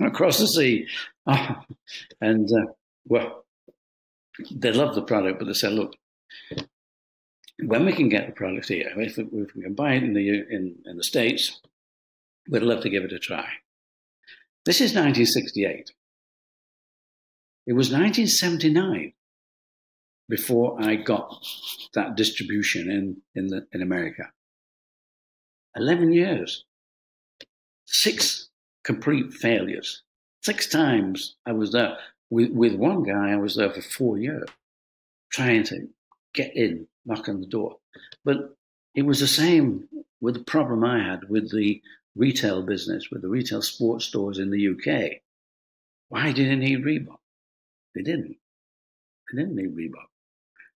across 0.00 0.38
the 0.38 0.48
sea. 0.48 0.86
And, 2.20 2.48
uh, 2.52 2.72
well, 3.04 3.44
they 4.50 4.70
love 4.70 4.94
the 4.94 5.02
product, 5.02 5.38
but 5.38 5.46
they 5.46 5.54
said, 5.54 5.72
look, 5.72 5.96
when 7.64 7.84
we 7.84 7.92
can 7.92 8.08
get 8.08 8.26
the 8.26 8.32
product 8.32 8.68
here, 8.68 8.92
if, 8.96 9.18
if 9.18 9.54
we 9.54 9.62
can 9.62 9.74
buy 9.74 9.94
it 9.94 10.04
in 10.04 10.14
the, 10.14 10.28
in, 10.28 10.76
in 10.84 10.96
the 10.96 11.02
States, 11.02 11.60
we'd 12.48 12.62
love 12.62 12.82
to 12.82 12.90
give 12.90 13.02
it 13.04 13.12
a 13.12 13.18
try. 13.18 13.48
This 14.64 14.76
is 14.76 14.94
1968. 14.94 15.90
It 17.66 17.72
was 17.72 17.90
1979 17.90 19.12
before 20.28 20.80
I 20.80 20.94
got 20.94 21.44
that 21.94 22.16
distribution 22.16 22.90
in, 22.90 23.16
in, 23.34 23.48
the, 23.48 23.66
in 23.72 23.82
America. 23.82 24.30
11 25.76 26.12
years, 26.12 26.64
six 27.84 28.48
complete 28.84 29.32
failures. 29.32 30.02
Six 30.42 30.68
times 30.68 31.36
I 31.44 31.52
was 31.52 31.72
there. 31.72 31.96
With, 32.30 32.50
with 32.50 32.74
one 32.74 33.02
guy, 33.02 33.32
I 33.32 33.36
was 33.36 33.56
there 33.56 33.70
for 33.70 33.82
four 33.82 34.18
years 34.18 34.48
trying 35.30 35.64
to 35.64 35.88
get 36.34 36.56
in, 36.56 36.86
knock 37.04 37.28
on 37.28 37.40
the 37.40 37.46
door. 37.46 37.76
But 38.24 38.56
it 38.94 39.02
was 39.02 39.20
the 39.20 39.26
same 39.26 39.88
with 40.20 40.34
the 40.34 40.44
problem 40.44 40.84
I 40.84 41.02
had 41.02 41.28
with 41.28 41.50
the 41.52 41.82
retail 42.14 42.62
business, 42.62 43.10
with 43.10 43.22
the 43.22 43.28
retail 43.28 43.62
sports 43.62 44.06
stores 44.06 44.38
in 44.38 44.50
the 44.50 44.68
UK. 44.68 45.20
Why 46.08 46.32
did 46.32 46.48
they 46.48 46.56
need 46.56 46.84
Reebok? 46.84 47.18
They 47.94 48.02
didn't. 48.02 48.36
They 49.30 49.42
didn't 49.42 49.56
need 49.56 49.76
Reebok. 49.76 50.06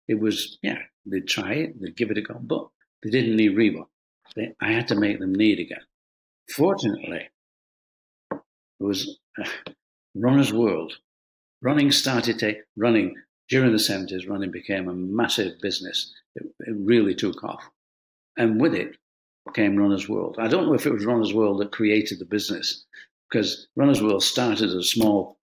It 0.07 0.19
was, 0.19 0.57
yeah, 0.61 0.79
they'd 1.05 1.27
try 1.27 1.53
it, 1.53 1.81
they'd 1.81 1.95
give 1.95 2.11
it 2.11 2.17
a 2.17 2.21
go, 2.21 2.39
but 2.41 2.67
they 3.03 3.09
didn't 3.09 3.35
need 3.35 3.55
Reebok. 3.55 3.87
They, 4.35 4.53
I 4.61 4.71
had 4.71 4.87
to 4.89 4.95
make 4.95 5.19
them 5.19 5.33
need 5.33 5.59
again. 5.59 5.81
Fortunately, 6.55 7.29
it 8.31 8.39
was 8.83 9.17
uh, 9.39 9.47
runner's 10.15 10.53
world. 10.53 10.93
Running 11.61 11.91
started 11.91 12.39
to, 12.39 12.55
running 12.77 13.15
during 13.49 13.71
the 13.71 13.77
70s, 13.77 14.29
running 14.29 14.51
became 14.51 14.87
a 14.87 14.93
massive 14.93 15.59
business. 15.59 16.13
It, 16.35 16.45
it 16.59 16.75
really 16.77 17.15
took 17.15 17.43
off. 17.43 17.63
And 18.37 18.61
with 18.61 18.73
it 18.73 18.95
came 19.53 19.75
Runner's 19.75 20.07
World. 20.07 20.37
I 20.39 20.47
don't 20.47 20.67
know 20.67 20.75
if 20.75 20.85
it 20.85 20.93
was 20.93 21.05
Runner's 21.05 21.33
World 21.33 21.59
that 21.59 21.71
created 21.71 22.19
the 22.19 22.25
business, 22.25 22.85
because 23.29 23.67
Runner's 23.75 24.01
World 24.01 24.23
started 24.23 24.69
as 24.69 24.73
a 24.73 24.83
small, 24.83 25.37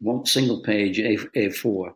one 0.00 0.24
single 0.24 0.62
page 0.62 0.98
A, 0.98 1.16
A4 1.36 1.92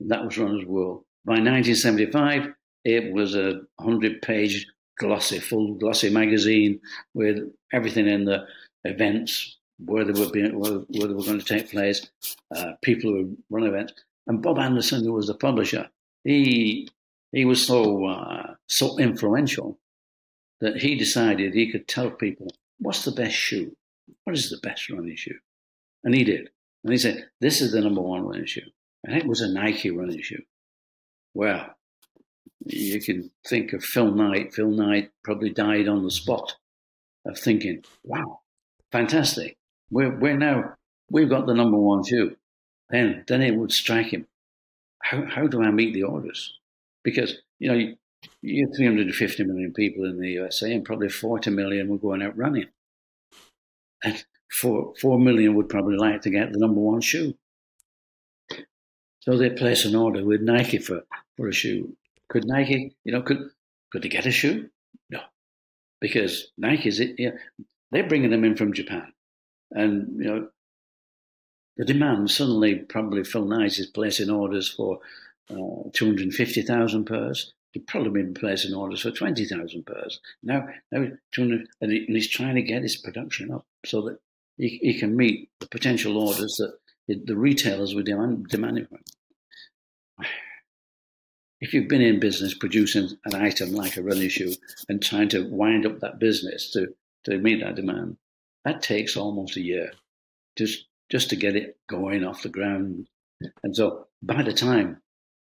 that 0.00 0.24
was 0.24 0.38
Runner's 0.38 0.64
World. 0.64 1.04
By 1.24 1.34
1975, 1.34 2.52
it 2.84 3.12
was 3.12 3.34
a 3.34 3.60
100 3.76 4.22
page 4.22 4.66
glossy, 4.98 5.38
full 5.38 5.74
glossy 5.74 6.10
magazine 6.10 6.80
with 7.14 7.38
everything 7.72 8.06
in 8.06 8.24
the 8.24 8.46
events, 8.84 9.58
where 9.78 10.04
they 10.04 10.18
were 10.18 10.30
being, 10.30 10.58
where, 10.58 10.80
where 10.88 11.08
they 11.08 11.14
were 11.14 11.24
going 11.24 11.38
to 11.38 11.44
take 11.44 11.70
place, 11.70 12.06
uh, 12.54 12.72
people 12.82 13.10
who 13.10 13.36
run 13.50 13.64
events. 13.64 13.92
And 14.26 14.42
Bob 14.42 14.58
Anderson, 14.58 15.04
who 15.04 15.12
was 15.12 15.28
the 15.28 15.34
publisher, 15.34 15.88
he 16.24 16.88
he 17.32 17.44
was 17.44 17.64
so 17.64 18.06
uh, 18.06 18.54
so 18.66 18.98
influential 18.98 19.78
that 20.60 20.76
he 20.76 20.96
decided 20.96 21.54
he 21.54 21.70
could 21.70 21.86
tell 21.86 22.10
people 22.10 22.48
what's 22.78 23.04
the 23.04 23.12
best 23.12 23.34
shoe, 23.34 23.76
what 24.24 24.36
is 24.36 24.50
the 24.50 24.58
best 24.58 24.90
running 24.90 25.16
shoe, 25.16 25.38
and 26.04 26.14
he 26.14 26.24
did. 26.24 26.50
And 26.84 26.92
he 26.92 26.98
said, 26.98 27.28
"This 27.40 27.60
is 27.60 27.72
the 27.72 27.80
number 27.80 28.00
one 28.00 28.24
running 28.24 28.46
shoe." 28.46 28.70
and 29.04 29.16
it 29.16 29.26
was 29.26 29.40
a 29.40 29.52
Nike 29.52 29.90
running 29.90 30.22
shoe. 30.22 30.42
Well, 31.34 31.74
you 32.64 33.00
can 33.00 33.30
think 33.46 33.72
of 33.72 33.84
Phil 33.84 34.12
Knight. 34.12 34.54
Phil 34.54 34.70
Knight 34.70 35.10
probably 35.22 35.50
died 35.50 35.88
on 35.88 36.02
the 36.02 36.10
spot 36.10 36.56
of 37.24 37.38
thinking, 37.38 37.84
wow, 38.04 38.40
fantastic. 38.90 39.56
We're, 39.90 40.16
we're 40.18 40.36
now, 40.36 40.74
we've 41.10 41.28
got 41.28 41.46
the 41.46 41.54
number 41.54 41.78
one 41.78 42.04
shoe. 42.04 42.36
Then, 42.90 43.24
then 43.28 43.42
it 43.42 43.54
would 43.54 43.72
strike 43.72 44.12
him. 44.12 44.26
How, 45.02 45.24
how 45.26 45.46
do 45.46 45.62
I 45.62 45.70
meet 45.70 45.94
the 45.94 46.02
orders? 46.02 46.54
Because, 47.04 47.34
you 47.58 47.68
know, 47.68 47.78
you, 47.78 47.96
you 48.42 48.66
have 48.66 48.76
350 48.76 49.44
million 49.44 49.72
people 49.72 50.04
in 50.04 50.18
the 50.18 50.30
USA 50.30 50.72
and 50.72 50.84
probably 50.84 51.08
40 51.08 51.50
million 51.50 51.88
were 51.88 51.98
going 51.98 52.22
out 52.22 52.36
running. 52.36 52.66
And 54.02 54.24
four, 54.50 54.94
4 55.00 55.18
million 55.18 55.54
would 55.54 55.68
probably 55.68 55.96
like 55.96 56.22
to 56.22 56.30
get 56.30 56.52
the 56.52 56.58
number 56.58 56.80
one 56.80 57.00
shoe. 57.00 57.34
So 59.20 59.36
they 59.36 59.50
place 59.50 59.84
an 59.84 59.94
order 59.94 60.24
with 60.24 60.40
Nike 60.40 60.78
for, 60.78 61.02
for 61.36 61.48
a 61.48 61.52
shoe. 61.52 61.96
Could 62.28 62.44
Nike, 62.46 62.96
you 63.04 63.12
know, 63.12 63.22
could 63.22 63.50
could 63.90 64.02
they 64.02 64.08
get 64.08 64.26
a 64.26 64.30
shoe? 64.30 64.68
No, 65.10 65.20
because 66.00 66.52
Nike's 66.58 67.00
it. 67.00 67.14
Yeah, 67.18 67.30
they're 67.90 68.08
bringing 68.08 68.30
them 68.30 68.44
in 68.44 68.56
from 68.56 68.74
Japan, 68.74 69.12
and 69.70 70.18
you 70.18 70.24
know, 70.24 70.48
the 71.76 71.84
demand 71.84 72.30
suddenly 72.30 72.76
probably 72.76 73.24
Phil 73.24 73.44
Knight 73.44 73.78
is 73.78 73.86
placing 73.86 74.30
orders 74.30 74.68
for 74.68 75.00
uh, 75.50 75.88
two 75.92 76.06
hundred 76.06 76.32
fifty 76.34 76.62
thousand 76.62 77.06
pairs. 77.06 77.52
He'd 77.72 77.86
probably 77.86 78.22
been 78.22 78.34
placing 78.34 78.74
orders 78.74 79.02
for 79.02 79.10
twenty 79.10 79.44
thousand 79.44 79.86
pairs. 79.86 80.20
Now, 80.42 80.68
now, 80.92 81.06
and 81.36 81.66
he's 81.90 82.28
trying 82.28 82.54
to 82.54 82.62
get 82.62 82.82
his 82.82 82.96
production 82.96 83.50
up 83.50 83.66
so 83.84 84.02
that 84.02 84.18
he, 84.56 84.78
he 84.82 84.98
can 84.98 85.16
meet 85.16 85.50
the 85.60 85.68
potential 85.68 86.18
orders 86.18 86.56
that 86.56 87.26
the 87.26 87.36
retailers 87.36 87.94
were 87.94 88.02
demand, 88.02 88.48
demanding 88.48 88.86
from 88.86 88.98
if 91.60 91.74
you've 91.74 91.88
been 91.88 92.02
in 92.02 92.20
business 92.20 92.54
producing 92.54 93.10
an 93.24 93.34
item 93.34 93.72
like 93.72 93.96
a 93.96 94.02
running 94.02 94.28
shoe 94.28 94.54
and 94.88 95.02
trying 95.02 95.28
to 95.30 95.48
wind 95.48 95.86
up 95.86 96.00
that 96.00 96.18
business 96.18 96.70
to, 96.72 96.94
to 97.24 97.38
meet 97.38 97.60
that 97.60 97.74
demand, 97.74 98.16
that 98.64 98.82
takes 98.82 99.16
almost 99.16 99.56
a 99.56 99.60
year 99.60 99.92
just 100.56 100.86
just 101.10 101.30
to 101.30 101.36
get 101.36 101.56
it 101.56 101.78
going 101.88 102.22
off 102.22 102.42
the 102.42 102.48
ground. 102.50 103.08
And 103.62 103.74
so 103.74 104.08
by 104.22 104.42
the 104.42 104.52
time 104.52 105.00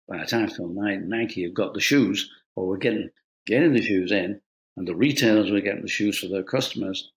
by 0.08 0.18
the 0.18 0.26
time 0.26 0.50
Phil 0.50 0.68
Nike 0.68 1.44
have 1.44 1.54
got 1.54 1.74
the 1.74 1.80
shoes 1.80 2.30
or 2.56 2.68
we're 2.68 2.78
getting 2.78 3.10
getting 3.46 3.74
the 3.74 3.82
shoes 3.82 4.12
in 4.12 4.42
and 4.76 4.88
the 4.88 4.96
retailers 4.96 5.52
were 5.52 5.62
getting 5.62 5.84
the 5.84 5.88
shoes 5.88 6.20
for 6.20 6.28
their 6.28 6.44
customers, 6.44 7.12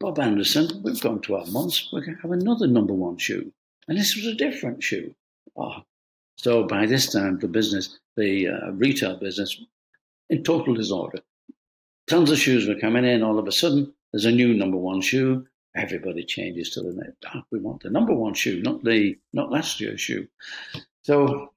Bob 0.00 0.18
Anderson, 0.18 0.82
we've 0.82 1.00
gone 1.00 1.20
12 1.20 1.52
months, 1.52 1.88
we're 1.92 2.00
going 2.00 2.16
to 2.16 2.22
have 2.22 2.32
another 2.32 2.66
number 2.66 2.92
one 2.92 3.16
shoe. 3.16 3.52
And 3.86 3.96
this 3.96 4.16
was 4.16 4.26
a 4.26 4.34
different 4.34 4.82
shoe. 4.82 5.14
Oh, 5.56 5.82
so 6.38 6.64
by 6.64 6.86
this 6.86 7.12
time, 7.12 7.38
the 7.40 7.48
business, 7.48 7.98
the 8.16 8.48
uh, 8.48 8.70
retail 8.70 9.16
business, 9.16 9.60
in 10.30 10.44
total 10.44 10.74
disorder. 10.74 11.18
Tons 12.08 12.30
of 12.30 12.38
shoes 12.38 12.68
were 12.68 12.80
coming 12.80 13.04
in. 13.04 13.22
All 13.22 13.38
of 13.38 13.48
a 13.48 13.52
sudden, 13.52 13.92
there's 14.12 14.24
a 14.24 14.30
new 14.30 14.54
number 14.54 14.76
one 14.76 15.00
shoe. 15.00 15.46
Everybody 15.74 16.24
changes 16.24 16.70
to 16.70 16.80
the 16.80 16.92
next. 16.92 17.24
Oh, 17.34 17.42
we 17.50 17.58
want 17.58 17.82
the 17.82 17.90
number 17.90 18.14
one 18.14 18.34
shoe, 18.34 18.62
not 18.62 18.84
the 18.84 19.18
not 19.32 19.50
last 19.50 19.80
year's 19.80 20.00
shoe. 20.00 20.28
So 21.02 21.52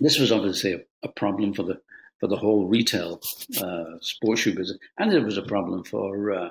this 0.00 0.18
was 0.18 0.32
obviously 0.32 0.72
a, 0.72 0.80
a 1.02 1.08
problem 1.08 1.52
for 1.52 1.64
the 1.64 1.80
for 2.18 2.28
the 2.28 2.36
whole 2.36 2.66
retail 2.66 3.20
uh, 3.60 3.98
sports 4.00 4.42
shoe 4.42 4.54
business, 4.54 4.78
and 4.98 5.12
it 5.12 5.24
was 5.24 5.36
a 5.36 5.42
problem 5.42 5.84
for 5.84 6.32
uh, 6.32 6.50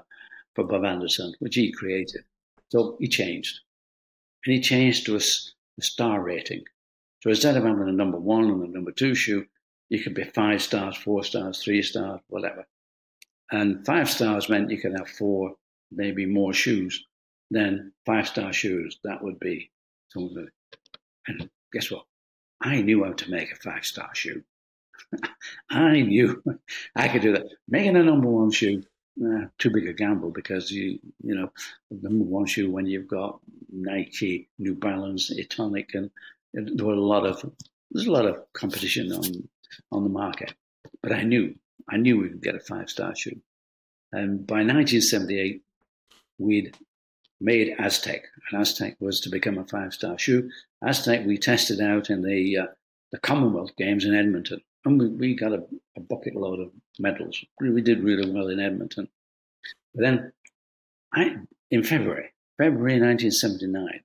for 0.54 0.66
Bob 0.66 0.86
Anderson, 0.86 1.34
which 1.40 1.56
he 1.56 1.72
created. 1.72 2.24
So 2.70 2.98
he 3.00 3.08
changed, 3.08 3.62
and 4.46 4.56
he 4.56 4.62
changed 4.62 5.06
to 5.06 5.16
a, 5.16 5.22
a 5.80 5.82
star 5.82 6.22
rating. 6.22 6.66
So 7.26 7.32
instead 7.32 7.58
of 7.58 7.64
having 7.64 7.90
a 7.90 7.92
number 7.92 8.20
one 8.20 8.52
and 8.52 8.64
a 8.64 8.68
number 8.68 8.92
two 8.92 9.16
shoe, 9.16 9.48
you 9.90 10.04
could 10.04 10.14
be 10.14 10.26
five 10.26 10.62
stars, 10.62 10.96
four 10.96 11.24
stars, 11.24 11.64
three 11.64 11.82
stars, 11.82 12.22
whatever. 12.28 12.68
And 13.52 13.84
five 13.84 14.12
stars 14.12 14.48
meant 14.48 14.70
you 14.70 14.80
could 14.80 14.96
have 14.96 15.10
four, 15.10 15.56
maybe 15.92 16.28
more 16.28 16.54
shoes 16.54 17.04
than 17.50 17.94
five 18.06 18.28
star 18.28 18.54
shoes. 18.54 19.00
That 19.04 19.24
would 19.24 19.40
be 19.40 19.72
something. 20.10 20.48
And 21.26 21.50
guess 21.74 21.90
what? 21.90 22.06
I 22.62 22.82
knew 22.82 23.04
how 23.04 23.14
to 23.14 23.32
make 23.32 23.52
a 23.52 23.56
five 23.56 23.88
star 23.88 24.14
shoe. 24.14 24.44
I 25.72 26.02
knew 26.02 26.44
I 26.96 27.08
could 27.08 27.24
do 27.24 27.34
that. 27.34 27.48
Making 27.68 27.96
a 27.96 28.04
number 28.04 28.30
one 28.30 28.52
shoe, 28.52 28.84
uh, 29.20 29.46
too 29.58 29.72
big 29.72 29.88
a 29.88 29.94
gamble 29.94 30.30
because 30.30 30.70
you, 30.70 31.00
you 31.24 31.34
know, 31.34 31.52
number 31.90 32.24
one 32.24 32.46
shoe 32.46 32.70
when 32.70 32.86
you've 32.86 33.08
got 33.08 33.40
Nike, 33.72 34.48
New 34.60 34.76
Balance, 34.76 35.32
Etonic, 35.36 35.96
and 35.96 36.12
there 36.56 36.86
were 36.86 36.94
a 36.94 37.00
lot 37.00 37.26
of 37.26 37.44
there's 37.92 38.08
a 38.08 38.12
lot 38.12 38.26
of 38.26 38.38
competition 38.54 39.12
on 39.12 39.50
on 39.92 40.04
the 40.04 40.10
market, 40.10 40.54
but 41.02 41.12
I 41.12 41.24
knew 41.24 41.56
I 41.90 41.98
knew 41.98 42.20
we 42.20 42.30
could 42.30 42.42
get 42.42 42.56
a 42.56 42.60
five 42.60 42.90
star 42.90 43.16
shoe, 43.16 43.42
and 44.12 44.46
by 44.46 44.56
1978 44.56 45.62
we'd 46.38 46.76
made 47.42 47.76
Aztec, 47.78 48.24
and 48.50 48.62
Aztec 48.62 48.96
was 49.00 49.20
to 49.22 49.30
become 49.30 49.58
a 49.58 49.66
five 49.66 49.94
star 49.94 50.18
shoe. 50.18 50.50
Aztec 50.84 51.26
we 51.26 51.38
tested 51.38 51.82
out 51.82 52.10
in 52.10 52.22
the 52.22 52.58
uh, 52.58 52.68
the 53.12 53.20
Commonwealth 53.20 53.76
Games 53.78 54.06
in 54.06 54.16
Edmonton, 54.16 54.62
and 54.86 55.00
we, 55.00 55.08
we 55.10 55.36
got 55.36 55.54
a, 55.54 55.64
a, 55.96 56.02
bucket 56.02 56.36
load 56.36 56.60
of 56.60 56.72
medals. 57.00 57.44
We 57.62 57.82
did 57.82 58.04
really 58.04 58.30
well 58.30 58.48
in 58.48 58.60
Edmonton. 58.60 59.08
But 59.94 60.02
then, 60.02 60.34
I, 61.14 61.38
in 61.72 61.84
February, 61.84 62.32
February 62.58 63.00
1979, 63.00 64.02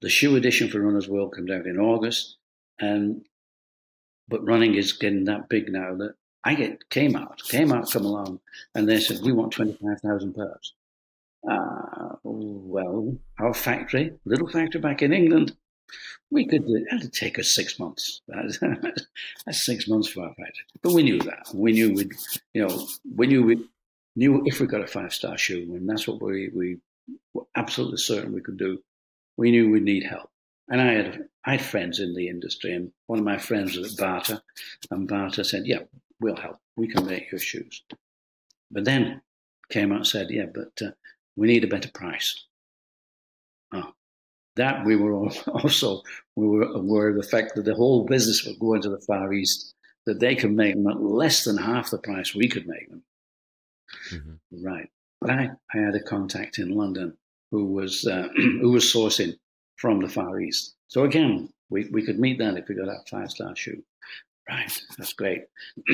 the 0.00 0.08
shoe 0.08 0.36
edition 0.36 0.68
for 0.68 0.80
Runner's 0.80 1.08
World 1.08 1.34
comes 1.34 1.50
out 1.50 1.66
in 1.66 1.78
August, 1.78 2.36
and 2.78 3.24
but 4.28 4.44
running 4.44 4.74
is 4.74 4.92
getting 4.92 5.24
that 5.24 5.48
big 5.48 5.70
now 5.70 5.94
that 5.96 6.14
I 6.44 6.54
get 6.54 6.88
Kmart. 6.90 7.38
Kmart 7.50 7.92
come 7.92 8.04
along 8.04 8.40
and 8.74 8.88
they 8.88 9.00
said 9.00 9.20
we 9.22 9.32
want 9.32 9.52
twenty 9.52 9.78
five 9.82 10.00
thousand 10.00 10.34
pairs. 10.34 10.74
Uh, 11.48 12.14
well, 12.22 13.16
our 13.40 13.52
factory, 13.52 14.12
little 14.24 14.48
factory 14.48 14.80
back 14.80 15.02
in 15.02 15.12
England, 15.12 15.56
we 16.30 16.46
could, 16.46 16.62
it 16.66 16.86
had 16.88 17.00
to 17.02 17.08
take 17.08 17.38
us 17.38 17.54
six 17.54 17.78
months. 17.78 18.22
That's 18.28 19.66
six 19.66 19.88
months 19.88 20.08
for 20.08 20.24
our 20.24 20.34
factory. 20.34 20.64
But 20.82 20.92
we 20.92 21.02
knew 21.02 21.18
that. 21.20 21.48
We 21.52 21.72
knew 21.72 21.92
we'd, 21.92 22.12
you 22.54 22.66
know, 22.66 22.86
we 23.16 23.26
knew 23.26 23.42
we 23.42 23.64
knew 24.16 24.42
if 24.46 24.60
we 24.60 24.66
got 24.66 24.82
a 24.82 24.86
five 24.86 25.12
star 25.12 25.36
shoe, 25.36 25.74
and 25.74 25.88
that's 25.88 26.06
what 26.06 26.22
we, 26.22 26.50
we 26.54 26.78
were 27.34 27.44
absolutely 27.56 27.98
certain 27.98 28.32
we 28.32 28.40
could 28.40 28.56
do, 28.56 28.78
we 29.42 29.50
knew 29.50 29.68
we'd 29.68 29.82
need 29.82 30.04
help. 30.04 30.30
And 30.70 30.80
I 30.80 30.92
had, 30.92 31.28
I 31.44 31.50
had 31.56 31.64
friends 31.64 31.98
in 31.98 32.14
the 32.14 32.28
industry, 32.28 32.72
and 32.72 32.92
one 33.08 33.18
of 33.18 33.24
my 33.24 33.38
friends 33.38 33.76
was 33.76 33.94
at 33.94 33.98
Bata, 33.98 34.40
and 34.92 35.08
Bata 35.08 35.42
said, 35.42 35.66
Yeah, 35.66 35.80
we'll 36.20 36.36
help. 36.36 36.58
We 36.76 36.86
can 36.86 37.04
make 37.06 37.32
your 37.32 37.40
shoes. 37.40 37.82
But 38.70 38.84
then 38.84 39.20
came 39.68 39.90
out 39.90 39.96
and 39.96 40.06
said, 40.06 40.28
Yeah, 40.30 40.46
but 40.54 40.86
uh, 40.86 40.92
we 41.34 41.48
need 41.48 41.64
a 41.64 41.74
better 41.74 41.90
price. 41.92 42.46
Oh, 43.74 43.92
that 44.54 44.86
we 44.86 44.94
were 44.94 45.12
also 45.48 46.02
we 46.36 46.46
were 46.46 46.62
aware 46.62 47.08
of 47.08 47.16
the 47.16 47.28
fact 47.28 47.56
that 47.56 47.64
the 47.64 47.74
whole 47.74 48.04
business 48.04 48.44
was 48.44 48.56
going 48.58 48.82
to 48.82 48.90
the 48.90 49.04
Far 49.08 49.32
East, 49.32 49.74
that 50.06 50.20
they 50.20 50.36
could 50.36 50.52
make 50.52 50.76
them 50.76 50.86
at 50.86 51.02
less 51.02 51.42
than 51.42 51.56
half 51.56 51.90
the 51.90 51.98
price 51.98 52.32
we 52.32 52.48
could 52.48 52.68
make 52.68 52.88
them. 52.88 53.02
Mm-hmm. 54.12 54.64
Right. 54.64 54.88
But 55.20 55.30
I, 55.30 55.50
I 55.74 55.78
had 55.78 55.96
a 55.96 56.02
contact 56.02 56.60
in 56.60 56.76
London 56.76 57.16
who 57.52 57.66
was 57.66 58.04
uh, 58.04 58.26
who 58.36 58.72
was 58.72 58.84
sourcing 58.84 59.36
from 59.76 60.00
the 60.00 60.08
Far 60.08 60.40
East. 60.40 60.74
So 60.88 61.04
again, 61.04 61.48
we, 61.70 61.88
we 61.92 62.04
could 62.04 62.18
meet 62.18 62.38
that 62.38 62.56
if 62.56 62.68
we 62.68 62.74
got 62.74 62.86
that 62.86 63.08
five 63.08 63.30
star 63.30 63.54
shoe. 63.54 63.80
Right. 64.48 64.82
That's 64.98 65.12
great. 65.12 65.42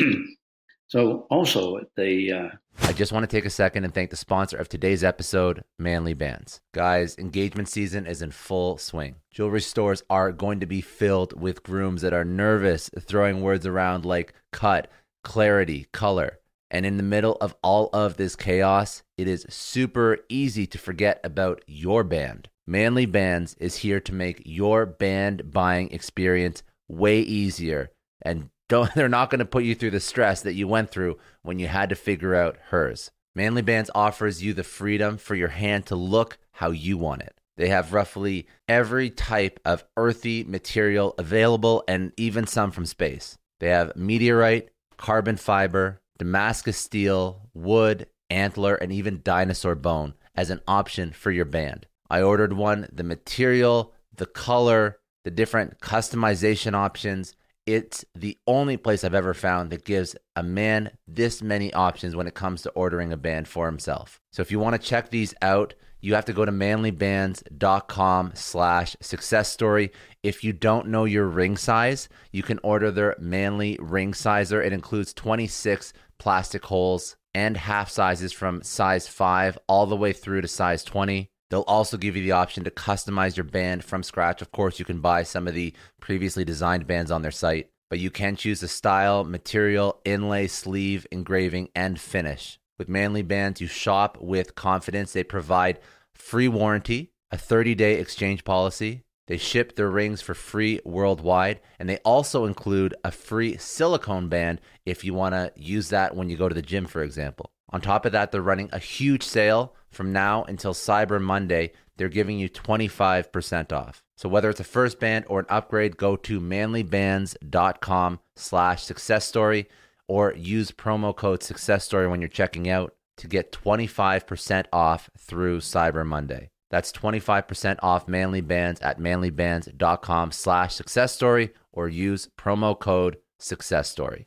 So, 0.88 1.26
also, 1.30 1.80
the. 1.96 2.32
Uh... 2.32 2.48
I 2.80 2.94
just 2.94 3.12
want 3.12 3.22
to 3.22 3.36
take 3.36 3.44
a 3.44 3.50
second 3.50 3.84
and 3.84 3.92
thank 3.92 4.08
the 4.08 4.16
sponsor 4.16 4.56
of 4.56 4.70
today's 4.70 5.04
episode, 5.04 5.62
Manly 5.78 6.14
Bands. 6.14 6.62
Guys, 6.72 7.18
engagement 7.18 7.68
season 7.68 8.06
is 8.06 8.22
in 8.22 8.30
full 8.30 8.78
swing. 8.78 9.16
Jewelry 9.30 9.60
stores 9.60 10.02
are 10.08 10.32
going 10.32 10.60
to 10.60 10.66
be 10.66 10.80
filled 10.80 11.38
with 11.38 11.62
grooms 11.62 12.00
that 12.00 12.14
are 12.14 12.24
nervous, 12.24 12.90
throwing 13.00 13.42
words 13.42 13.66
around 13.66 14.06
like 14.06 14.32
cut, 14.50 14.90
clarity, 15.22 15.88
color. 15.92 16.38
And 16.70 16.84
in 16.84 16.96
the 16.96 17.02
middle 17.02 17.36
of 17.40 17.56
all 17.62 17.88
of 17.92 18.16
this 18.16 18.36
chaos, 18.36 19.02
it 19.16 19.26
is 19.26 19.46
super 19.48 20.18
easy 20.28 20.66
to 20.66 20.78
forget 20.78 21.20
about 21.24 21.62
your 21.66 22.04
band. 22.04 22.48
Manly 22.66 23.06
Bands 23.06 23.54
is 23.54 23.76
here 23.76 24.00
to 24.00 24.14
make 24.14 24.42
your 24.44 24.84
band 24.84 25.50
buying 25.50 25.90
experience 25.90 26.62
way 26.88 27.20
easier 27.20 27.90
and 28.22 28.50
don't, 28.68 28.92
they're 28.94 29.08
not 29.08 29.30
going 29.30 29.38
to 29.38 29.44
put 29.44 29.64
you 29.64 29.74
through 29.74 29.92
the 29.92 30.00
stress 30.00 30.42
that 30.42 30.54
you 30.54 30.68
went 30.68 30.90
through 30.90 31.18
when 31.42 31.58
you 31.58 31.68
had 31.68 31.88
to 31.88 31.94
figure 31.94 32.34
out 32.34 32.58
hers. 32.68 33.10
Manly 33.34 33.62
Bands 33.62 33.90
offers 33.94 34.42
you 34.42 34.52
the 34.52 34.64
freedom 34.64 35.16
for 35.16 35.34
your 35.34 35.48
hand 35.48 35.86
to 35.86 35.96
look 35.96 36.38
how 36.52 36.70
you 36.70 36.98
want 36.98 37.22
it. 37.22 37.34
They 37.56 37.68
have 37.68 37.92
roughly 37.92 38.46
every 38.68 39.10
type 39.10 39.58
of 39.64 39.84
earthy 39.96 40.44
material 40.44 41.14
available 41.18 41.82
and 41.88 42.12
even 42.16 42.46
some 42.46 42.70
from 42.70 42.86
space. 42.86 43.36
They 43.60 43.68
have 43.68 43.96
meteorite, 43.96 44.70
carbon 44.96 45.36
fiber, 45.36 46.00
Damascus 46.18 46.76
steel, 46.76 47.48
wood, 47.54 48.06
antler, 48.30 48.74
and 48.74 48.92
even 48.92 49.22
dinosaur 49.22 49.74
bone 49.74 50.14
as 50.34 50.50
an 50.50 50.60
option 50.66 51.12
for 51.12 51.30
your 51.30 51.44
band. 51.44 51.86
I 52.10 52.22
ordered 52.22 52.52
one, 52.52 52.88
the 52.92 53.04
material, 53.04 53.94
the 54.14 54.26
color, 54.26 54.98
the 55.24 55.30
different 55.30 55.80
customization 55.80 56.74
options, 56.74 57.34
it's 57.68 58.02
the 58.14 58.38
only 58.46 58.78
place 58.78 59.04
I've 59.04 59.12
ever 59.12 59.34
found 59.34 59.68
that 59.70 59.84
gives 59.84 60.16
a 60.34 60.42
man 60.42 60.90
this 61.06 61.42
many 61.42 61.70
options 61.74 62.16
when 62.16 62.26
it 62.26 62.32
comes 62.32 62.62
to 62.62 62.70
ordering 62.70 63.12
a 63.12 63.16
band 63.18 63.46
for 63.46 63.66
himself. 63.66 64.18
So 64.32 64.40
if 64.40 64.50
you 64.50 64.58
want 64.58 64.80
to 64.80 64.88
check 64.88 65.10
these 65.10 65.34
out, 65.42 65.74
you 66.00 66.14
have 66.14 66.24
to 66.26 66.32
go 66.32 66.46
to 66.46 66.52
manlybands.com 66.52 68.32
slash 68.34 68.96
success 69.02 69.52
story. 69.52 69.90
If 70.22 70.42
you 70.44 70.54
don't 70.54 70.88
know 70.88 71.04
your 71.04 71.26
ring 71.26 71.58
size, 71.58 72.08
you 72.32 72.42
can 72.42 72.58
order 72.62 72.90
their 72.90 73.14
manly 73.18 73.76
ring 73.82 74.14
sizer. 74.14 74.62
It 74.62 74.72
includes 74.72 75.12
26 75.12 75.92
plastic 76.18 76.64
holes 76.64 77.16
and 77.34 77.56
half 77.56 77.90
sizes 77.90 78.32
from 78.32 78.62
size 78.62 79.06
5 79.06 79.58
all 79.68 79.86
the 79.86 79.96
way 79.96 80.12
through 80.12 80.40
to 80.40 80.48
size 80.48 80.84
20. 80.84 81.30
They'll 81.50 81.60
also 81.62 81.96
give 81.96 82.16
you 82.16 82.22
the 82.22 82.32
option 82.32 82.64
to 82.64 82.70
customize 82.70 83.36
your 83.36 83.44
band 83.44 83.84
from 83.84 84.02
scratch. 84.02 84.42
Of 84.42 84.52
course, 84.52 84.78
you 84.78 84.84
can 84.84 85.00
buy 85.00 85.22
some 85.22 85.48
of 85.48 85.54
the 85.54 85.72
previously 86.00 86.44
designed 86.44 86.86
bands 86.86 87.10
on 87.10 87.22
their 87.22 87.30
site, 87.30 87.70
but 87.88 87.98
you 87.98 88.10
can 88.10 88.36
choose 88.36 88.60
the 88.60 88.68
style, 88.68 89.24
material, 89.24 90.00
inlay, 90.04 90.46
sleeve, 90.46 91.06
engraving, 91.10 91.70
and 91.74 91.98
finish. 91.98 92.58
With 92.78 92.88
Manly 92.88 93.22
Bands, 93.22 93.60
you 93.60 93.66
shop 93.66 94.18
with 94.20 94.54
confidence. 94.54 95.12
They 95.12 95.24
provide 95.24 95.80
free 96.14 96.48
warranty, 96.48 97.12
a 97.30 97.38
30 97.38 97.74
day 97.74 97.94
exchange 97.94 98.44
policy. 98.44 99.04
They 99.28 99.36
ship 99.36 99.76
their 99.76 99.90
rings 99.90 100.22
for 100.22 100.32
free 100.32 100.80
worldwide, 100.84 101.60
and 101.78 101.88
they 101.88 101.98
also 101.98 102.46
include 102.46 102.94
a 103.04 103.10
free 103.10 103.58
silicone 103.58 104.28
band 104.28 104.60
if 104.86 105.04
you 105.04 105.12
want 105.12 105.34
to 105.34 105.52
use 105.54 105.90
that 105.90 106.16
when 106.16 106.30
you 106.30 106.36
go 106.38 106.48
to 106.48 106.54
the 106.54 106.62
gym, 106.62 106.86
for 106.86 107.02
example. 107.02 107.52
On 107.68 107.82
top 107.82 108.06
of 108.06 108.12
that, 108.12 108.32
they're 108.32 108.40
running 108.40 108.70
a 108.72 108.78
huge 108.78 109.22
sale 109.22 109.74
from 109.90 110.14
now 110.14 110.44
until 110.44 110.72
Cyber 110.72 111.20
Monday. 111.20 111.72
They're 111.98 112.08
giving 112.08 112.38
you 112.38 112.48
25% 112.48 113.70
off. 113.70 114.02
So 114.16 114.30
whether 114.30 114.48
it's 114.48 114.60
a 114.60 114.64
first 114.64 114.98
band 114.98 115.26
or 115.28 115.40
an 115.40 115.46
upgrade, 115.50 115.98
go 115.98 116.16
to 116.16 116.40
manlybands.com 116.40 118.20
slash 118.34 118.82
success 118.82 119.26
story 119.26 119.68
or 120.06 120.32
use 120.34 120.72
promo 120.72 121.14
code 121.14 121.42
success 121.42 121.84
story 121.84 122.08
when 122.08 122.22
you're 122.22 122.28
checking 122.28 122.68
out 122.70 122.94
to 123.18 123.28
get 123.28 123.52
25% 123.52 124.66
off 124.72 125.10
through 125.18 125.58
Cyber 125.58 126.06
Monday. 126.06 126.48
That's 126.70 126.92
25% 126.92 127.78
off 127.82 128.08
Manly 128.08 128.40
Bands 128.40 128.80
at 128.80 128.98
manlybands.com 128.98 130.32
slash 130.32 130.74
success 130.74 131.14
story 131.14 131.50
or 131.72 131.88
use 131.88 132.28
promo 132.38 132.78
code 132.78 133.18
success 133.38 133.88
story. 133.88 134.26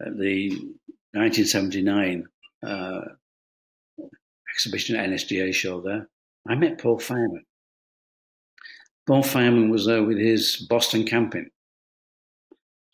The 0.00 0.50
1979 1.12 2.26
uh, 2.66 3.00
exhibition 4.54 4.96
at 4.96 5.10
NSGA 5.10 5.52
show 5.54 5.80
there, 5.80 6.08
I 6.48 6.54
met 6.54 6.78
Paul 6.78 6.98
Fireman. 6.98 7.44
Paul 9.06 9.22
Fireman 9.22 9.70
was 9.70 9.86
there 9.86 10.02
with 10.02 10.18
his 10.18 10.56
Boston 10.68 11.04
Camping, 11.04 11.48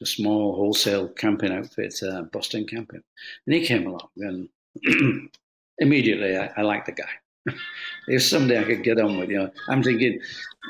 a 0.02 0.06
small 0.06 0.54
wholesale 0.54 1.08
camping 1.08 1.52
outfit, 1.52 1.94
uh, 2.02 2.22
Boston 2.22 2.66
Camping. 2.66 3.02
And 3.46 3.54
he 3.54 3.66
came 3.66 3.86
along, 3.86 4.08
and 4.18 4.48
immediately 5.78 6.36
I, 6.36 6.52
I 6.56 6.62
liked 6.62 6.86
the 6.86 6.92
guy. 6.92 7.08
if 8.08 8.22
someday 8.22 8.60
I 8.60 8.64
could 8.64 8.82
get 8.82 9.00
on 9.00 9.18
with, 9.18 9.30
you 9.30 9.38
know, 9.38 9.50
I'm 9.68 9.82
thinking, 9.82 10.20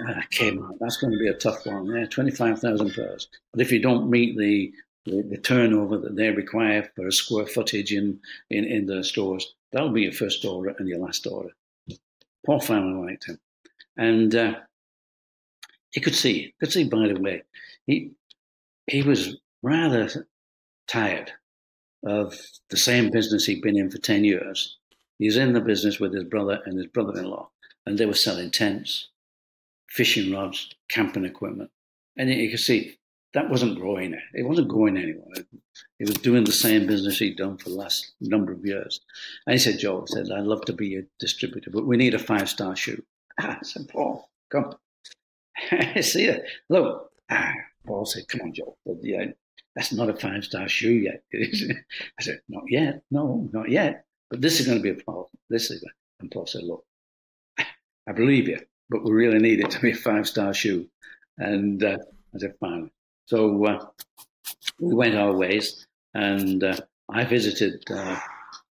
ah, 0.08 0.22
came 0.30 0.66
that's 0.80 0.96
going 0.96 1.12
to 1.12 1.18
be 1.18 1.28
a 1.28 1.34
tough 1.34 1.66
one. 1.66 1.86
Yeah, 1.86 2.06
25,000 2.06 2.94
pairs. 2.94 3.28
But 3.52 3.60
if 3.60 3.70
you 3.72 3.80
don't 3.80 4.10
meet 4.10 4.36
the 4.36 4.72
the, 5.04 5.22
the, 5.22 5.38
turnover 5.38 5.98
that 5.98 6.16
they 6.16 6.30
require 6.30 6.88
for 6.94 7.06
a 7.06 7.12
square 7.12 7.46
footage 7.46 7.92
in, 7.92 8.20
in, 8.50 8.64
in 8.64 8.86
the 8.86 9.02
stores. 9.02 9.54
That'll 9.72 9.92
be 9.92 10.02
your 10.02 10.12
first 10.12 10.44
order 10.44 10.74
and 10.78 10.88
your 10.88 10.98
last 10.98 11.26
order. 11.26 11.50
Paul 12.44 12.60
Fallon 12.60 13.04
liked 13.04 13.26
him. 13.26 13.38
And 13.96 14.34
uh, 14.34 14.54
he 15.90 16.00
could 16.00 16.14
see, 16.14 16.54
could 16.60 16.72
see 16.72 16.84
by 16.84 17.08
the 17.08 17.20
way, 17.20 17.42
he, 17.86 18.12
he 18.86 19.02
was 19.02 19.36
rather 19.62 20.28
tired 20.88 21.32
of 22.04 22.34
the 22.70 22.76
same 22.76 23.10
business 23.10 23.46
he'd 23.46 23.62
been 23.62 23.78
in 23.78 23.90
for 23.90 23.98
10 23.98 24.24
years. 24.24 24.78
He 25.22 25.28
was 25.28 25.36
in 25.36 25.52
the 25.52 25.60
business 25.60 26.00
with 26.00 26.12
his 26.12 26.24
brother 26.24 26.60
and 26.66 26.76
his 26.76 26.88
brother 26.88 27.16
in 27.16 27.30
law, 27.30 27.48
and 27.86 27.96
they 27.96 28.06
were 28.06 28.12
selling 28.12 28.50
tents, 28.50 29.10
fishing 29.88 30.34
rods, 30.34 30.74
camping 30.88 31.24
equipment. 31.24 31.70
And 32.16 32.28
you 32.28 32.48
can 32.48 32.58
see 32.58 32.98
that 33.32 33.48
wasn't 33.48 33.78
growing. 33.78 34.18
It 34.34 34.42
wasn't 34.42 34.66
going 34.66 34.96
anywhere. 34.96 35.46
He 36.00 36.04
was 36.04 36.16
doing 36.16 36.42
the 36.42 36.50
same 36.50 36.88
business 36.88 37.20
he'd 37.20 37.36
done 37.36 37.56
for 37.56 37.68
the 37.68 37.76
last 37.76 38.14
number 38.20 38.50
of 38.50 38.66
years. 38.66 39.00
And 39.46 39.52
he 39.52 39.60
said, 39.60 39.78
Joe, 39.78 40.04
said, 40.08 40.26
I'd 40.28 40.42
love 40.42 40.62
to 40.62 40.72
be 40.72 40.96
a 40.96 41.04
distributor, 41.20 41.70
but 41.70 41.86
we 41.86 41.96
need 41.96 42.14
a 42.14 42.18
five 42.18 42.48
star 42.48 42.74
shoe. 42.74 43.00
I 43.38 43.58
said, 43.62 43.86
Paul, 43.90 44.28
come. 44.50 44.74
See 46.00 46.24
it. 46.24 46.46
Look, 46.68 47.12
ah, 47.30 47.52
Paul 47.86 48.06
said, 48.06 48.26
come 48.26 48.40
on, 48.40 48.54
Joe. 48.54 48.76
But, 48.84 48.96
yeah, 49.02 49.26
that's 49.76 49.92
not 49.92 50.10
a 50.10 50.16
five 50.16 50.42
star 50.42 50.68
shoe 50.68 50.90
yet. 50.90 51.22
I 51.32 52.22
said, 52.22 52.40
not 52.48 52.64
yet. 52.66 53.04
No, 53.12 53.48
not 53.52 53.70
yet. 53.70 54.04
But 54.32 54.40
this 54.40 54.60
is 54.60 54.66
going 54.66 54.78
to 54.78 54.82
be 54.82 54.98
a 54.98 55.04
Paul. 55.04 55.28
This 55.50 55.70
is. 55.70 55.84
And 56.20 56.30
Paul 56.30 56.46
said, 56.46 56.62
look, 56.62 56.86
I 57.58 58.12
believe 58.14 58.48
you, 58.48 58.58
but 58.88 59.04
we 59.04 59.12
really 59.12 59.38
need 59.38 59.60
it 59.60 59.70
to 59.72 59.80
be 59.80 59.90
a 59.90 59.94
five 59.94 60.26
star 60.26 60.54
shoe. 60.54 60.88
And 61.36 61.84
uh, 61.84 61.98
I 62.34 62.38
said, 62.38 62.54
fine. 62.58 62.90
So 63.26 63.62
uh, 63.66 63.86
we 64.80 64.94
went 64.94 65.16
our 65.16 65.36
ways, 65.36 65.86
and 66.14 66.64
uh, 66.64 66.78
I 67.10 67.26
visited 67.26 67.84
uh, 67.90 68.18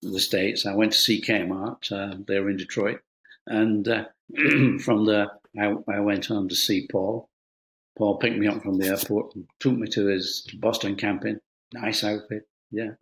the 0.01 0.19
States. 0.19 0.65
I 0.65 0.73
went 0.73 0.93
to 0.93 0.97
see 0.97 1.21
Kmart. 1.21 1.91
Uh, 1.91 2.17
they 2.27 2.39
were 2.39 2.49
in 2.49 2.57
Detroit. 2.57 2.99
And 3.45 3.87
uh, 3.87 4.05
from 4.83 5.05
there, 5.05 5.27
I, 5.59 5.75
I, 5.87 5.99
went 5.99 6.31
on 6.31 6.49
to 6.49 6.55
see 6.55 6.87
Paul. 6.91 7.29
Paul 7.99 8.17
picked 8.17 8.39
me 8.39 8.47
up 8.47 8.63
from 8.63 8.79
the 8.79 8.87
airport 8.87 9.35
and 9.35 9.45
took 9.59 9.77
me 9.77 9.87
to 9.89 10.07
his 10.07 10.47
Boston 10.55 10.95
camping. 10.95 11.37
Nice 11.71 12.03
outfit. 12.03 12.47
Yeah, 12.71 12.93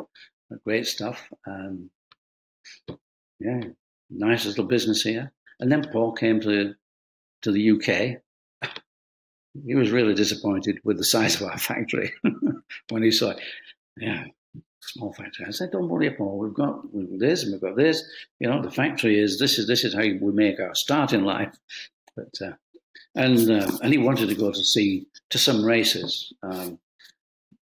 great 0.66 0.88
stuff. 0.88 1.26
Um, 1.47 1.89
yeah, 3.39 3.61
nice 4.09 4.45
little 4.45 4.65
business 4.65 5.01
here. 5.01 5.32
And 5.59 5.72
then 5.72 5.89
Paul 5.91 6.13
came 6.13 6.39
to 6.41 6.74
to 7.41 7.51
the 7.51 7.72
UK. 7.72 8.22
He 9.65 9.76
was 9.76 9.91
really 9.91 10.13
disappointed 10.13 10.80
with 10.84 10.97
the 10.97 11.03
size 11.03 11.39
of 11.39 11.47
our 11.47 11.57
factory 11.57 12.13
when 12.89 13.03
he 13.03 13.11
saw 13.11 13.32
it. 13.32 13.39
Yeah, 13.97 14.26
small 14.82 15.13
factory. 15.13 15.45
I 15.47 15.51
said, 15.51 15.72
"Don't 15.72 15.89
worry, 15.89 16.09
Paul. 16.11 16.38
We've 16.38 16.53
got, 16.53 16.93
we've 16.93 17.09
got 17.09 17.20
this 17.20 17.43
and 17.43 17.53
we've 17.53 17.61
got 17.61 17.76
this. 17.76 18.03
You 18.39 18.49
know, 18.49 18.61
the 18.61 18.72
factory 18.72 19.20
is 19.20 19.39
this 19.39 19.57
is 19.57 19.67
this 19.67 19.84
is 19.84 19.93
how 19.93 20.01
we 20.01 20.32
make 20.32 20.59
our 20.59 20.76
start 20.76 21.13
in 21.13 21.26
life." 21.26 21.55
But 22.15 22.41
uh, 22.41 22.53
and 23.15 23.49
uh, 23.49 23.72
and 23.82 23.91
he 23.91 23.97
wanted 23.97 24.30
to 24.30 24.36
go 24.36 24.51
to 24.51 24.63
see 24.63 25.07
to 25.30 25.38
some 25.38 25.63
races 25.63 26.34
um, 26.43 26.80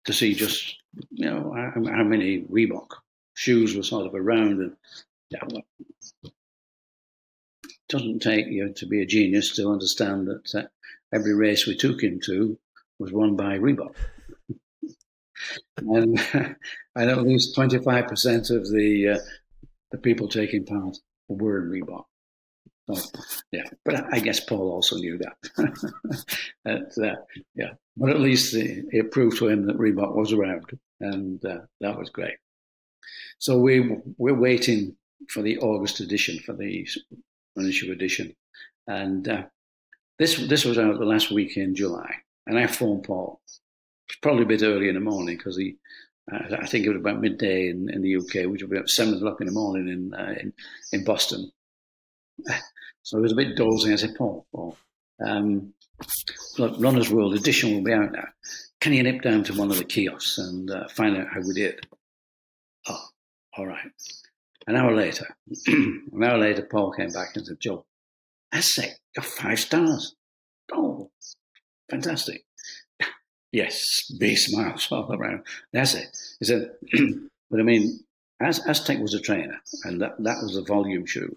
to 0.05 0.12
see 0.12 0.34
just 0.34 0.76
you 1.11 1.26
know 1.26 1.53
how, 1.55 1.72
how, 1.90 2.05
many 2.05 2.42
Reebok 2.42 2.88
shoes 3.41 3.74
were 3.74 3.82
sort 3.82 4.07
of 4.07 4.14
around 4.14 4.61
and 4.61 4.76
yeah, 5.30 5.41
well, 5.49 5.62
it 6.22 6.32
doesn't 7.88 8.20
take 8.20 8.47
you 8.49 8.70
to 8.74 8.86
be 8.86 9.01
a 9.01 9.07
genius 9.07 9.57
to 9.57 9.70
understand 9.70 10.26
that 10.26 10.55
uh, 10.55 10.66
every 11.11 11.34
race 11.34 11.66
we 11.66 11.74
took 11.74 12.03
him 12.03 12.20
to 12.26 12.59
was 12.99 13.12
won 13.12 13.36
by 13.36 13.57
Reebok. 13.57 13.95
and, 15.78 16.20
and 16.95 17.11
at 17.11 17.22
least 17.22 17.57
25% 17.57 18.55
of 18.55 18.70
the 18.70 19.16
uh, 19.16 19.18
the 19.91 19.99
people 19.99 20.28
taking 20.28 20.66
part 20.66 20.99
were 21.28 21.62
in 21.62 21.70
Reebok. 21.70 22.05
So, 22.91 23.18
yeah, 23.53 23.64
but 23.84 24.12
I 24.12 24.20
guess 24.20 24.41
Paul 24.41 24.70
also 24.70 24.97
knew 24.97 25.18
that. 25.18 25.95
uh, 26.66 27.14
yeah, 27.55 27.72
but 27.97 28.11
at 28.11 28.20
least 28.20 28.55
it, 28.55 28.84
it, 28.91 29.12
proved 29.12 29.38
to 29.38 29.49
him 29.49 29.66
that 29.66 29.78
Reebok 29.78 30.14
was 30.14 30.32
around, 30.32 30.78
and 31.01 31.45
uh, 31.45 31.61
that 31.80 31.99
was 31.99 32.11
great. 32.11 32.36
So 33.38 33.58
we 33.58 33.96
we're 34.16 34.34
waiting 34.34 34.96
for 35.28 35.42
the 35.42 35.58
August 35.58 36.00
edition, 36.00 36.38
for 36.40 36.54
the 36.54 36.86
issue 37.56 37.92
edition, 37.92 38.34
and 38.86 39.28
uh, 39.28 39.42
this 40.18 40.36
this 40.48 40.64
was 40.64 40.78
out 40.78 40.98
the 40.98 41.04
last 41.04 41.30
week 41.30 41.56
in 41.56 41.74
July, 41.74 42.14
and 42.46 42.58
I 42.58 42.66
phoned 42.66 43.04
Paul. 43.04 43.40
Probably 44.22 44.42
a 44.42 44.46
bit 44.46 44.62
early 44.62 44.88
in 44.88 44.96
the 44.96 45.00
morning 45.00 45.36
because 45.36 45.56
he, 45.56 45.76
I 46.30 46.66
think 46.66 46.84
it 46.84 46.88
was 46.88 46.98
about 46.98 47.20
midday 47.20 47.68
in, 47.68 47.88
in 47.88 48.02
the 48.02 48.16
UK, 48.16 48.50
which 48.50 48.61
would 48.61 48.70
be 48.70 48.76
about 48.76 48.90
seven 48.90 49.14
o'clock 49.14 49.40
in 49.40 49.46
the 49.46 49.52
morning 49.52 49.88
in 49.88 50.14
uh, 50.14 50.34
in, 50.40 50.52
in 50.92 51.04
Boston. 51.04 51.50
So 53.02 53.18
it 53.18 53.22
was 53.22 53.32
a 53.32 53.36
bit 53.36 53.56
dozing. 53.56 53.92
I 53.92 53.96
said, 53.96 54.14
Paul, 54.14 54.46
Paul, 54.52 54.76
um, 55.24 55.72
Runner's 56.58 57.11
World 57.11 57.34
edition 57.34 57.74
will 57.74 57.82
be 57.82 57.92
out 57.92 58.12
now. 58.12 58.28
Can 58.80 58.92
you 58.92 59.02
nip 59.02 59.22
down 59.22 59.44
to 59.44 59.54
one 59.54 59.70
of 59.70 59.78
the 59.78 59.84
kiosks 59.84 60.38
and 60.38 60.70
uh, 60.70 60.88
find 60.88 61.16
out 61.16 61.28
how 61.28 61.40
we 61.40 61.54
did? 61.54 61.86
Oh, 62.89 63.05
all 63.57 63.66
right. 63.66 63.91
An 64.66 64.76
hour 64.76 64.95
later, 64.95 65.26
an 65.66 66.22
hour 66.22 66.39
later, 66.39 66.62
Paul 66.62 66.93
came 66.93 67.11
back 67.11 67.35
and 67.35 67.47
said, 67.47 67.61
Joe, 67.61 67.85
say, 68.61 68.93
you're 69.16 69.22
five 69.22 69.59
stars. 69.59 70.14
Oh, 70.72 71.11
fantastic. 71.91 72.45
yes, 73.53 74.11
big 74.18 74.37
smiles 74.37 74.89
all 74.91 75.12
around. 75.12 75.45
That's 75.72 75.95
it. 75.95 76.16
He 76.39 76.45
said, 76.45 76.70
but 77.51 77.61
I 77.61 77.62
mean, 77.62 78.01
as 78.41 78.64
Aztec 78.66 78.99
was 79.01 79.14
a 79.14 79.20
trainer, 79.20 79.61
and 79.85 80.01
that, 80.01 80.16
that 80.22 80.39
was 80.43 80.57
a 80.57 80.62
volume 80.62 81.07
shoe. 81.07 81.37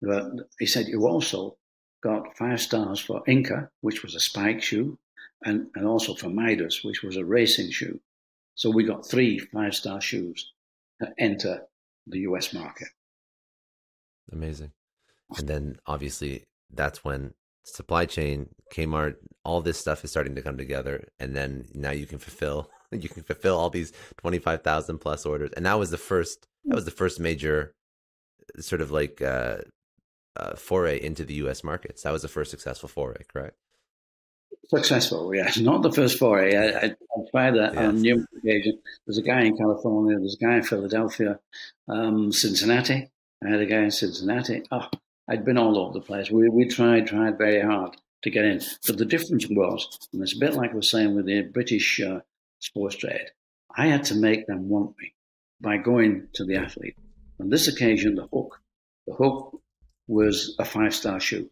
But 0.00 0.26
he 0.58 0.66
said 0.66 0.86
you 0.86 1.06
also 1.06 1.56
got 2.02 2.36
five 2.36 2.60
stars 2.60 3.00
for 3.00 3.22
Inca, 3.26 3.70
which 3.80 4.02
was 4.02 4.14
a 4.14 4.20
spike 4.20 4.62
shoe, 4.62 4.98
and, 5.44 5.68
and 5.74 5.86
also 5.86 6.14
for 6.14 6.28
Midas, 6.28 6.84
which 6.84 7.02
was 7.02 7.16
a 7.16 7.24
racing 7.24 7.70
shoe. 7.70 8.00
So 8.54 8.70
we 8.70 8.84
got 8.84 9.08
three 9.08 9.38
five 9.38 9.74
star 9.74 10.00
shoes 10.00 10.52
enter 11.18 11.62
the 12.06 12.20
US 12.20 12.52
market. 12.52 12.88
Amazing. 14.32 14.72
And 15.36 15.48
then 15.48 15.76
obviously 15.86 16.44
that's 16.70 17.04
when 17.04 17.34
supply 17.64 18.06
chain, 18.06 18.48
Kmart, 18.72 19.16
all 19.44 19.60
this 19.60 19.78
stuff 19.78 20.04
is 20.04 20.10
starting 20.10 20.34
to 20.34 20.42
come 20.42 20.56
together. 20.56 21.08
And 21.18 21.36
then 21.36 21.66
now 21.74 21.90
you 21.90 22.06
can 22.06 22.18
fulfill 22.18 22.70
you 22.90 23.08
can 23.08 23.22
fulfill 23.22 23.56
all 23.56 23.70
these 23.70 23.92
twenty 24.16 24.38
five 24.38 24.62
thousand 24.62 24.98
plus 24.98 25.26
orders. 25.26 25.50
And 25.56 25.66
that 25.66 25.78
was 25.78 25.90
the 25.90 25.98
first 25.98 26.46
that 26.64 26.74
was 26.74 26.84
the 26.84 26.90
first 26.90 27.20
major 27.20 27.74
sort 28.60 28.80
of 28.80 28.90
like 28.90 29.20
uh, 29.20 29.58
uh, 30.36 30.54
foray 30.56 31.00
into 31.00 31.24
the 31.24 31.34
U.S. 31.34 31.62
markets. 31.62 32.02
That 32.02 32.12
was 32.12 32.22
the 32.22 32.28
first 32.28 32.50
successful 32.50 32.88
foray, 32.88 33.22
correct? 33.30 33.56
Successful, 34.68 35.34
yes. 35.34 35.58
Not 35.58 35.82
the 35.82 35.92
first 35.92 36.18
foray. 36.18 36.54
I, 36.54 36.78
I, 36.78 36.84
I 36.84 37.30
tried 37.30 37.52
that 37.52 37.74
yes. 37.74 37.82
on 37.82 38.02
numerous 38.02 38.28
occasions. 38.36 38.80
There's 39.06 39.18
a 39.18 39.22
guy 39.22 39.42
in 39.42 39.56
California. 39.56 40.18
There's 40.18 40.36
a 40.40 40.44
guy 40.44 40.56
in 40.56 40.62
Philadelphia, 40.62 41.40
um, 41.88 42.32
Cincinnati. 42.32 43.10
I 43.44 43.48
had 43.48 43.60
a 43.60 43.66
guy 43.66 43.82
in 43.82 43.90
Cincinnati. 43.90 44.62
Oh, 44.70 44.88
I'd 45.28 45.44
been 45.44 45.58
all 45.58 45.78
over 45.78 45.92
the 45.92 46.04
place. 46.04 46.30
We 46.30 46.48
we 46.48 46.66
tried, 46.66 47.06
tried 47.06 47.38
very 47.38 47.60
hard 47.60 47.96
to 48.22 48.30
get 48.30 48.44
in. 48.44 48.60
But 48.86 48.98
the 48.98 49.04
difference 49.04 49.46
was, 49.48 50.08
and 50.12 50.22
it's 50.22 50.36
a 50.36 50.40
bit 50.40 50.54
like 50.54 50.72
I 50.72 50.76
was 50.76 50.90
saying 50.90 51.14
with 51.14 51.26
the 51.26 51.42
British 51.42 52.00
uh, 52.00 52.20
sports 52.58 52.96
trade, 52.96 53.30
I 53.74 53.86
had 53.86 54.04
to 54.04 54.14
make 54.14 54.46
them 54.46 54.68
want 54.68 54.96
me 54.98 55.14
by 55.60 55.76
going 55.76 56.28
to 56.34 56.44
the 56.44 56.56
athlete. 56.56 56.96
On 57.40 57.48
this 57.48 57.68
occasion, 57.68 58.16
the 58.16 58.26
hook, 58.26 58.60
the 59.06 59.14
hook 59.14 59.60
was 60.06 60.56
a 60.58 60.64
five 60.64 60.94
star 60.94 61.20
shoe. 61.20 61.50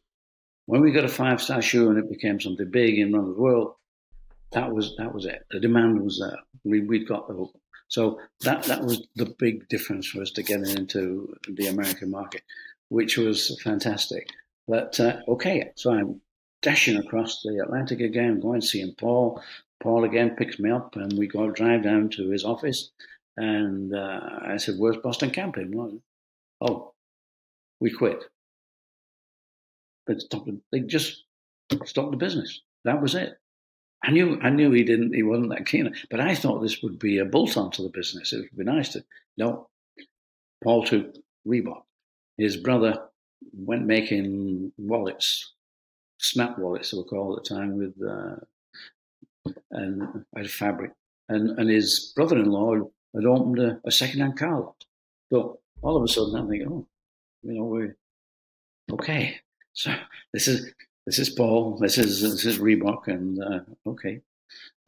When 0.67 0.83
we 0.83 0.93
got 0.93 1.05
a 1.05 1.09
five 1.09 1.41
star 1.41 1.63
shoe 1.63 1.91
and 1.91 1.99
it 1.99 2.11
became 2.11 2.41
something 2.41 2.71
big 2.71 2.99
in 2.99 3.13
the 3.13 3.21
World, 3.21 3.75
that 4.53 4.73
was 4.73 4.95
that 4.99 5.15
was 5.15 5.25
it. 5.27 5.45
The 5.51 5.61
demand 5.61 6.03
was 6.03 6.19
there. 6.19 6.39
We 6.65 6.81
we'd 6.81 7.09
got 7.09 7.29
the 7.29 7.35
hook. 7.35 7.59
So 7.89 8.21
that 8.41 8.65
that 8.65 8.83
was 8.83 9.07
the 9.15 9.35
big 9.39 9.69
difference 9.69 10.07
for 10.09 10.23
us 10.23 10.31
to 10.33 10.43
get 10.43 10.63
into 10.63 11.35
the 11.49 11.69
American 11.69 12.11
market, 12.11 12.43
which 12.89 13.17
was 13.17 13.61
fantastic. 13.63 14.29
But 14.67 14.99
uh, 14.99 15.19
okay, 15.29 15.71
so 15.77 15.93
I'm 15.93 16.21
dashing 16.63 16.97
across 16.97 17.43
the 17.43 17.61
Atlantic 17.63 18.01
again, 18.01 18.41
going 18.41 18.61
seeing 18.61 18.95
Paul. 18.95 19.41
Paul 19.81 20.05
again 20.05 20.35
picks 20.37 20.59
me 20.59 20.71
up, 20.71 20.97
and 20.97 21.17
we 21.17 21.29
go 21.29 21.51
drive 21.51 21.85
down 21.85 22.09
to 22.11 22.31
his 22.31 22.45
office. 22.45 22.91
And 23.37 23.95
uh, 23.95 24.21
I 24.43 24.57
said, 24.57 24.77
"Where's 24.79 24.97
Boston 24.97 25.31
Camping?" 25.31 26.01
oh, 26.61 26.95
we 27.79 27.91
quit. 27.91 28.25
They. 30.07 30.15
They 30.73 30.81
just 30.81 31.25
stopped 31.85 32.11
the 32.13 32.17
business. 32.17 32.61
That 32.85 33.03
was 33.03 33.15
it. 33.15 33.39
I 34.03 34.11
knew. 34.11 34.39
I 34.43 34.51
knew 34.51 34.71
he 34.71 34.85
didn't. 34.85 35.15
He 35.15 35.23
wasn't 35.23 35.51
that 35.51 35.67
keen. 35.67 35.95
But 36.11 36.21
I 36.21 36.35
thought 36.35 36.61
this 36.61 36.83
would 36.83 36.99
be 36.99 37.19
a 37.19 37.25
bolt 37.25 37.57
on 37.57 37.71
to 37.73 37.83
the 37.83 37.89
business. 37.89 38.33
It 38.33 38.39
would 38.39 38.57
be 38.57 38.65
nice 38.65 38.91
to. 38.91 39.05
No. 39.37 39.69
Paul 40.63 40.85
took 40.85 41.15
Reebok. 41.47 41.83
His 42.39 42.57
brother 42.57 43.09
went 43.53 43.87
making 43.87 44.73
wallets, 44.79 45.53
snap 46.19 46.59
wallets 46.59 46.91
they 46.91 46.99
were 46.99 47.05
called 47.05 47.39
at 47.39 47.45
the 47.45 47.55
time, 47.55 47.77
with 47.77 47.95
uh, 48.07 48.37
and 49.71 50.03
out 50.37 50.45
of 50.45 50.51
fabric. 50.51 50.93
And 51.29 51.59
and 51.59 51.69
his 51.69 52.13
brother-in-law 52.15 52.75
had 53.15 53.25
opened 53.25 53.59
a, 53.59 53.81
a 53.85 53.91
second-hand 53.91 54.39
car 54.39 54.61
lot. 54.61 54.85
So 55.33 55.61
all 55.83 55.97
of 55.97 56.03
a 56.03 56.09
sudden, 56.09 56.37
I'm 56.37 56.49
thinking, 56.49 56.69
oh, 56.69 56.87
you 57.43 57.55
know, 57.55 57.65
we 57.65 57.89
okay. 58.93 59.41
So 59.77 59.95
this 60.33 60.49
is 60.49 60.73
this 61.05 61.19
is 61.19 61.29
Paul. 61.29 61.79
This 61.79 61.99
is 61.99 62.23
this 62.23 62.47
is 62.47 62.59
Reebok, 62.59 63.09
and 63.09 63.43
uh, 63.43 63.61
okay, 63.87 64.23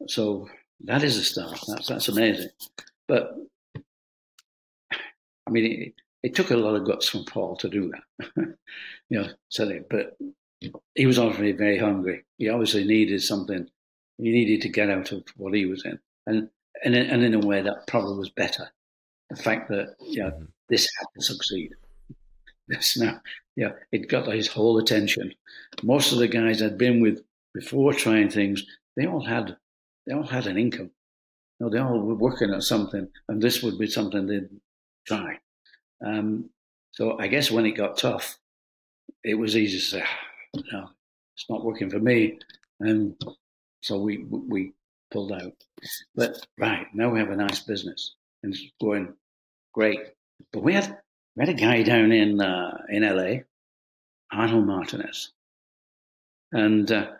so 0.07 0.49
that 0.83 1.03
is 1.03 1.15
a 1.15 1.23
start. 1.23 1.59
That's 1.67 1.87
that's 1.87 2.07
amazing. 2.09 2.49
But 3.07 3.35
I 3.75 5.51
mean, 5.51 5.65
it, 5.65 5.93
it 6.23 6.35
took 6.35 6.49
a 6.49 6.57
lot 6.57 6.75
of 6.75 6.85
guts 6.85 7.07
from 7.07 7.23
Paul 7.25 7.55
to 7.57 7.69
do 7.69 7.91
that. 7.91 8.25
you 9.09 9.21
know, 9.21 9.27
so 9.49 9.79
but 9.91 10.17
he 10.95 11.05
was 11.05 11.19
obviously 11.19 11.51
very 11.51 11.77
hungry. 11.77 12.25
He 12.39 12.49
obviously 12.49 12.83
needed 12.83 13.21
something. 13.21 13.69
He 14.17 14.31
needed 14.31 14.61
to 14.63 14.69
get 14.69 14.89
out 14.89 15.11
of 15.11 15.23
what 15.37 15.53
he 15.53 15.67
was 15.67 15.85
in, 15.85 15.99
and 16.25 16.49
and 16.83 16.95
in, 16.95 17.05
and 17.11 17.23
in 17.23 17.35
a 17.35 17.47
way 17.47 17.61
that 17.61 17.85
probably 17.85 18.17
was 18.17 18.31
better. 18.31 18.67
The 19.29 19.35
fact 19.35 19.69
that 19.69 19.97
you 20.01 20.23
know, 20.23 20.31
mm-hmm. 20.31 20.45
this 20.67 20.89
had 20.99 21.07
to 21.15 21.23
succeed. 21.23 21.75
This 22.67 22.97
now 22.99 23.19
yeah, 23.59 23.73
it 23.91 24.07
got 24.07 24.25
his 24.27 24.47
whole 24.47 24.77
attention. 24.77 25.33
Most 25.83 26.13
of 26.13 26.19
the 26.19 26.29
guys 26.29 26.61
I'd 26.61 26.77
been 26.77 27.01
with 27.01 27.21
before 27.53 27.91
trying 27.91 28.29
things, 28.29 28.63
they 28.95 29.05
all 29.05 29.25
had 29.25 29.57
they 30.07 30.13
all 30.13 30.23
had 30.25 30.47
an 30.47 30.57
income. 30.57 30.91
You 31.59 31.65
know, 31.65 31.69
they 31.69 31.79
all 31.79 31.99
were 31.99 32.15
working 32.15 32.53
at 32.53 32.63
something, 32.63 33.09
and 33.27 33.41
this 33.41 33.61
would 33.61 33.77
be 33.77 33.87
something 33.87 34.25
they'd 34.25 34.47
try. 35.05 35.39
Um, 36.05 36.51
so 36.91 37.19
I 37.19 37.27
guess 37.27 37.51
when 37.51 37.65
it 37.65 37.73
got 37.73 37.97
tough, 37.97 38.39
it 39.25 39.35
was 39.35 39.57
easy 39.57 39.77
to 39.77 39.83
say, 39.83 40.03
"No, 40.71 40.91
it's 41.35 41.49
not 41.49 41.65
working 41.65 41.89
for 41.89 41.99
me," 41.99 42.39
and 42.79 43.21
so 43.81 43.99
we 43.99 44.19
we 44.19 44.71
pulled 45.11 45.33
out. 45.33 45.65
But 46.15 46.47
right 46.57 46.87
now 46.93 47.09
we 47.09 47.19
have 47.19 47.31
a 47.31 47.35
nice 47.35 47.59
business, 47.59 48.15
and 48.41 48.53
it's 48.53 48.71
going 48.79 49.13
great. 49.73 49.99
But 50.53 50.63
we 50.63 50.73
had 50.75 50.97
we 51.35 51.45
had 51.45 51.49
a 51.49 51.59
guy 51.59 51.83
down 51.83 52.13
in 52.13 52.39
uh, 52.39 52.83
in 52.87 53.03
LA 53.03 53.41
Arnold 54.31 54.65
Martinez. 54.65 55.31
And 56.51 56.91
uh, 56.91 57.11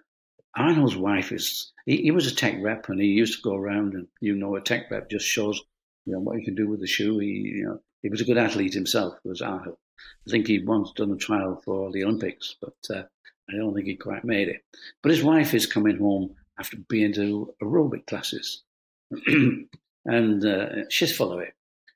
Arnold's 0.56 0.96
wife 0.96 1.32
is, 1.32 1.72
he, 1.86 1.98
he, 1.98 2.12
was 2.12 2.28
a 2.28 2.36
tech 2.36 2.56
rep 2.62 2.90
and 2.90 3.00
he 3.00 3.08
used 3.08 3.38
to 3.38 3.50
go 3.50 3.56
around 3.56 3.94
and, 3.94 4.08
you 4.20 4.36
know, 4.36 4.56
a 4.56 4.62
tech 4.62 4.90
rep 4.90 5.10
just 5.10 5.26
shows, 5.26 5.62
you 6.06 6.14
know, 6.14 6.20
what 6.20 6.38
you 6.38 6.46
can 6.46 6.56
do 6.56 6.68
with 6.68 6.80
the 6.80 6.88
shoe. 6.88 7.20
He, 7.20 7.28
you 7.28 7.66
know, 7.66 7.82
he 8.02 8.10
was 8.10 8.22
a 8.22 8.26
good 8.26 8.38
athlete 8.38 8.74
himself, 8.74 9.16
was 9.24 9.42
Arnold. 9.42 9.78
I 10.28 10.32
think 10.32 10.48
he'd 10.48 10.68
once 10.68 10.92
done 10.96 11.12
a 11.12 11.18
trial 11.18 11.62
for 11.64 11.92
the 11.92 12.04
Olympics, 12.04 12.56
but 12.62 12.78
uh, 12.90 13.04
I 13.50 13.58
don't 13.58 13.74
think 13.74 13.88
he 13.88 13.96
quite 13.96 14.24
made 14.24 14.48
it. 14.48 14.64
But 15.02 15.12
his 15.12 15.24
wife 15.24 15.54
is 15.54 15.66
coming 15.66 15.98
home 15.98 16.36
after 16.58 16.78
being 16.88 17.14
to 17.14 17.54
aerobic 17.62 18.06
classes, 18.06 18.64
and 20.06 20.46
uh, 20.46 20.90
she's 20.90 21.16
full 21.16 21.34
of 21.34 21.40
it. 21.40 21.54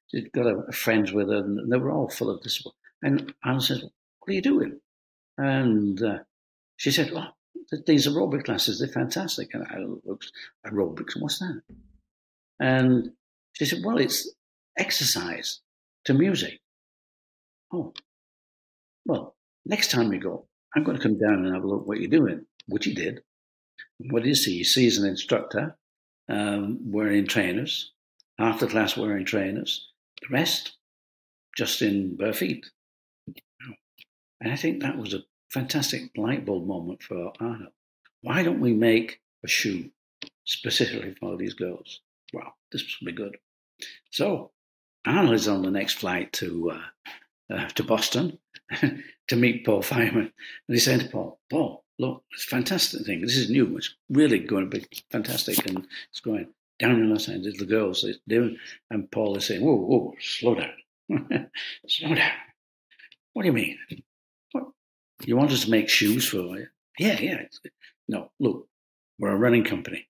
She's 0.07 0.27
got 0.33 0.47
a, 0.47 0.57
a 0.67 0.71
friends 0.71 1.11
with 1.11 1.29
her, 1.29 1.37
and 1.37 1.71
they 1.71 1.77
were 1.77 1.91
all 1.91 2.09
full 2.09 2.29
of 2.29 2.41
this. 2.41 2.63
And 3.01 3.33
Anna 3.43 3.61
says, 3.61 3.83
"What 3.83 4.29
are 4.29 4.33
you 4.33 4.41
doing?" 4.41 4.79
And 5.37 6.01
uh, 6.01 6.19
she 6.77 6.91
said, 6.91 7.11
"Oh, 7.13 7.27
these 7.85 8.07
aerobic 8.07 8.45
classes, 8.45 8.79
they're 8.79 8.87
fantastic." 8.87 9.53
And 9.53 9.65
I 9.67 9.77
looked, 9.79 10.31
aerobics, 10.65 11.19
what's 11.19 11.39
that? 11.39 11.61
And 12.59 13.11
she 13.53 13.65
said, 13.65 13.79
"Well, 13.83 13.97
it's 13.97 14.31
exercise 14.77 15.59
to 16.05 16.13
music." 16.13 16.59
Oh, 17.71 17.93
well, 19.05 19.35
next 19.65 19.91
time 19.91 20.09
we 20.09 20.17
go, 20.17 20.47
I'm 20.75 20.83
going 20.83 20.97
to 20.97 21.03
come 21.03 21.17
down 21.17 21.45
and 21.45 21.53
have 21.53 21.63
a 21.63 21.67
look 21.67 21.87
what 21.87 21.99
you're 21.99 22.09
doing, 22.09 22.45
which 22.67 22.85
he 22.85 22.93
did. 22.93 23.21
What 23.97 24.23
did 24.23 24.29
he 24.29 24.35
see? 24.35 24.57
He 24.57 24.63
sees 24.63 24.97
an 24.97 25.07
instructor 25.07 25.75
um, 26.29 26.79
wearing 26.91 27.27
trainers, 27.27 27.91
half 28.37 28.59
the 28.59 28.67
class 28.67 28.95
wearing 28.95 29.25
trainers, 29.25 29.89
the 30.21 30.27
rest 30.31 30.77
just 31.57 31.81
in 31.81 32.15
bare 32.15 32.33
feet. 32.33 32.65
And 34.43 34.51
I 34.51 34.57
think 34.57 34.81
that 34.81 34.97
was 34.97 35.13
a 35.13 35.23
fantastic 35.49 36.11
light 36.17 36.45
bulb 36.45 36.67
moment 36.67 37.01
for 37.01 37.31
Arno. 37.39 37.69
Why 38.21 38.43
don't 38.43 38.59
we 38.59 38.73
make 38.73 39.21
a 39.41 39.47
shoe 39.47 39.89
specifically 40.43 41.15
for 41.17 41.37
these 41.37 41.53
girls? 41.53 42.01
Well, 42.33 42.53
this 42.69 42.83
will 42.99 43.05
be 43.05 43.13
good. 43.13 43.37
So 44.11 44.51
Arno 45.05 45.31
is 45.31 45.47
on 45.47 45.61
the 45.61 45.71
next 45.71 45.99
flight 45.99 46.33
to 46.33 46.71
uh, 46.71 47.53
uh, 47.53 47.67
to 47.69 47.83
Boston 47.83 48.37
to 49.29 49.35
meet 49.37 49.65
Paul 49.65 49.81
Fireman, 49.81 50.33
and 50.67 50.75
he 50.75 50.79
said 50.79 50.99
to 50.99 51.07
Paul, 51.07 51.39
"Paul, 51.49 51.85
look, 51.97 52.23
it's 52.33 52.45
a 52.45 52.49
fantastic 52.49 53.05
thing. 53.05 53.21
This 53.21 53.37
is 53.37 53.49
new. 53.49 53.77
It's 53.77 53.95
really 54.09 54.39
going 54.39 54.69
to 54.69 54.77
be 54.77 54.85
fantastic, 55.09 55.65
and 55.65 55.87
it's 56.09 56.19
going 56.19 56.47
down 56.79 56.95
in 56.95 57.09
Los 57.09 57.29
Angeles. 57.29 57.59
The 57.59 57.65
girls 57.65 58.05
doing, 58.27 58.57
and 58.91 59.09
Paul 59.09 59.37
is 59.37 59.45
saying, 59.45 59.63
"Whoa, 59.63 59.77
whoa, 59.77 60.15
slow 60.19 60.55
down, 60.55 61.49
slow 61.87 62.13
down. 62.13 62.31
What 63.31 63.43
do 63.43 63.47
you 63.47 63.53
mean? 63.53 63.77
You 65.25 65.37
want 65.37 65.51
us 65.51 65.65
to 65.65 65.71
make 65.71 65.89
shoes 65.89 66.27
for 66.27 66.57
you? 66.57 66.67
Yeah, 66.99 67.19
yeah. 67.19 67.41
No, 68.07 68.31
look, 68.39 68.67
we're 69.19 69.31
a 69.31 69.37
running 69.37 69.63
company. 69.63 70.07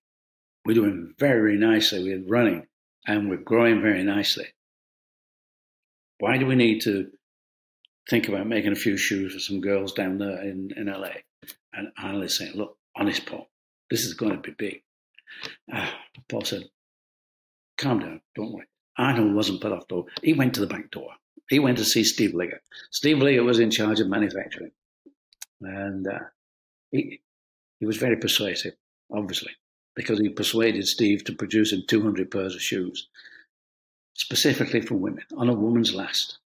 We're 0.64 0.74
doing 0.74 1.14
very 1.18 1.56
nicely. 1.56 2.02
We're 2.02 2.26
running, 2.26 2.66
and 3.06 3.28
we're 3.28 3.36
growing 3.36 3.80
very 3.80 4.02
nicely. 4.02 4.46
Why 6.18 6.38
do 6.38 6.46
we 6.46 6.56
need 6.56 6.80
to 6.82 7.10
think 8.08 8.28
about 8.28 8.46
making 8.46 8.72
a 8.72 8.76
few 8.76 8.96
shoes 8.96 9.32
for 9.32 9.40
some 9.40 9.60
girls 9.60 9.92
down 9.92 10.18
there 10.18 10.42
in, 10.42 10.70
in 10.76 10.86
LA. 10.86 11.10
And 11.72 11.88
Arnold 11.98 12.24
is 12.24 12.36
saying, 12.36 12.52
look, 12.54 12.76
honest, 12.96 13.26
Paul, 13.26 13.48
this 13.90 14.04
is 14.04 14.14
going 14.14 14.32
to 14.32 14.38
be 14.38 14.52
big. 14.52 14.82
Uh, 15.72 15.90
Paul 16.28 16.44
said, 16.44 16.64
calm 17.76 18.00
down, 18.00 18.20
don't 18.34 18.52
worry. 18.52 18.66
Arnold 18.96 19.34
wasn't 19.34 19.60
put 19.60 19.72
off 19.72 19.88
though. 19.88 20.06
He 20.22 20.32
went 20.32 20.54
to 20.54 20.60
the 20.60 20.66
back 20.66 20.90
door. 20.90 21.10
He 21.48 21.58
went 21.58 21.78
to 21.78 21.84
see 21.84 22.04
Steve 22.04 22.34
Liggett. 22.34 22.62
Steve 22.90 23.18
Liggett 23.18 23.44
was 23.44 23.58
in 23.58 23.70
charge 23.70 24.00
of 24.00 24.08
manufacturing. 24.08 24.70
And 25.64 26.06
uh, 26.06 26.20
he, 26.90 27.20
he 27.80 27.86
was 27.86 27.96
very 27.96 28.16
persuasive, 28.16 28.74
obviously, 29.12 29.52
because 29.96 30.18
he 30.18 30.28
persuaded 30.28 30.86
Steve 30.86 31.24
to 31.24 31.32
produce 31.32 31.72
him 31.72 31.84
200 31.86 32.30
pairs 32.30 32.54
of 32.54 32.62
shoes, 32.62 33.08
specifically 34.14 34.80
for 34.80 34.94
women, 34.94 35.24
on 35.36 35.48
a 35.48 35.54
woman's 35.54 35.94
last. 35.94 36.38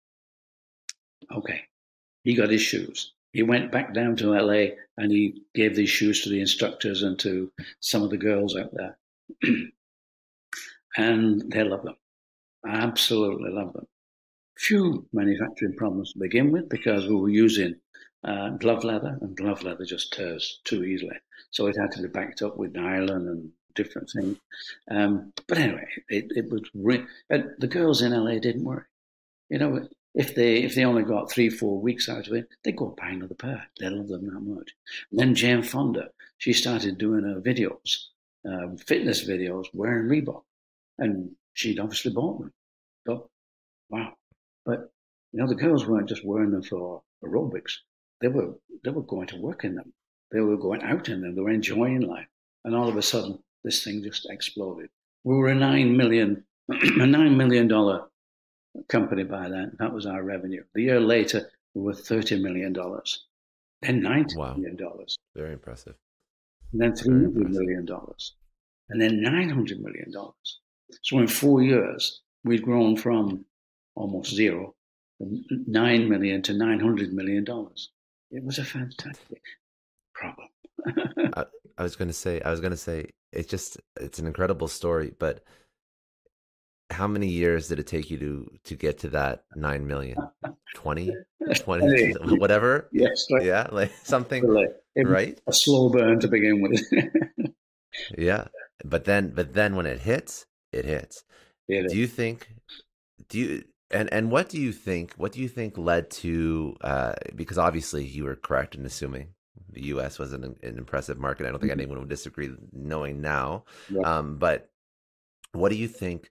Okay. 1.31 1.61
He 2.23 2.35
got 2.35 2.49
his 2.49 2.61
shoes. 2.61 3.13
He 3.31 3.43
went 3.43 3.71
back 3.71 3.93
down 3.93 4.15
to 4.17 4.31
LA 4.31 4.75
and 4.97 5.11
he 5.11 5.43
gave 5.53 5.75
these 5.75 5.89
shoes 5.89 6.23
to 6.23 6.29
the 6.29 6.41
instructors 6.41 7.03
and 7.03 7.17
to 7.19 7.51
some 7.79 8.03
of 8.03 8.09
the 8.09 8.17
girls 8.17 8.55
out 8.55 8.71
there. 8.73 8.97
and 10.97 11.51
they 11.51 11.63
love 11.63 11.83
them. 11.83 11.95
Absolutely 12.67 13.51
love 13.51 13.73
them. 13.73 13.87
Few 14.57 15.07
manufacturing 15.13 15.75
problems 15.75 16.13
to 16.13 16.19
begin 16.19 16.51
with 16.51 16.67
because 16.69 17.07
we 17.07 17.15
were 17.15 17.29
using 17.29 17.75
uh, 18.23 18.49
glove 18.49 18.83
leather 18.83 19.17
and 19.21 19.35
glove 19.35 19.63
leather 19.63 19.85
just 19.85 20.13
tears 20.13 20.59
too 20.63 20.83
easily. 20.83 21.17
So 21.51 21.67
it 21.67 21.77
had 21.77 21.91
to 21.93 22.01
be 22.01 22.07
backed 22.07 22.41
up 22.41 22.57
with 22.57 22.73
nylon 22.73 23.27
and 23.27 23.51
different 23.75 24.09
things. 24.09 24.37
Um, 24.91 25.33
but 25.47 25.57
anyway, 25.57 25.87
it, 26.09 26.25
it 26.35 26.51
was 26.51 26.63
re- 26.73 27.05
the 27.29 27.67
girls 27.67 28.01
in 28.01 28.11
LA 28.11 28.39
didn't 28.39 28.65
worry. 28.65 28.83
You 29.49 29.57
know, 29.57 29.87
if 30.13 30.35
they 30.35 30.63
if 30.63 30.75
they 30.75 30.85
only 30.85 31.03
got 31.03 31.31
three 31.31 31.49
four 31.49 31.79
weeks 31.79 32.09
out 32.09 32.27
of 32.27 32.33
it, 32.33 32.47
they'd 32.63 32.75
go 32.75 32.87
and 32.87 32.95
buy 32.95 33.09
another 33.09 33.35
pair. 33.35 33.67
They 33.79 33.89
love 33.89 34.07
them 34.07 34.25
that 34.25 34.39
much. 34.39 34.71
And 35.11 35.19
then 35.19 35.35
Jane 35.35 35.63
Fonda, 35.63 36.09
she 36.37 36.53
started 36.53 36.97
doing 36.97 37.23
her 37.23 37.41
videos, 37.41 38.07
uh, 38.47 38.75
fitness 38.85 39.27
videos, 39.27 39.65
wearing 39.73 40.07
Reebok, 40.07 40.43
and 40.97 41.31
she'd 41.53 41.79
obviously 41.79 42.11
bought 42.11 42.39
them. 42.39 42.53
So, 43.07 43.29
wow! 43.89 44.13
But 44.65 44.91
you 45.31 45.39
know, 45.39 45.47
the 45.47 45.55
girls 45.55 45.85
weren't 45.85 46.09
just 46.09 46.25
wearing 46.25 46.51
them 46.51 46.63
for 46.63 47.01
aerobics. 47.23 47.77
They 48.21 48.27
were 48.27 48.53
they 48.83 48.91
were 48.91 49.03
going 49.03 49.27
to 49.27 49.37
work 49.37 49.63
in 49.63 49.75
them. 49.75 49.93
They 50.31 50.39
were 50.39 50.57
going 50.57 50.83
out 50.83 51.09
in 51.09 51.21
them. 51.21 51.35
They 51.35 51.41
were 51.41 51.49
enjoying 51.49 52.01
life. 52.01 52.27
And 52.63 52.75
all 52.75 52.87
of 52.87 52.97
a 52.97 53.01
sudden, 53.01 53.39
this 53.63 53.83
thing 53.83 54.03
just 54.03 54.29
exploded. 54.29 54.89
We 55.23 55.35
were 55.35 55.49
a 55.49 55.55
nine 55.55 55.95
million 55.97 56.43
a 56.69 57.05
nine 57.05 57.35
million 57.37 57.67
dollar 57.67 58.09
company 58.87 59.23
by 59.23 59.49
then. 59.49 59.75
That 59.79 59.93
was 59.93 60.05
our 60.05 60.23
revenue. 60.23 60.63
The 60.73 60.83
year 60.83 60.99
later, 60.99 61.49
we 61.73 61.81
were 61.81 61.93
$30 61.93 62.41
million, 62.41 62.73
then 63.81 64.01
90 64.01 64.37
wow. 64.37 64.53
million 64.53 64.75
dollars. 64.75 65.17
Very 65.35 65.53
impressive. 65.53 65.95
And 66.71 66.81
then 66.81 66.95
three 66.95 67.13
hundred 67.13 67.51
million 67.51 67.85
dollars, 67.85 68.35
and 68.89 69.01
then 69.01 69.23
$900 69.23 69.79
million. 69.79 70.13
So 71.01 71.19
in 71.19 71.27
four 71.27 71.63
years, 71.63 72.21
we'd 72.43 72.61
grown 72.61 72.95
from 72.95 73.45
almost 73.95 74.33
zero, 74.33 74.75
9 75.19 76.09
million 76.09 76.41
to 76.43 76.53
$900 76.53 77.11
million. 77.11 77.45
It 78.31 78.43
was 78.43 78.59
a 78.59 78.65
fantastic 78.65 79.41
problem. 80.13 80.47
I, 81.33 81.45
I 81.77 81.83
was 81.83 81.95
going 81.95 82.07
to 82.09 82.13
say, 82.13 82.41
I 82.41 82.51
was 82.51 82.59
going 82.59 82.71
to 82.71 82.77
say, 82.77 83.07
it's 83.31 83.49
just, 83.49 83.77
it's 83.99 84.19
an 84.19 84.27
incredible 84.27 84.67
story, 84.67 85.13
but 85.17 85.43
how 86.91 87.07
many 87.07 87.27
years 87.27 87.67
did 87.67 87.79
it 87.79 87.87
take 87.87 88.09
you 88.09 88.17
to 88.17 88.51
to 88.63 88.75
get 88.75 88.99
to 88.99 89.09
that 89.09 89.43
9 89.55 89.85
million? 89.85 90.17
20 90.75 91.15
20 91.55 92.13
whatever? 92.37 92.89
Yes 92.91 93.27
right. 93.31 93.45
yeah 93.45 93.67
like 93.71 93.91
something 94.03 94.43
right? 94.97 95.39
a 95.47 95.53
slow 95.53 95.89
burn 95.89 96.19
to 96.19 96.27
begin 96.27 96.61
with. 96.61 96.81
Yeah 98.17 98.47
but 98.83 99.05
then 99.05 99.29
but 99.35 99.53
then 99.53 99.75
when 99.75 99.85
it 99.85 99.99
hits 99.99 100.45
it 100.71 100.85
hits. 100.85 101.23
It 101.67 101.89
do 101.89 101.97
you 101.97 102.07
think 102.07 102.47
do 103.27 103.39
you 103.39 103.63
and 103.91 104.11
and 104.13 104.31
what 104.31 104.49
do 104.49 104.59
you 104.59 104.71
think 104.71 105.13
what 105.17 105.31
do 105.31 105.39
you 105.39 105.47
think 105.47 105.77
led 105.77 106.09
to 106.09 106.75
uh 106.81 107.13
because 107.35 107.57
obviously 107.57 108.05
you 108.05 108.23
were 108.23 108.35
correct 108.35 108.75
in 108.75 108.85
assuming 108.85 109.29
the 109.71 109.81
us 109.81 110.17
was 110.17 110.33
an, 110.33 110.43
an 110.43 110.77
impressive 110.77 111.17
market 111.17 111.45
i 111.45 111.49
don't 111.49 111.59
think 111.59 111.71
mm-hmm. 111.71 111.81
anyone 111.81 111.99
would 111.99 112.09
disagree 112.09 112.49
knowing 112.71 113.21
now 113.21 113.63
yeah. 113.89 114.01
um 114.01 114.37
but 114.37 114.69
what 115.51 115.69
do 115.69 115.75
you 115.75 115.87
think 115.87 116.29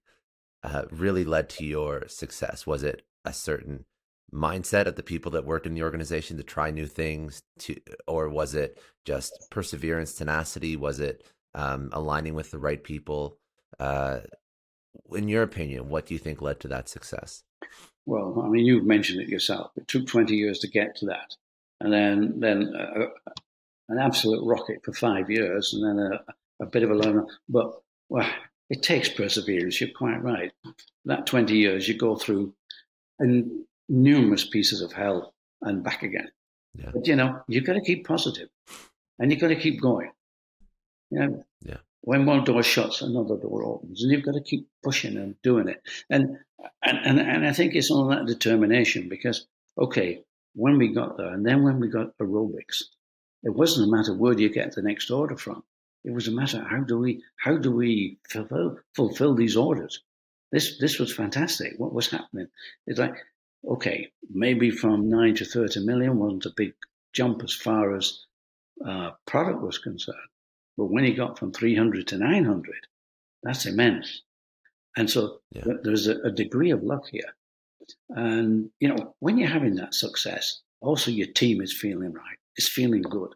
uh, 0.63 0.83
really 0.91 1.25
led 1.25 1.49
to 1.49 1.65
your 1.65 2.07
success? 2.09 2.67
Was 2.67 2.83
it 2.83 3.03
a 3.25 3.33
certain 3.33 3.85
mindset 4.33 4.87
of 4.87 4.97
the 4.97 5.03
people 5.03 5.33
that 5.33 5.47
worked 5.47 5.67
in 5.67 5.75
the 5.75 5.83
organization 5.83 6.37
to 6.37 6.43
try 6.43 6.71
new 6.71 6.87
things 6.87 7.43
to 7.59 7.75
or 8.07 8.29
was 8.29 8.55
it 8.55 8.79
just 9.07 9.33
perseverance 9.51 10.13
tenacity 10.13 10.77
was 10.77 11.01
it 11.01 11.25
um, 11.55 11.89
aligning 11.95 12.35
with 12.35 12.51
the 12.51 12.59
right 12.59 12.85
people 12.85 13.39
uh, 13.81 14.19
in 15.13 15.29
your 15.29 15.43
opinion 15.43 15.89
what 15.89 16.05
do 16.05 16.13
you 16.13 16.21
think 16.21 16.43
led 16.43 16.61
to 16.61 16.69
that 16.69 16.91
success 16.91 17.43
well 18.07 18.43
i 18.45 18.49
mean 18.49 18.65
you've 18.65 18.87
mentioned 18.87 19.21
it 19.21 19.29
yourself 19.29 19.71
it 19.77 19.87
took 19.89 20.07
20 20.07 20.35
years 20.35 20.59
to 20.59 20.69
get 20.69 20.97
to 20.97 21.07
that 21.07 21.37
and 21.81 21.93
then 21.93 22.41
then 22.41 22.75
uh, 22.75 23.07
an 23.89 23.99
absolute 23.99 24.45
rocket 24.45 24.85
for 24.85 24.93
five 24.93 25.31
years 25.31 25.73
and 25.73 25.85
then 25.85 26.13
a, 26.13 26.65
a 26.65 26.67
bit 26.67 26.83
of 26.83 26.91
a 26.91 26.95
learner 26.95 27.27
but 27.49 27.81
well, 28.09 28.29
it 28.71 28.83
takes 28.83 29.09
perseverance. 29.09 29.81
You're 29.81 29.91
quite 29.91 30.23
right. 30.23 30.53
That 31.05 31.27
20 31.27 31.57
years, 31.57 31.89
you 31.89 31.97
go 31.97 32.17
through 32.17 32.55
and 33.19 33.65
numerous 33.89 34.47
pieces 34.47 34.81
of 34.81 34.93
hell 34.93 35.35
and 35.63 35.83
back 35.83 36.03
again. 36.03 36.31
Yeah. 36.75 36.91
But 36.93 37.07
you 37.07 37.17
know, 37.17 37.43
you've 37.49 37.65
got 37.65 37.75
to 37.75 37.81
keep 37.81 38.07
positive 38.07 38.49
and 39.19 39.31
you've 39.31 39.41
got 39.41 39.49
to 39.49 39.57
keep 39.57 39.81
going. 39.81 40.11
You 41.11 41.19
know, 41.19 41.37
yeah. 41.37 41.43
When 42.03 42.27
one 42.27 42.45
door 42.45 42.63
shuts, 42.63 43.03
another 43.03 43.37
door 43.37 43.65
opens, 43.65 44.03
and 44.03 44.13
you've 44.13 44.25
got 44.25 44.35
to 44.35 44.41
keep 44.41 44.69
pushing 44.83 45.17
and 45.17 45.35
doing 45.43 45.69
it. 45.69 45.83
And 46.09 46.39
and 46.83 46.99
and, 47.05 47.21
and 47.21 47.47
I 47.47 47.53
think 47.53 47.75
it's 47.75 47.91
all 47.91 48.09
that 48.09 48.27
determination 48.27 49.09
because 49.09 49.47
okay, 49.77 50.23
when 50.55 50.79
we 50.79 50.89
got 50.95 51.17
there, 51.17 51.33
and 51.33 51.45
then 51.45 51.63
when 51.63 51.81
we 51.81 51.89
got 51.89 52.17
aerobics, 52.19 52.83
it 53.43 53.55
wasn't 53.55 53.89
a 53.89 53.91
matter 53.91 54.15
where 54.15 54.35
do 54.35 54.43
you 54.43 54.49
get 54.49 54.73
the 54.73 54.83
next 54.83 55.11
order 55.11 55.37
from. 55.37 55.63
It 56.05 56.13
was 56.13 56.29
a 56.29 56.33
matter 56.33 56.65
how 56.69 56.81
do 56.81 56.99
we 56.99 57.23
how 57.37 57.57
do 57.57 57.71
we 57.71 58.19
fulfill 58.29 58.79
fulfill 58.95 59.35
these 59.35 59.57
orders? 59.57 60.03
This 60.53 60.79
this 60.79 60.99
was 60.99 61.15
fantastic. 61.15 61.75
What 61.79 61.93
was 61.93 62.11
happening? 62.11 62.49
It's 62.87 62.99
like 62.99 63.17
okay, 63.67 64.13
maybe 64.31 64.71
from 64.71 65.09
nine 65.09 65.35
to 65.35 65.45
30 65.45 65.85
million 65.85 66.19
wasn't 66.19 66.47
a 66.47 66.51
big 66.57 66.75
jump 67.13 67.43
as 67.43 67.53
far 67.53 67.97
as 67.97 68.25
uh, 68.87 69.11
product 69.27 69.61
was 69.61 69.79
concerned. 69.79 70.19
But 70.79 70.93
when 70.93 71.05
he 71.05 71.13
got 71.13 71.39
from 71.39 71.53
300 71.53 72.07
to 72.07 72.19
900, 72.19 72.87
that's 73.43 73.67
immense. 73.67 74.23
And 74.97 75.11
so 75.11 75.41
yeah. 75.51 75.65
there's 75.83 76.07
a, 76.07 76.21
a 76.23 76.31
degree 76.31 76.71
of 76.71 76.85
luck 76.85 77.09
here. 77.11 77.35
And, 78.11 78.71
you 78.79 78.89
know, 78.89 79.15
when 79.19 79.39
you're 79.39 79.49
having 79.49 79.75
that 79.77 79.95
success, 79.95 80.61
also 80.81 81.11
your 81.11 81.27
team 81.27 81.61
is 81.61 81.73
feeling 81.73 82.13
right, 82.13 82.39
it's 82.57 82.69
feeling 82.69 83.03
good. 83.03 83.35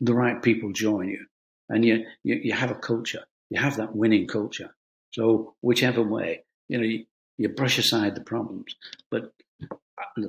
The 0.00 0.14
right 0.14 0.42
people 0.42 0.72
join 0.72 1.08
you, 1.08 1.26
and 1.68 1.84
you, 1.84 2.06
you, 2.24 2.36
you 2.36 2.52
have 2.52 2.70
a 2.70 2.76
culture, 2.76 3.24
you 3.50 3.60
have 3.60 3.76
that 3.76 3.94
winning 3.94 4.26
culture. 4.26 4.74
So, 5.10 5.54
whichever 5.60 6.02
way, 6.02 6.44
you 6.68 6.78
know, 6.78 6.84
you, 6.84 7.04
you 7.36 7.48
brush 7.48 7.78
aside 7.78 8.14
the 8.14 8.20
problems. 8.20 8.74
But 9.10 9.32
uh, 9.70 10.24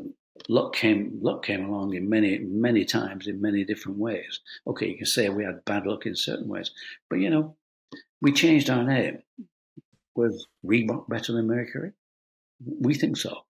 luck 0.48 0.76
came 0.76 1.20
luck 1.22 1.44
came 1.44 1.66
along 1.66 1.94
in 1.94 2.10
many 2.10 2.40
many 2.40 2.86
times 2.86 3.28
in 3.28 3.42
many 3.42 3.64
different 3.64 3.98
ways. 3.98 4.40
Okay, 4.68 4.90
you 4.90 4.98
can 4.98 5.06
say 5.06 5.30
we 5.30 5.44
had 5.44 5.66
bad 5.66 5.86
luck 5.86 6.06
in 6.06 6.16
certain 6.16 6.48
ways, 6.48 6.72
but 7.10 7.20
you 7.20 7.30
know, 7.30 7.56
we 8.22 8.32
changed 8.32 8.70
our 8.70 8.84
name. 8.84 9.24
Was 10.16 10.48
Reebok 10.66 11.08
better 11.08 11.34
than 11.34 11.48
Mercury? 11.48 11.92
We 12.66 12.94
think 12.94 13.18
so. 13.18 13.44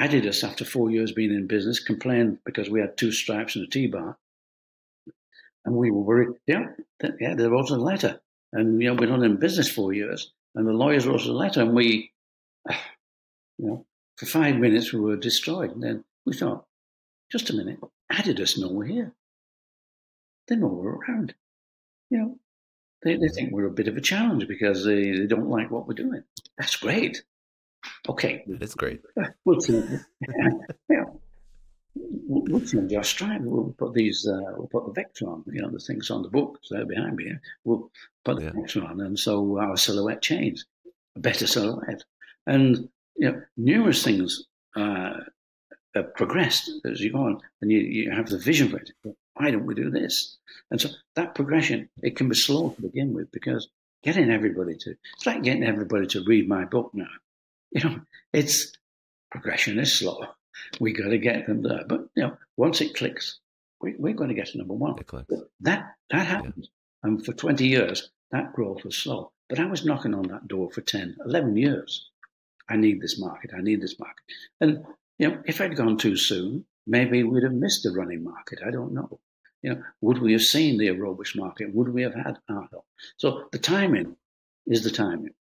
Adidas, 0.00 0.42
after 0.42 0.64
four 0.64 0.90
years 0.90 1.12
being 1.12 1.30
in 1.30 1.46
business, 1.46 1.78
complained 1.78 2.38
because 2.46 2.70
we 2.70 2.80
had 2.80 2.96
two 2.96 3.12
stripes 3.12 3.54
and 3.54 3.66
a 3.66 3.70
T-bar. 3.70 4.16
And 5.66 5.74
we 5.76 5.90
were 5.90 6.00
worried. 6.00 6.28
Yeah, 6.46 6.68
yeah, 7.20 7.34
there 7.34 7.50
was 7.50 7.70
a 7.70 7.76
letter. 7.76 8.18
And, 8.52 8.80
you 8.80 8.88
know, 8.88 8.94
we'd 8.94 9.10
not 9.10 9.22
in 9.22 9.36
business 9.36 9.70
four 9.70 9.92
years. 9.92 10.32
And 10.54 10.66
the 10.66 10.72
lawyers 10.72 11.06
wrote 11.06 11.26
a 11.26 11.32
letter. 11.32 11.60
And 11.60 11.74
we, 11.74 12.12
you 12.70 12.76
know, 13.58 13.86
for 14.20 14.26
five 14.26 14.56
minutes 14.56 14.92
we 14.92 15.00
were 15.00 15.16
destroyed. 15.16 15.70
And 15.70 15.82
then 15.82 16.04
we 16.26 16.34
thought, 16.34 16.66
just 17.32 17.48
a 17.48 17.54
minute, 17.54 17.78
Adidas 18.12 18.58
know 18.58 18.70
we're 18.70 18.84
here. 18.84 19.14
They 20.46 20.56
know 20.56 20.66
we're 20.66 20.96
around. 20.96 21.34
You 22.10 22.18
know, 22.18 22.38
they, 23.02 23.16
they 23.16 23.28
think 23.28 23.50
we're 23.50 23.64
a 23.64 23.70
bit 23.70 23.88
of 23.88 23.96
a 23.96 24.02
challenge 24.02 24.46
because 24.46 24.84
they, 24.84 25.12
they 25.12 25.26
don't 25.26 25.48
like 25.48 25.70
what 25.70 25.88
we're 25.88 25.94
doing. 25.94 26.22
That's 26.58 26.76
great. 26.76 27.24
Okay. 28.10 28.44
That's 28.46 28.74
great. 28.74 29.00
We'll 29.46 29.58
change, 29.58 29.88
yeah, 30.90 31.04
we'll 31.94 32.60
change 32.60 32.92
our 32.92 33.02
stripe. 33.02 33.40
We'll 33.40 33.74
put 33.78 33.94
these, 33.94 34.28
uh, 34.28 34.52
we'll 34.58 34.68
put 34.68 34.84
the 34.84 34.92
vector 34.92 35.30
on, 35.30 35.44
you 35.50 35.62
know, 35.62 35.70
the 35.70 35.78
things 35.78 36.10
on 36.10 36.22
the 36.22 36.28
book 36.28 36.58
there 36.70 36.84
behind 36.84 37.16
me. 37.16 37.32
We'll 37.64 37.90
put 38.22 38.36
the 38.36 38.44
yeah. 38.44 38.52
vector 38.54 38.84
on. 38.84 39.00
And 39.00 39.18
so 39.18 39.58
our 39.58 39.78
silhouette 39.78 40.20
changes, 40.20 40.66
a 41.16 41.20
better 41.20 41.46
silhouette. 41.46 42.04
And, 42.46 42.90
you 43.20 43.30
know, 43.30 43.42
numerous 43.56 44.02
things 44.02 44.44
uh, 44.76 45.12
have 45.94 46.14
progressed 46.14 46.70
as 46.90 47.00
you 47.00 47.12
go 47.12 47.18
on 47.18 47.40
and 47.60 47.70
you, 47.70 47.78
you 47.78 48.10
have 48.10 48.28
the 48.28 48.38
vision 48.38 48.70
for 48.70 48.78
it. 48.78 48.92
Why 49.34 49.50
don't 49.50 49.66
we 49.66 49.74
do 49.74 49.90
this? 49.90 50.38
And 50.70 50.80
so 50.80 50.88
that 51.16 51.34
progression, 51.34 51.88
it 52.02 52.16
can 52.16 52.28
be 52.28 52.34
slow 52.34 52.70
to 52.70 52.82
begin 52.82 53.12
with 53.12 53.30
because 53.30 53.68
getting 54.02 54.30
everybody 54.30 54.74
to, 54.76 54.94
it's 55.16 55.26
like 55.26 55.42
getting 55.42 55.64
everybody 55.64 56.06
to 56.08 56.24
read 56.24 56.48
my 56.48 56.64
book 56.64 56.90
now. 56.94 57.06
You 57.72 57.84
know, 57.84 58.00
it's 58.32 58.72
progression 59.30 59.78
is 59.78 59.96
slow. 59.96 60.24
We 60.80 60.92
got 60.92 61.10
to 61.10 61.18
get 61.18 61.46
them 61.46 61.62
there. 61.62 61.84
But 61.86 62.08
you 62.16 62.24
know, 62.24 62.36
once 62.56 62.80
it 62.80 62.96
clicks, 62.96 63.38
we, 63.80 63.92
are 63.92 64.14
going 64.14 64.28
to 64.28 64.34
get 64.34 64.48
to 64.48 64.58
number 64.58 64.74
one. 64.74 64.96
That 65.60 65.94
that 66.10 66.26
happened, 66.26 66.54
yeah. 66.56 66.64
and 67.04 67.24
for 67.24 67.32
20 67.32 67.64
years 67.64 68.10
that 68.32 68.52
growth 68.54 68.84
was 68.84 68.96
slow. 68.96 69.30
But 69.48 69.60
I 69.60 69.66
was 69.66 69.84
knocking 69.84 70.14
on 70.14 70.28
that 70.28 70.48
door 70.48 70.70
for 70.70 70.80
10, 70.80 71.16
11 71.24 71.56
years. 71.56 72.10
I 72.70 72.76
need 72.76 73.00
this 73.00 73.18
market. 73.18 73.50
I 73.56 73.60
need 73.60 73.80
this 73.80 73.98
market. 73.98 74.22
And 74.60 74.84
you 75.18 75.28
know, 75.28 75.42
if 75.44 75.60
I'd 75.60 75.76
gone 75.76 75.98
too 75.98 76.16
soon, 76.16 76.64
maybe 76.86 77.22
we'd 77.22 77.42
have 77.42 77.52
missed 77.52 77.82
the 77.82 77.92
running 77.92 78.24
market. 78.24 78.60
I 78.66 78.70
don't 78.70 78.94
know. 78.94 79.20
You 79.62 79.74
know, 79.74 79.82
would 80.00 80.18
we 80.18 80.32
have 80.32 80.42
seen 80.42 80.78
the 80.78 80.88
aerobics 80.88 81.36
market? 81.36 81.74
Would 81.74 81.92
we 81.92 82.02
have 82.02 82.14
had 82.14 82.38
heart 82.48 82.70
health? 82.70 82.86
So 83.18 83.48
the 83.52 83.58
timing 83.58 84.16
is 84.66 84.82
the 84.82 84.90
timing. 84.90 85.34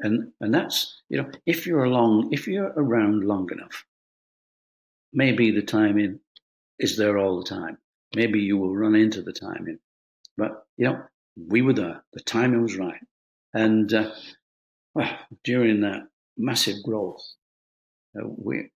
And, 0.00 0.32
and 0.40 0.52
that's, 0.52 1.02
you 1.08 1.18
know, 1.18 1.30
if 1.46 1.66
you're 1.66 1.84
along, 1.84 2.32
if 2.32 2.48
you're 2.48 2.72
around 2.76 3.22
long 3.22 3.48
enough, 3.52 3.84
maybe 5.12 5.50
the 5.52 5.62
timing 5.62 6.20
is 6.78 6.96
there 6.96 7.18
all 7.18 7.38
the 7.38 7.48
time. 7.48 7.78
Maybe 8.16 8.40
you 8.40 8.56
will 8.56 8.74
run 8.74 8.96
into 8.96 9.22
the 9.22 9.32
timing. 9.32 9.78
But, 10.36 10.66
you 10.76 10.86
know, 10.86 11.02
we 11.36 11.62
were 11.62 11.74
there. 11.74 12.02
The 12.14 12.20
timing 12.20 12.62
was 12.62 12.76
right. 12.76 13.00
And 13.54 13.92
uh, 13.92 14.10
well, 14.94 15.16
during 15.44 15.82
that 15.82 16.02
massive 16.36 16.82
growth, 16.82 17.22
uh, 18.18 18.26
we, 18.26 18.70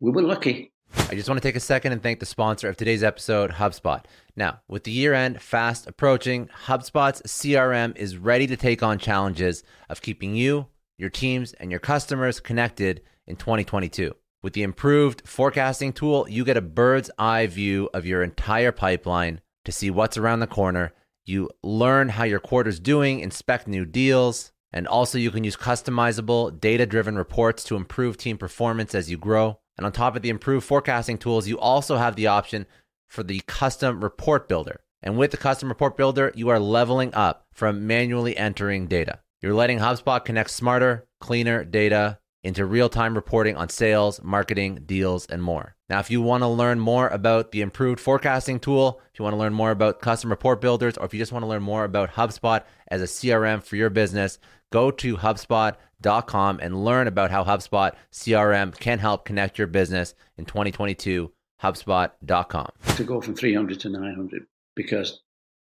we 0.00 0.10
were 0.10 0.22
lucky 0.22 0.72
I 1.08 1.14
just 1.14 1.28
want 1.28 1.40
to 1.40 1.48
take 1.48 1.56
a 1.56 1.60
second 1.60 1.92
and 1.92 2.02
thank 2.02 2.18
the 2.18 2.26
sponsor 2.26 2.68
of 2.68 2.76
today's 2.76 3.04
episode, 3.04 3.52
HubSpot. 3.52 4.04
Now, 4.34 4.60
with 4.66 4.84
the 4.84 4.90
year 4.90 5.14
end 5.14 5.40
fast 5.40 5.86
approaching, 5.86 6.48
HubSpot's 6.66 7.22
CRM 7.22 7.96
is 7.96 8.16
ready 8.16 8.46
to 8.48 8.56
take 8.56 8.82
on 8.82 8.98
challenges 8.98 9.62
of 9.88 10.02
keeping 10.02 10.34
you, 10.34 10.66
your 10.98 11.10
teams, 11.10 11.52
and 11.54 11.70
your 11.70 11.80
customers 11.80 12.40
connected 12.40 13.02
in 13.26 13.36
2022. 13.36 14.14
With 14.42 14.54
the 14.54 14.62
improved 14.62 15.22
forecasting 15.26 15.92
tool, 15.92 16.28
you 16.28 16.44
get 16.44 16.56
a 16.56 16.62
bird's 16.62 17.10
eye 17.18 17.46
view 17.46 17.88
of 17.94 18.06
your 18.06 18.22
entire 18.22 18.72
pipeline 18.72 19.40
to 19.64 19.72
see 19.72 19.90
what's 19.90 20.16
around 20.16 20.40
the 20.40 20.46
corner. 20.46 20.92
You 21.24 21.50
learn 21.62 22.08
how 22.08 22.24
your 22.24 22.40
quarter's 22.40 22.80
doing, 22.80 23.20
inspect 23.20 23.68
new 23.68 23.84
deals, 23.84 24.50
and 24.72 24.86
also 24.86 25.18
you 25.18 25.30
can 25.30 25.44
use 25.44 25.56
customizable, 25.56 26.58
data 26.60 26.86
driven 26.86 27.16
reports 27.16 27.64
to 27.64 27.76
improve 27.76 28.16
team 28.16 28.38
performance 28.38 28.94
as 28.94 29.10
you 29.10 29.16
grow. 29.16 29.58
And 29.76 29.86
on 29.86 29.92
top 29.92 30.14
of 30.16 30.22
the 30.22 30.30
improved 30.30 30.66
forecasting 30.66 31.18
tools, 31.18 31.48
you 31.48 31.58
also 31.58 31.96
have 31.96 32.16
the 32.16 32.26
option 32.26 32.66
for 33.08 33.22
the 33.22 33.40
custom 33.46 34.02
report 34.02 34.48
builder. 34.48 34.80
And 35.02 35.16
with 35.16 35.30
the 35.30 35.36
custom 35.36 35.68
report 35.68 35.96
builder, 35.96 36.32
you 36.34 36.50
are 36.50 36.60
leveling 36.60 37.14
up 37.14 37.46
from 37.52 37.86
manually 37.86 38.36
entering 38.36 38.86
data. 38.86 39.20
You're 39.40 39.54
letting 39.54 39.78
HubSpot 39.78 40.22
connect 40.24 40.50
smarter, 40.50 41.06
cleaner 41.20 41.64
data 41.64 42.18
into 42.42 42.64
real 42.64 42.88
time 42.88 43.14
reporting 43.14 43.56
on 43.56 43.68
sales, 43.68 44.22
marketing, 44.22 44.82
deals, 44.86 45.26
and 45.26 45.42
more. 45.42 45.76
Now, 45.88 45.98
if 45.98 46.10
you 46.10 46.22
want 46.22 46.42
to 46.42 46.48
learn 46.48 46.78
more 46.78 47.08
about 47.08 47.50
the 47.50 47.60
improved 47.60 48.00
forecasting 48.00 48.60
tool, 48.60 49.00
if 49.12 49.18
you 49.18 49.24
want 49.24 49.34
to 49.34 49.38
learn 49.38 49.52
more 49.52 49.70
about 49.70 50.00
custom 50.00 50.30
report 50.30 50.60
builders, 50.60 50.96
or 50.96 51.04
if 51.04 51.12
you 51.12 51.18
just 51.18 51.32
want 51.32 51.42
to 51.42 51.48
learn 51.48 51.62
more 51.62 51.84
about 51.84 52.12
HubSpot 52.12 52.62
as 52.88 53.02
a 53.02 53.06
CRM 53.06 53.62
for 53.62 53.76
your 53.76 53.90
business, 53.90 54.38
go 54.70 54.90
to 54.90 55.16
HubSpot.com 55.16 56.60
and 56.60 56.84
learn 56.84 57.06
about 57.06 57.30
how 57.30 57.44
HubSpot 57.44 57.92
CRM 58.12 58.78
can 58.78 58.98
help 58.98 59.24
connect 59.24 59.58
your 59.58 59.66
business 59.66 60.14
in 60.36 60.46
2022. 60.46 61.32
HubSpot.com. 61.62 62.72
To 62.96 63.04
go 63.04 63.20
from 63.20 63.34
300 63.34 63.80
to 63.80 63.88
900 63.90 64.46
because 64.74 65.20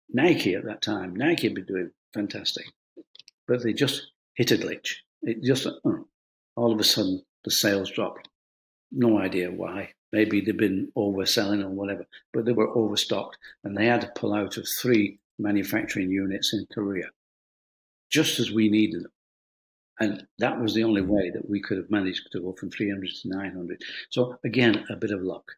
Nike 0.10 0.56
at 0.56 0.64
that 0.66 0.82
time, 0.82 1.16
Nike 1.16 1.48
had 1.48 1.56
been 1.56 1.66
doing 1.66 1.92
fantastic, 2.14 2.66
but 3.48 3.64
they 3.64 3.74
just 3.74 4.12
hit 4.36 4.52
a 4.52 4.56
glitch. 4.56 4.96
It 5.24 5.44
just, 5.44 5.68
uh, 5.68 5.72
all 6.56 6.72
of 6.72 6.80
a 6.80 6.84
sudden, 6.84 7.22
the 7.44 7.52
sales 7.52 7.92
dropped. 7.92 8.30
No 8.92 9.20
idea 9.20 9.52
why. 9.52 9.92
Maybe 10.12 10.42
they'd 10.42 10.58
been 10.58 10.92
overselling 10.98 11.64
or 11.64 11.70
whatever, 11.70 12.08
but 12.34 12.46
they 12.46 12.54
were 12.54 12.76
overstocked 12.76 13.38
and 13.64 13.78
they 13.78 13.86
had 13.86 14.02
to 14.02 14.12
pull 14.16 14.34
out 14.34 14.58
of 14.58 14.68
three 14.68 15.20
manufacturing 15.38 16.10
units 16.10 16.54
in 16.54 16.66
Korea 16.74 17.10
just 18.10 18.40
as 18.40 18.52
we 18.52 18.70
needed 18.70 19.04
them. 19.04 19.12
And 20.00 20.28
that 20.38 20.62
was 20.62 20.74
the 20.74 20.84
only 20.84 21.02
way 21.02 21.30
that 21.30 21.50
we 21.50 21.62
could 21.62 21.78
have 21.78 21.92
managed 21.92 22.32
to 22.32 22.40
go 22.40 22.54
from 22.54 22.72
300 22.72 23.10
to 23.22 23.28
900. 23.28 23.82
So 24.10 24.38
again, 24.46 24.86
a 24.90 24.96
bit 24.96 25.12
of 25.12 25.22
luck. 25.22 25.52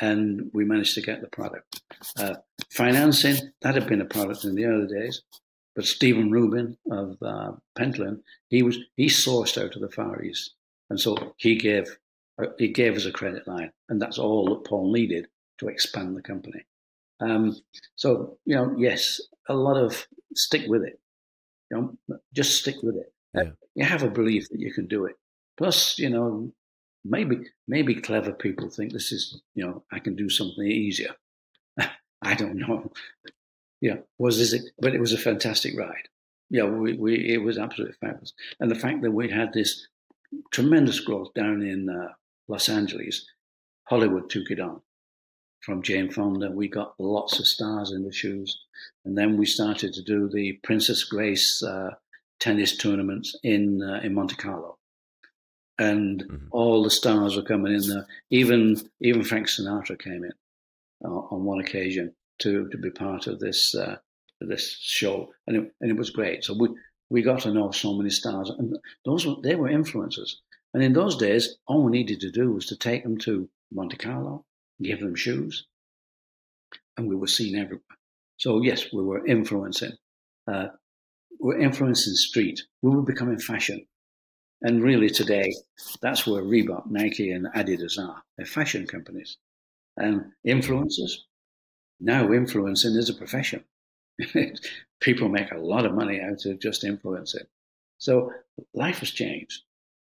And 0.00 0.50
we 0.52 0.64
managed 0.64 0.94
to 0.94 1.02
get 1.02 1.22
the 1.22 1.28
product. 1.28 1.80
Uh, 2.18 2.34
financing, 2.70 3.52
that 3.62 3.74
had 3.74 3.88
been 3.88 4.00
a 4.00 4.06
product 4.06 4.44
in 4.44 4.54
the 4.54 4.66
early 4.66 4.86
days. 4.86 5.22
But 5.78 5.86
Stephen 5.86 6.30
Rubin 6.32 6.76
of 6.90 7.16
uh, 7.22 7.52
Pentland, 7.76 8.22
he 8.48 8.64
was 8.64 8.78
he 8.96 9.06
sourced 9.06 9.62
out 9.62 9.76
of 9.76 9.80
the 9.80 9.88
Far 9.88 10.24
East, 10.24 10.54
and 10.90 10.98
so 10.98 11.34
he 11.36 11.54
gave 11.54 11.98
uh, 12.42 12.48
he 12.58 12.66
gave 12.66 12.96
us 12.96 13.06
a 13.06 13.12
credit 13.12 13.46
line, 13.46 13.70
and 13.88 14.02
that's 14.02 14.18
all 14.18 14.46
that 14.46 14.68
Paul 14.68 14.92
needed 14.92 15.28
to 15.58 15.68
expand 15.68 16.16
the 16.16 16.22
company. 16.22 16.64
Um, 17.20 17.56
so 17.94 18.38
you 18.44 18.56
know, 18.56 18.74
yes, 18.76 19.20
a 19.48 19.54
lot 19.54 19.76
of 19.76 20.08
stick 20.34 20.64
with 20.66 20.82
it. 20.82 20.98
You 21.70 21.96
know, 22.08 22.18
just 22.34 22.60
stick 22.60 22.76
with 22.82 22.96
it. 22.96 23.12
Yeah. 23.34 23.50
You 23.74 23.84
have 23.84 24.02
a 24.02 24.10
belief 24.10 24.48
that 24.50 24.60
you 24.60 24.72
can 24.72 24.86
do 24.86 25.04
it. 25.04 25.16
Plus, 25.56 25.98
you 25.98 26.10
know, 26.10 26.52
maybe 27.04 27.40
maybe 27.66 27.94
clever 27.94 28.32
people 28.32 28.70
think 28.70 28.92
this 28.92 29.12
is, 29.12 29.42
you 29.54 29.64
know, 29.64 29.84
I 29.92 29.98
can 29.98 30.16
do 30.16 30.28
something 30.28 30.66
easier. 30.66 31.14
I 32.22 32.34
don't 32.34 32.56
know. 32.56 32.92
Yeah, 33.80 33.98
was 34.18 34.40
is 34.40 34.52
it? 34.52 34.62
But 34.80 34.94
it 34.94 35.00
was 35.00 35.12
a 35.12 35.18
fantastic 35.18 35.78
ride. 35.78 36.08
Yeah, 36.50 36.64
we, 36.64 36.94
we 36.94 37.14
it 37.34 37.42
was 37.42 37.58
absolutely 37.58 37.96
fabulous. 38.00 38.32
And 38.60 38.70
the 38.70 38.78
fact 38.78 39.02
that 39.02 39.12
we 39.12 39.30
had 39.30 39.52
this 39.52 39.86
tremendous 40.52 41.00
growth 41.00 41.32
down 41.34 41.62
in 41.62 41.88
uh, 41.88 42.12
Los 42.48 42.68
Angeles, 42.68 43.26
Hollywood 43.84 44.30
took 44.30 44.50
it 44.50 44.60
on 44.60 44.80
from 45.60 45.82
Jane 45.82 46.10
Fonda. 46.10 46.50
We 46.50 46.68
got 46.68 46.94
lots 46.98 47.38
of 47.38 47.46
stars 47.46 47.92
in 47.92 48.04
the 48.04 48.12
shoes. 48.12 48.58
And 49.04 49.16
then 49.16 49.36
we 49.36 49.46
started 49.46 49.92
to 49.94 50.02
do 50.02 50.28
the 50.28 50.52
Princess 50.62 51.04
Grace 51.04 51.62
uh, 51.62 51.90
tennis 52.40 52.76
tournaments 52.76 53.36
in, 53.42 53.82
uh, 53.82 54.00
in 54.04 54.14
Monte 54.14 54.36
Carlo. 54.36 54.78
and 55.78 56.24
mm-hmm. 56.24 56.46
all 56.50 56.82
the 56.82 56.90
stars 56.90 57.36
were 57.36 57.42
coming 57.42 57.74
in 57.74 57.88
there. 57.88 58.06
Even 58.30 58.76
even 59.00 59.22
Frank 59.24 59.46
Sinatra 59.46 59.98
came 59.98 60.24
in 60.24 60.32
uh, 61.04 61.08
on 61.08 61.44
one 61.44 61.60
occasion 61.60 62.14
to 62.40 62.68
to 62.68 62.78
be 62.78 62.90
part 62.90 63.26
of 63.26 63.38
this 63.38 63.74
uh, 63.74 63.96
this 64.40 64.76
show, 64.80 65.32
and 65.46 65.56
it, 65.56 65.72
and 65.80 65.90
it 65.90 65.96
was 65.96 66.10
great. 66.10 66.44
So 66.44 66.54
we 66.58 66.68
we 67.10 67.22
got 67.22 67.40
to 67.42 67.52
know 67.52 67.70
so 67.70 67.94
many 67.94 68.10
stars, 68.10 68.50
and 68.50 68.76
those 69.04 69.26
were, 69.26 69.36
they 69.42 69.54
were 69.54 69.68
influences. 69.68 70.40
And 70.74 70.82
in 70.82 70.92
those 70.92 71.16
days, 71.16 71.56
all 71.66 71.82
we 71.84 71.92
needed 71.92 72.20
to 72.20 72.30
do 72.30 72.52
was 72.52 72.66
to 72.66 72.76
take 72.76 73.02
them 73.02 73.16
to 73.18 73.48
Monte 73.72 73.96
Carlo, 73.96 74.44
give 74.82 75.00
them 75.00 75.14
shoes, 75.14 75.66
and 76.96 77.08
we 77.08 77.16
were 77.16 77.26
seen 77.26 77.56
everywhere. 77.56 77.82
So 78.38 78.62
yes, 78.62 78.92
we 78.92 79.02
were 79.02 79.26
influencing. 79.26 79.92
Uh, 80.50 80.68
we're 81.40 81.58
influencing 81.58 82.14
street. 82.14 82.60
We 82.82 82.90
were 82.90 83.02
becoming 83.02 83.38
fashion. 83.38 83.86
And 84.62 84.82
really 84.82 85.08
today, 85.08 85.54
that's 86.02 86.26
where 86.26 86.42
Reebok, 86.42 86.90
Nike, 86.90 87.30
and 87.30 87.46
Adidas 87.54 87.98
are. 87.98 88.22
They're 88.36 88.46
fashion 88.46 88.86
companies. 88.86 89.36
And 89.96 90.32
influencers, 90.46 91.12
now 92.00 92.32
influencing 92.32 92.96
is 92.96 93.08
a 93.08 93.14
profession. 93.14 93.64
People 95.00 95.28
make 95.28 95.52
a 95.52 95.58
lot 95.58 95.86
of 95.86 95.94
money 95.94 96.20
out 96.20 96.44
of 96.44 96.60
just 96.60 96.84
influencing. 96.84 97.44
So 97.98 98.32
life 98.74 98.98
has 98.98 99.10
changed. 99.10 99.62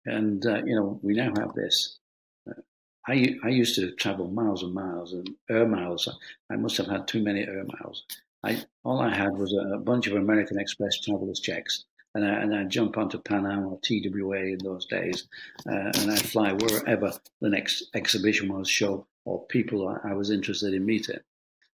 And, 0.07 0.45
uh, 0.47 0.63
you 0.65 0.75
know, 0.75 0.99
we 1.03 1.15
now 1.15 1.33
have 1.39 1.53
this. 1.55 1.99
I, 3.11 3.35
I 3.43 3.49
used 3.49 3.75
to 3.75 3.91
travel 3.93 4.29
miles 4.29 4.63
and 4.63 4.73
miles 4.73 5.13
and 5.13 5.29
air 5.51 5.67
miles. 5.67 6.09
I 6.51 6.57
must 6.57 6.77
have 6.77 6.87
had 6.87 7.09
too 7.09 7.23
many 7.23 7.43
air 7.43 7.65
miles. 7.65 8.05
I, 8.45 8.63
all 8.85 9.01
I 9.01 9.15
had 9.15 9.37
was 9.37 9.53
a, 9.53 9.79
bunch 9.79 10.07
of 10.07 10.15
American 10.15 10.59
Express 10.59 11.01
travelers 11.01 11.41
checks 11.41 11.85
and, 12.15 12.25
I, 12.25 12.29
and 12.29 12.55
I'd 12.55 12.71
jump 12.71 12.97
onto 12.99 13.19
Pan 13.19 13.47
Am 13.47 13.67
or 13.67 13.79
TWA 13.83 14.39
in 14.39 14.59
those 14.63 14.87
days, 14.87 15.29
uh, 15.69 15.93
and 15.99 16.11
I'd 16.11 16.21
fly 16.21 16.53
wherever 16.53 17.13
the 17.41 17.49
next 17.49 17.85
exhibition 17.95 18.53
was, 18.53 18.69
show, 18.69 19.07
or 19.25 19.45
people 19.47 19.89
I, 19.89 20.11
I 20.11 20.15
was 20.15 20.31
interested 20.31 20.75
in 20.75 20.87
meeting. 20.87 21.19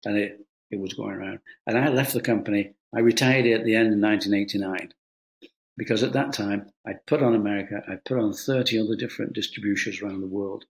And 0.05 0.17
it, 0.17 0.45
it 0.71 0.79
was 0.79 0.93
going 0.93 1.15
around. 1.15 1.39
And 1.67 1.77
I 1.77 1.89
left 1.89 2.13
the 2.13 2.21
company. 2.21 2.73
I 2.95 2.99
retired 2.99 3.45
at 3.45 3.63
the 3.63 3.75
end 3.75 3.93
of 3.93 3.99
1989 3.99 4.93
because 5.77 6.03
at 6.03 6.13
that 6.13 6.33
time 6.33 6.71
I'd 6.85 7.05
put 7.05 7.23
on 7.23 7.35
America, 7.35 7.83
I'd 7.87 8.05
put 8.05 8.19
on 8.19 8.33
30 8.33 8.79
other 8.79 8.95
different 8.95 9.33
distributors 9.33 10.01
around 10.01 10.21
the 10.21 10.27
world. 10.27 10.65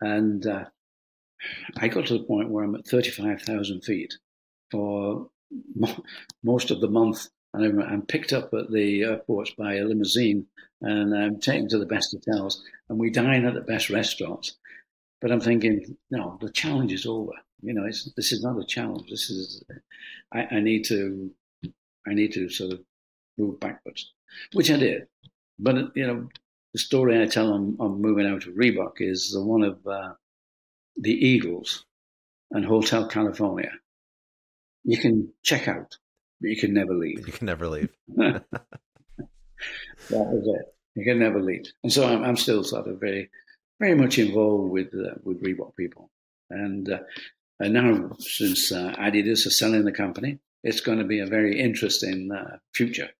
And 0.00 0.46
uh, 0.46 0.64
I 1.76 1.88
got 1.88 2.06
to 2.06 2.18
the 2.18 2.24
point 2.24 2.50
where 2.50 2.64
I'm 2.64 2.74
at 2.74 2.86
35,000 2.86 3.82
feet 3.82 4.14
for 4.70 5.28
mo- 5.74 6.04
most 6.42 6.70
of 6.70 6.80
the 6.80 6.88
month 6.88 7.28
and 7.52 7.64
I'm, 7.64 7.80
I'm, 7.80 8.02
picked 8.02 8.32
up 8.32 8.54
at 8.54 8.70
the 8.70 9.02
airports 9.02 9.52
by 9.58 9.74
a 9.74 9.84
limousine 9.84 10.46
and 10.80 11.14
I'm 11.14 11.40
taken 11.40 11.68
to 11.70 11.78
the 11.78 11.86
best 11.86 12.12
hotels 12.14 12.62
and 12.88 12.98
we 12.98 13.10
dine 13.10 13.44
at 13.44 13.54
the 13.54 13.60
best 13.60 13.90
restaurants. 13.90 14.56
But 15.20 15.32
I'm 15.32 15.40
thinking, 15.40 15.96
no, 16.10 16.38
the 16.40 16.50
challenge 16.50 16.92
is 16.92 17.06
over. 17.06 17.32
You 17.62 17.74
know, 17.74 17.84
this 17.84 18.32
is 18.32 18.42
not 18.42 18.58
a 18.58 18.64
challenge. 18.64 19.10
This 19.10 19.28
is, 19.28 19.62
I, 20.32 20.46
I, 20.50 20.60
need 20.60 20.84
to, 20.86 21.30
I 22.06 22.14
need 22.14 22.32
to 22.32 22.48
sort 22.48 22.72
of 22.72 22.80
move 23.36 23.60
backwards, 23.60 24.12
which 24.54 24.70
I 24.70 24.76
did. 24.76 25.08
But, 25.58 25.94
you 25.94 26.06
know, 26.06 26.28
the 26.72 26.78
story 26.78 27.20
I 27.20 27.26
tell 27.26 27.52
on, 27.52 27.76
on 27.80 28.00
moving 28.00 28.26
out 28.26 28.46
of 28.46 28.54
Reebok 28.54 28.94
is 28.98 29.32
the 29.32 29.44
one 29.44 29.62
of 29.62 29.86
uh, 29.86 30.14
the 30.96 31.12
Eagles 31.12 31.84
and 32.50 32.64
Hotel 32.64 33.08
California. 33.08 33.72
You 34.84 34.98
can 34.98 35.32
check 35.42 35.68
out 35.68 35.96
but 36.40 36.50
you 36.50 36.56
can 36.56 36.72
never 36.72 36.94
leave. 36.94 37.26
You 37.26 37.32
can 37.32 37.46
never 37.46 37.68
leave. 37.68 37.90
that 38.16 38.44
was 40.10 40.58
it. 40.58 40.74
You 40.94 41.04
can 41.04 41.18
never 41.18 41.40
leave. 41.40 41.66
And 41.82 41.92
so 41.92 42.06
I'm, 42.06 42.24
I'm 42.24 42.36
still 42.36 42.64
sort 42.64 42.88
of 42.88 42.98
very, 42.98 43.30
very 43.78 43.94
much 43.94 44.18
involved 44.18 44.72
with 44.72 44.88
uh, 44.94 45.14
with 45.22 45.42
Reebok 45.42 45.76
people. 45.76 46.10
And, 46.48 46.90
uh, 46.90 47.00
and 47.60 47.74
now, 47.74 48.16
since 48.18 48.72
uh, 48.72 48.94
Adidas 48.98 49.46
are 49.46 49.50
selling 49.50 49.84
the 49.84 49.92
company, 49.92 50.38
it's 50.64 50.80
going 50.80 50.98
to 50.98 51.04
be 51.04 51.20
a 51.20 51.26
very 51.26 51.60
interesting 51.60 52.30
uh, 52.32 52.56
future. 52.74 53.10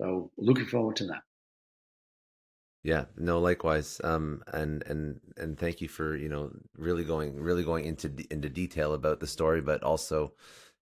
So 0.00 0.30
looking 0.38 0.66
forward 0.66 0.96
to 0.96 1.06
that. 1.06 1.22
Yeah, 2.84 3.06
no, 3.16 3.40
likewise. 3.40 4.00
Um, 4.04 4.42
and 4.52 4.82
and 4.86 5.20
and 5.38 5.58
thank 5.58 5.80
you 5.80 5.88
for 5.88 6.16
you 6.16 6.28
know 6.28 6.50
really 6.76 7.02
going 7.04 7.34
really 7.40 7.64
going 7.64 7.86
into 7.86 8.12
into 8.30 8.48
detail 8.50 8.92
about 8.92 9.20
the 9.20 9.26
story, 9.26 9.62
but 9.62 9.82
also 9.82 10.34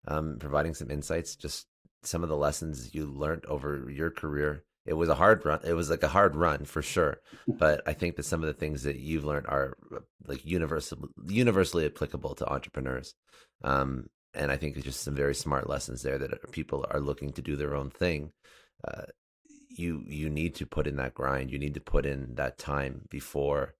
um, 0.08 0.38
providing 0.40 0.74
some 0.74 0.90
insights, 0.90 1.36
just 1.36 1.68
some 2.04 2.24
of 2.24 2.30
the 2.30 2.36
lessons 2.38 2.96
you 2.96 3.06
learned 3.06 3.46
over 3.46 3.90
your 3.90 4.10
career. 4.10 4.64
It 4.88 4.94
was 4.96 5.10
a 5.10 5.16
hard 5.16 5.46
run. 5.46 5.60
It 5.64 5.74
was 5.74 5.92
like 5.92 6.02
a 6.02 6.08
hard 6.08 6.36
run 6.36 6.66
for 6.66 6.82
sure, 6.82 7.22
but 7.48 7.84
I 7.88 7.94
think 7.94 8.16
that 8.16 8.24
some 8.26 8.42
of 8.42 8.48
the 8.48 8.54
things 8.60 8.82
that 8.84 8.98
you've 8.98 9.26
learned 9.26 9.46
are 9.48 9.78
like 10.26 10.44
universal, 10.44 11.08
universally 11.28 11.86
applicable 11.86 12.34
to 12.36 12.52
entrepreneurs. 12.52 13.14
Um, 13.64 14.08
and 14.34 14.52
I 14.52 14.58
think 14.58 14.76
it's 14.76 14.86
just 14.86 15.04
some 15.04 15.16
very 15.16 15.36
smart 15.36 15.70
lessons 15.70 16.02
there 16.02 16.18
that 16.18 16.52
people 16.52 16.84
are 16.90 17.02
looking 17.02 17.32
to 17.34 17.44
do 17.44 17.56
their 17.56 17.76
own 17.76 17.92
thing. 17.92 18.32
Uh, 18.88 19.04
you 19.78 20.04
you 20.08 20.30
need 20.30 20.56
to 20.56 20.66
put 20.66 20.88
in 20.88 20.98
that 20.98 21.14
grind. 21.14 21.52
You 21.52 21.60
need 21.60 21.74
to 21.76 21.82
put 21.82 22.06
in 22.06 22.36
that 22.36 22.58
time 22.58 23.08
before 23.10 23.76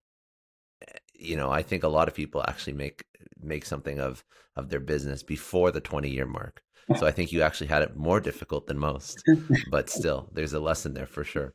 you 1.22 1.36
know, 1.36 1.52
I 1.52 1.62
think 1.62 1.84
a 1.84 1.88
lot 1.88 2.08
of 2.08 2.16
people 2.16 2.44
actually 2.48 2.74
make 2.74 3.06
make 3.40 3.66
something 3.66 4.00
of 4.00 4.24
of 4.56 4.70
their 4.70 4.80
business 4.80 5.24
before 5.24 5.72
the 5.72 5.80
20 5.80 6.10
year 6.10 6.26
mark. 6.26 6.62
So 6.98 7.06
I 7.06 7.12
think 7.12 7.32
you 7.32 7.42
actually 7.42 7.68
had 7.68 7.84
it 7.84 7.96
more 7.96 8.20
difficult 8.20 8.68
than 8.68 8.78
most, 8.78 9.24
but 9.70 9.90
still, 10.00 10.28
there's 10.34 10.52
a 10.52 10.60
lesson 10.60 10.94
there 10.94 11.06
for 11.06 11.24
sure. 11.24 11.54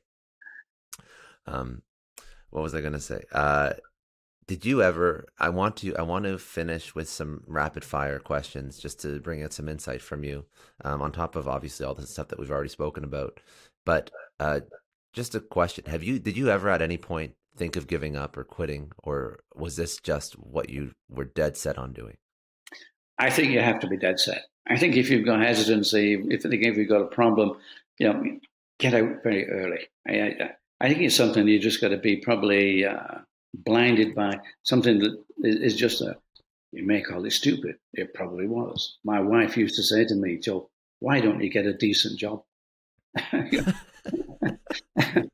Um, 1.47 1.83
what 2.51 2.63
was 2.63 2.75
I 2.75 2.81
going 2.81 2.95
to 2.95 3.01
say? 3.01 3.23
Uh, 3.33 3.75
did 4.47 4.65
you 4.65 4.83
ever? 4.83 5.27
I 5.39 5.51
want 5.51 5.77
to. 5.79 5.95
I 5.97 6.03
want 6.03 6.25
to 6.25 6.39
finish 6.39 6.95
with 6.95 7.09
some 7.09 7.43
rapid 7.47 7.85
fire 7.85 8.19
questions, 8.19 8.79
just 8.79 9.01
to 9.03 9.21
bring 9.21 9.43
out 9.43 9.53
some 9.53 9.69
insight 9.69 10.01
from 10.01 10.25
you. 10.25 10.47
Um, 10.85 11.03
on 11.03 11.13
top 11.13 11.37
of 11.37 11.49
obviously 11.49 11.85
all 11.85 11.95
the 11.95 12.07
stuff 12.07 12.29
that 12.29 12.39
we've 12.39 12.51
already 12.51 12.71
spoken 12.71 13.05
about, 13.05 13.41
but 13.85 14.11
uh, 14.41 14.61
just 15.13 15.35
a 15.35 15.41
question: 15.41 15.85
Have 15.87 16.03
you? 16.03 16.19
Did 16.19 16.37
you 16.37 16.51
ever 16.51 16.69
at 16.69 16.83
any 16.83 16.97
point 16.97 17.35
think 17.57 17.77
of 17.77 17.87
giving 17.87 18.17
up 18.17 18.37
or 18.37 18.45
quitting, 18.45 18.93
or 19.03 19.41
was 19.55 19.77
this 19.77 19.99
just 19.99 20.35
what 20.35 20.71
you 20.71 20.93
were 21.09 21.25
dead 21.25 21.57
set 21.57 21.79
on 21.79 21.93
doing? 21.93 22.17
I 23.19 23.31
think 23.31 23.51
you 23.51 23.61
have 23.61 23.81
to 23.81 23.87
be 23.87 23.97
dead 23.97 24.21
set. 24.21 24.43
I 24.69 24.77
think 24.77 24.97
if 24.97 25.11
you've 25.11 25.25
got 25.25 25.41
hesitancy, 25.41 26.15
if, 26.29 26.45
if 26.45 26.77
you've 26.77 26.89
got 26.89 27.03
a 27.03 27.07
problem, 27.07 27.57
you 27.99 28.09
know, 28.09 28.23
get 28.79 28.95
out 28.95 29.23
very 29.23 29.49
early. 29.49 29.87
I, 30.07 30.13
I, 30.13 30.51
I 30.81 30.89
think 30.89 31.01
it's 31.01 31.17
something 31.17 31.47
you 31.47 31.59
just 31.59 31.81
got 31.81 31.89
to 31.89 31.97
be 31.97 32.17
probably 32.17 32.85
uh, 32.85 33.19
blinded 33.55 34.15
by 34.15 34.39
something 34.65 34.99
that 34.99 35.17
is 35.43 35.77
just 35.77 36.01
a. 36.01 36.17
You 36.73 36.85
may 36.85 37.01
call 37.01 37.25
it 37.25 37.33
stupid. 37.33 37.77
It 37.95 38.13
probably 38.13 38.47
was. 38.47 38.99
My 39.03 39.21
wife 39.21 39.57
used 39.57 39.77
to 39.77 39.83
say 39.83 40.05
to 40.05 40.15
me, 40.15 40.37
"Joe, 40.39 40.69
why 40.99 41.21
don't 41.21 41.43
you 41.43 41.49
get 41.49 41.65
a 41.65 41.73
decent 41.73 42.19
job?" 42.19 42.43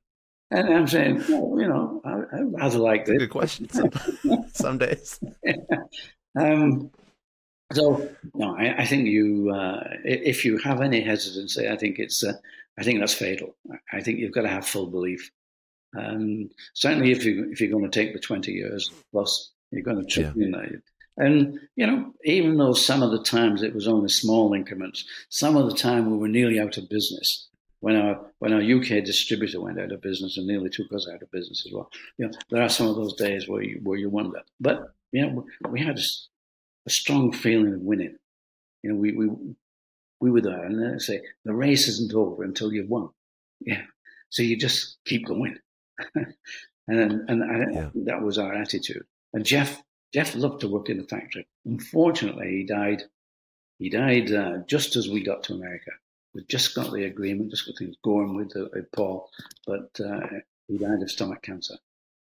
And 0.53 0.69
I'm 0.69 0.87
saying, 0.87 1.25
well, 1.31 1.59
you 1.59 1.67
know, 1.67 2.03
I, 2.05 2.43
would 2.43 2.53
rather 2.53 2.79
like 2.79 3.07
this. 3.07 3.17
Good 3.17 3.31
question. 3.31 3.71
Some, 3.71 3.91
some 4.53 4.79
days. 4.79 5.19
um, 6.39 6.91
so 7.73 8.11
no, 8.35 8.55
I, 8.55 8.83
I 8.83 8.85
think 8.85 9.07
you, 9.07 9.51
uh, 9.51 9.83
if 10.05 10.45
you 10.45 10.59
have 10.59 10.83
any 10.83 11.01
hesitancy, 11.01 11.67
I 11.67 11.79
think 11.79 11.99
it's, 11.99 12.23
uh, 12.23 12.35
I 12.79 12.83
think 12.83 13.01
that's 13.01 13.15
fatal. 13.15 13.57
I 13.91 14.03
think 14.03 14.19
you've 14.19 14.33
got 14.33 14.43
to 14.43 14.49
have 14.49 14.67
full 14.67 14.89
belief. 14.89 15.31
Um, 15.97 16.51
certainly, 16.75 17.13
if 17.13 17.25
you 17.25 17.51
if 17.51 17.61
you're 17.61 17.71
going 17.71 17.91
to 17.91 17.91
take 17.91 18.13
the 18.13 18.21
20 18.21 18.53
years 18.53 18.91
plus, 19.11 19.53
you're 19.71 19.83
going 19.83 20.07
to, 20.07 20.21
yeah. 20.21 20.33
you 20.35 20.49
know, 20.49 20.67
and 21.17 21.59
you 21.77 21.87
know, 21.87 22.13
even 22.25 22.57
though 22.57 22.73
some 22.73 23.03
of 23.03 23.11
the 23.11 23.23
times 23.23 23.63
it 23.63 23.75
was 23.75 23.89
only 23.89 24.09
small 24.09 24.53
increments, 24.53 25.05
some 25.29 25.57
of 25.57 25.69
the 25.69 25.77
time 25.77 26.11
we 26.11 26.17
were 26.17 26.29
nearly 26.29 26.61
out 26.61 26.79
of 26.79 26.89
business 26.89 27.49
when 27.83 27.97
our 27.97 28.31
when 28.39 28.53
our 28.53 28.63
UK 28.63 29.05
distributor 29.05 29.61
went 29.61 29.81
out 29.81 29.91
of 29.91 30.01
business 30.01 30.39
and 30.39 30.47
nearly 30.47 30.71
took 30.71 30.93
us 30.93 31.09
out 31.13 31.21
of 31.21 31.31
business 31.33 31.65
as 31.67 31.73
well. 31.73 31.91
You 32.17 32.29
know, 32.29 32.33
there 32.49 32.63
are 32.63 32.69
some 32.69 32.87
of 32.87 32.95
those 32.95 33.15
days 33.15 33.49
where 33.49 33.61
you 33.61 33.81
where 33.83 33.99
you 33.99 34.09
wonder. 34.09 34.41
But 34.61 34.93
you 35.11 35.27
know, 35.27 35.45
we 35.69 35.81
had 35.81 35.99
a, 35.99 36.03
a 36.87 36.91
strong 36.91 37.33
feeling 37.33 37.75
of 37.75 37.81
winning. 37.81 38.17
You 38.85 38.91
know, 38.91 38.97
we 38.97 39.13
we 39.13 39.31
we 40.21 40.31
were 40.31 40.41
there, 40.41 40.65
and 40.65 40.95
I 40.95 40.99
say 40.99 41.23
the 41.45 41.55
race 41.55 41.89
isn't 41.89 42.15
over 42.15 42.45
until 42.45 42.73
you've 42.73 42.89
won. 42.89 43.09
Yeah, 43.61 43.83
so 44.31 44.45
you 44.45 44.57
just 44.57 44.99
keep 45.05 45.27
going, 45.27 45.59
and 46.15 46.29
and 46.89 47.43
I, 47.43 47.73
yeah. 47.73 47.89
that 48.05 48.23
was 48.23 48.39
our 48.39 48.55
attitude. 48.55 49.05
And 49.33 49.45
Jeff 49.45 49.83
Jeff 50.15 50.37
loved 50.37 50.61
to 50.61 50.69
work 50.69 50.89
in 50.89 50.99
the 50.99 51.09
factory. 51.09 51.49
Unfortunately, 51.67 52.59
he 52.59 52.65
died. 52.65 53.03
He 53.81 53.91
died 53.91 54.31
uh, 54.31 54.59
just 54.69 54.95
as 54.95 55.09
we 55.09 55.25
got 55.25 55.43
to 55.45 55.55
America 55.55 55.91
we 56.35 56.45
just 56.45 56.75
got 56.75 56.93
the 56.93 57.05
agreement, 57.05 57.51
just 57.51 57.67
got 57.67 57.77
things 57.79 57.97
going 58.03 58.35
with, 58.35 58.57
uh, 58.57 58.69
with 58.73 58.91
Paul, 58.93 59.31
but 59.67 59.91
uh, 60.01 60.21
he 60.69 60.79
died 60.79 61.03
of 61.03 61.11
stomach 61.11 61.43
cancer. 61.43 61.77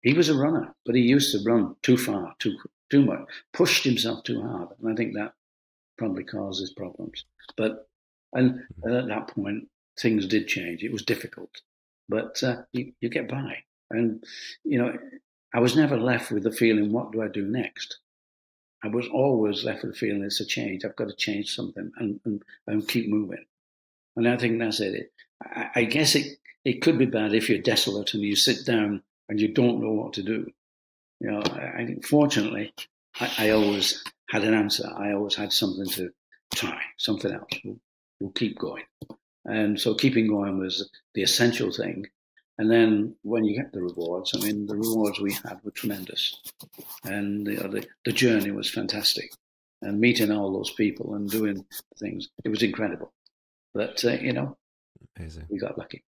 He 0.02 0.12
was 0.12 0.28
a 0.28 0.36
runner, 0.36 0.74
but 0.84 0.94
he 0.94 1.00
used 1.02 1.32
to 1.32 1.48
run 1.48 1.76
too 1.82 1.96
far, 1.96 2.34
too 2.38 2.56
too 2.90 3.04
much, 3.04 3.26
pushed 3.52 3.84
himself 3.84 4.22
too 4.24 4.42
hard, 4.42 4.68
and 4.80 4.92
I 4.92 4.94
think 4.94 5.14
that 5.14 5.32
probably 5.96 6.24
causes 6.24 6.72
problems. 6.72 7.24
But 7.56 7.88
and 8.34 8.60
at 8.86 9.08
that 9.08 9.28
point, 9.28 9.68
things 9.98 10.26
did 10.26 10.48
change. 10.48 10.82
It 10.82 10.92
was 10.92 11.04
difficult, 11.04 11.50
but 12.08 12.42
uh, 12.42 12.62
you, 12.72 12.92
you, 13.00 13.08
get 13.08 13.28
by. 13.28 13.58
And, 13.90 14.24
you 14.64 14.78
know, 14.78 14.98
I 15.54 15.60
was 15.60 15.76
never 15.76 15.96
left 15.96 16.32
with 16.32 16.42
the 16.42 16.50
feeling, 16.50 16.92
what 16.92 17.12
do 17.12 17.22
I 17.22 17.28
do 17.28 17.46
next? 17.46 17.98
I 18.82 18.88
was 18.88 19.06
always 19.08 19.64
left 19.64 19.82
with 19.82 19.92
the 19.92 19.98
feeling 19.98 20.22
it's 20.22 20.40
a 20.40 20.44
change. 20.44 20.84
I've 20.84 20.96
got 20.96 21.08
to 21.08 21.16
change 21.16 21.54
something 21.54 21.92
and, 21.96 22.20
and, 22.24 22.42
and 22.66 22.88
keep 22.88 23.08
moving. 23.08 23.44
And 24.16 24.28
I 24.28 24.36
think 24.36 24.58
that's 24.58 24.80
it. 24.80 25.12
I, 25.42 25.70
I 25.74 25.84
guess 25.84 26.14
it, 26.14 26.38
it 26.64 26.82
could 26.82 26.98
be 26.98 27.06
bad 27.06 27.34
if 27.34 27.48
you're 27.48 27.58
desolate 27.58 28.14
and 28.14 28.22
you 28.22 28.36
sit 28.36 28.64
down 28.64 29.02
and 29.28 29.40
you 29.40 29.48
don't 29.48 29.80
know 29.80 29.92
what 29.92 30.14
to 30.14 30.22
do. 30.22 30.50
You 31.20 31.30
know, 31.30 31.42
I, 31.42 31.84
think 31.86 32.06
fortunately, 32.06 32.72
I, 33.20 33.32
I, 33.38 33.50
always 33.50 34.02
had 34.28 34.44
an 34.44 34.54
answer. 34.54 34.90
I 34.96 35.12
always 35.12 35.34
had 35.34 35.52
something 35.52 35.86
to 35.90 36.10
try, 36.54 36.80
something 36.98 37.32
else. 37.32 37.50
We'll, 37.64 37.78
we'll 38.20 38.32
keep 38.32 38.58
going. 38.58 38.84
And 39.44 39.80
so 39.80 39.94
keeping 39.94 40.26
going 40.26 40.58
was 40.58 40.90
the 41.14 41.22
essential 41.22 41.70
thing. 41.70 42.06
And 42.58 42.70
then 42.70 43.16
when 43.22 43.44
you 43.44 43.56
get 43.56 43.72
the 43.72 43.82
rewards, 43.82 44.32
I 44.34 44.44
mean, 44.44 44.66
the 44.66 44.76
rewards 44.76 45.20
we 45.20 45.32
had 45.32 45.60
were 45.64 45.72
tremendous. 45.72 46.40
And 47.04 47.44
know, 47.44 47.68
the, 47.68 47.86
the 48.04 48.12
journey 48.12 48.50
was 48.50 48.70
fantastic. 48.70 49.32
And 49.82 50.00
meeting 50.00 50.30
all 50.30 50.52
those 50.52 50.70
people 50.72 51.14
and 51.14 51.28
doing 51.28 51.64
things, 51.98 52.28
it 52.44 52.48
was 52.48 52.62
incredible. 52.62 53.12
But, 53.74 54.04
uh, 54.04 54.12
you 54.12 54.32
know, 54.32 54.56
Amazing. 55.16 55.46
we 55.48 55.58
got 55.58 55.76
lucky. 55.76 56.04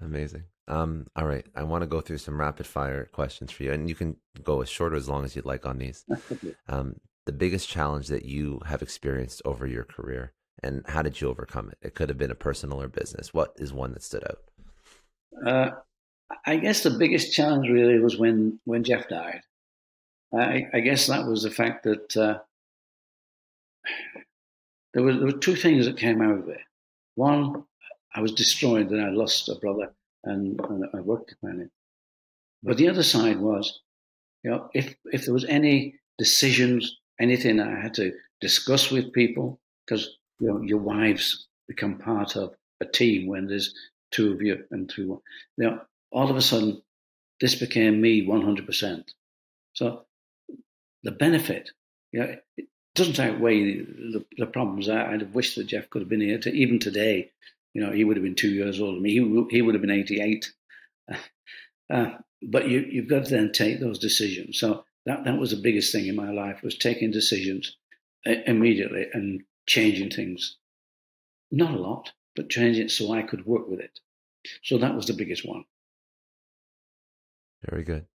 Amazing. 0.00 0.44
Um, 0.68 1.06
all 1.16 1.26
right. 1.26 1.46
I 1.56 1.62
want 1.64 1.82
to 1.82 1.88
go 1.88 2.00
through 2.00 2.18
some 2.18 2.38
rapid 2.38 2.66
fire 2.66 3.06
questions 3.06 3.50
for 3.50 3.64
you. 3.64 3.72
And 3.72 3.88
you 3.88 3.94
can 3.94 4.16
go 4.44 4.60
as 4.60 4.68
short 4.68 4.92
or 4.92 4.96
as 4.96 5.08
long 5.08 5.24
as 5.24 5.34
you'd 5.34 5.44
like 5.44 5.66
on 5.66 5.78
these. 5.78 6.04
Um, 6.68 6.96
the 7.26 7.32
biggest 7.32 7.68
challenge 7.68 8.08
that 8.08 8.24
you 8.24 8.60
have 8.66 8.82
experienced 8.82 9.42
over 9.44 9.66
your 9.66 9.84
career 9.84 10.32
and 10.62 10.84
how 10.86 11.02
did 11.02 11.20
you 11.20 11.28
overcome 11.28 11.70
it? 11.70 11.78
It 11.82 11.94
could 11.94 12.08
have 12.08 12.18
been 12.18 12.30
a 12.30 12.36
personal 12.36 12.82
or 12.82 12.88
business. 12.88 13.32
What 13.32 13.54
is 13.56 13.72
one 13.72 13.92
that 13.92 14.02
stood 14.02 14.24
out? 14.24 14.38
Uh, 15.46 15.70
I 16.46 16.56
guess 16.56 16.82
the 16.82 16.90
biggest 16.90 17.32
challenge 17.32 17.68
really 17.68 17.98
was 17.98 18.18
when 18.18 18.60
when 18.64 18.84
Jeff 18.84 19.08
died. 19.08 19.42
I, 20.34 20.66
I 20.74 20.80
guess 20.80 21.06
that 21.06 21.26
was 21.26 21.42
the 21.42 21.50
fact 21.50 21.84
that 21.84 22.16
uh, 22.16 22.38
there, 24.98 25.04
were, 25.04 25.12
there 25.12 25.26
were 25.26 25.38
two 25.38 25.54
things 25.54 25.86
that 25.86 25.96
came 25.96 26.20
out 26.20 26.38
of 26.38 26.48
it. 26.48 26.58
One, 27.14 27.64
I 28.14 28.20
was 28.20 28.32
destroyed 28.32 28.88
that 28.88 28.98
I 28.98 29.10
lost 29.10 29.48
a 29.48 29.54
brother 29.54 29.92
and, 30.24 30.60
and 30.68 30.84
a 30.92 31.02
work 31.02 31.28
companion. 31.28 31.70
But 32.64 32.78
the 32.78 32.88
other 32.88 33.04
side 33.04 33.38
was, 33.38 33.80
you 34.42 34.50
know, 34.50 34.68
if 34.74 34.96
if 35.12 35.24
there 35.24 35.34
was 35.34 35.44
any 35.44 35.94
decisions, 36.18 36.96
anything 37.20 37.60
I 37.60 37.80
had 37.80 37.94
to 37.94 38.12
discuss 38.40 38.90
with 38.90 39.12
people, 39.12 39.60
because 39.86 40.16
you 40.40 40.48
know 40.48 40.60
your 40.62 40.78
wives 40.78 41.46
become 41.68 41.98
part 41.98 42.34
of 42.34 42.54
a 42.80 42.84
team 42.84 43.28
when 43.28 43.46
there's 43.46 43.72
two 44.10 44.32
of 44.32 44.42
you 44.42 44.64
and 44.72 44.88
two. 44.88 45.22
You 45.58 45.64
know, 45.64 45.80
all 46.10 46.28
of 46.28 46.36
a 46.36 46.42
sudden, 46.42 46.82
this 47.40 47.54
became 47.54 48.00
me 48.00 48.26
100%. 48.26 49.04
So 49.74 50.06
the 51.04 51.12
benefit, 51.12 51.70
you 52.10 52.20
know, 52.20 52.36
doesn't 52.98 53.20
outweigh 53.20 53.82
the, 53.82 54.24
the 54.36 54.46
problems. 54.46 54.88
I, 54.88 55.10
would 55.10 55.20
have 55.20 55.34
wished 55.34 55.56
that 55.56 55.66
Jeff 55.66 55.88
could 55.90 56.02
have 56.02 56.08
been 56.08 56.20
here. 56.20 56.38
To, 56.38 56.52
even 56.52 56.78
today, 56.78 57.30
you 57.74 57.82
know, 57.82 57.92
he 57.92 58.04
would 58.04 58.16
have 58.16 58.24
been 58.24 58.34
two 58.34 58.50
years 58.50 58.80
older 58.80 59.00
me. 59.00 59.12
He, 59.12 59.46
he 59.50 59.62
would 59.62 59.74
have 59.74 59.82
been 59.82 59.90
88. 59.90 60.52
Uh, 61.90 62.10
but 62.42 62.68
you, 62.68 62.80
you've 62.80 63.08
got 63.08 63.24
to 63.24 63.30
then 63.30 63.50
take 63.50 63.80
those 63.80 63.98
decisions. 63.98 64.60
So 64.60 64.84
that, 65.06 65.24
that 65.24 65.38
was 65.38 65.52
the 65.52 65.56
biggest 65.62 65.90
thing 65.90 66.06
in 66.06 66.14
my 66.14 66.30
life 66.30 66.62
was 66.62 66.76
taking 66.76 67.10
decisions 67.10 67.78
uh, 68.26 68.34
immediately 68.46 69.06
and 69.14 69.42
changing 69.66 70.10
things. 70.10 70.58
Not 71.50 71.72
a 71.72 71.78
lot, 71.78 72.12
but 72.36 72.50
changing 72.50 72.84
it 72.84 72.90
so 72.90 73.12
I 73.12 73.22
could 73.22 73.46
work 73.46 73.68
with 73.68 73.80
it. 73.80 74.00
So 74.62 74.76
that 74.76 74.94
was 74.94 75.06
the 75.06 75.14
biggest 75.14 75.48
one. 75.48 75.64
Very 77.68 77.84
good. 77.84 78.06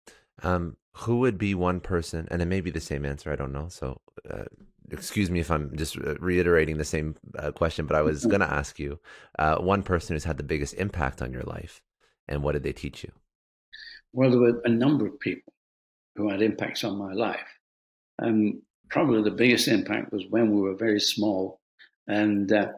Um, 0.43 0.77
who 0.93 1.17
would 1.17 1.37
be 1.37 1.55
one 1.55 1.79
person, 1.79 2.27
and 2.29 2.41
it 2.41 2.45
may 2.45 2.61
be 2.61 2.69
the 2.69 2.79
same 2.79 3.05
answer, 3.05 3.31
I 3.31 3.35
don't 3.35 3.51
know. 3.51 3.67
So, 3.69 4.01
uh, 4.29 4.43
excuse 4.91 5.29
me 5.29 5.39
if 5.39 5.49
I'm 5.51 5.75
just 5.75 5.97
uh, 5.97 6.15
reiterating 6.19 6.77
the 6.77 6.85
same 6.85 7.15
uh, 7.37 7.51
question, 7.51 7.85
but 7.85 7.95
I 7.95 8.01
was 8.01 8.25
going 8.25 8.39
to 8.47 8.51
ask 8.51 8.79
you 8.79 8.99
uh, 9.39 9.57
one 9.57 9.83
person 9.83 10.15
who's 10.15 10.23
had 10.23 10.37
the 10.37 10.43
biggest 10.43 10.73
impact 10.75 11.21
on 11.21 11.31
your 11.31 11.43
life, 11.43 11.81
and 12.27 12.43
what 12.43 12.53
did 12.53 12.63
they 12.63 12.73
teach 12.73 13.03
you? 13.03 13.11
Well, 14.13 14.29
there 14.29 14.39
were 14.39 14.61
a 14.65 14.69
number 14.69 15.07
of 15.07 15.19
people 15.19 15.53
who 16.15 16.29
had 16.29 16.41
impacts 16.41 16.83
on 16.83 16.97
my 16.97 17.13
life. 17.13 17.39
Um, 18.21 18.61
probably 18.89 19.23
the 19.23 19.31
biggest 19.31 19.67
impact 19.67 20.13
was 20.13 20.23
when 20.29 20.51
we 20.51 20.61
were 20.61 20.75
very 20.75 20.99
small, 20.99 21.59
and 22.07 22.51
uh, 22.51 22.71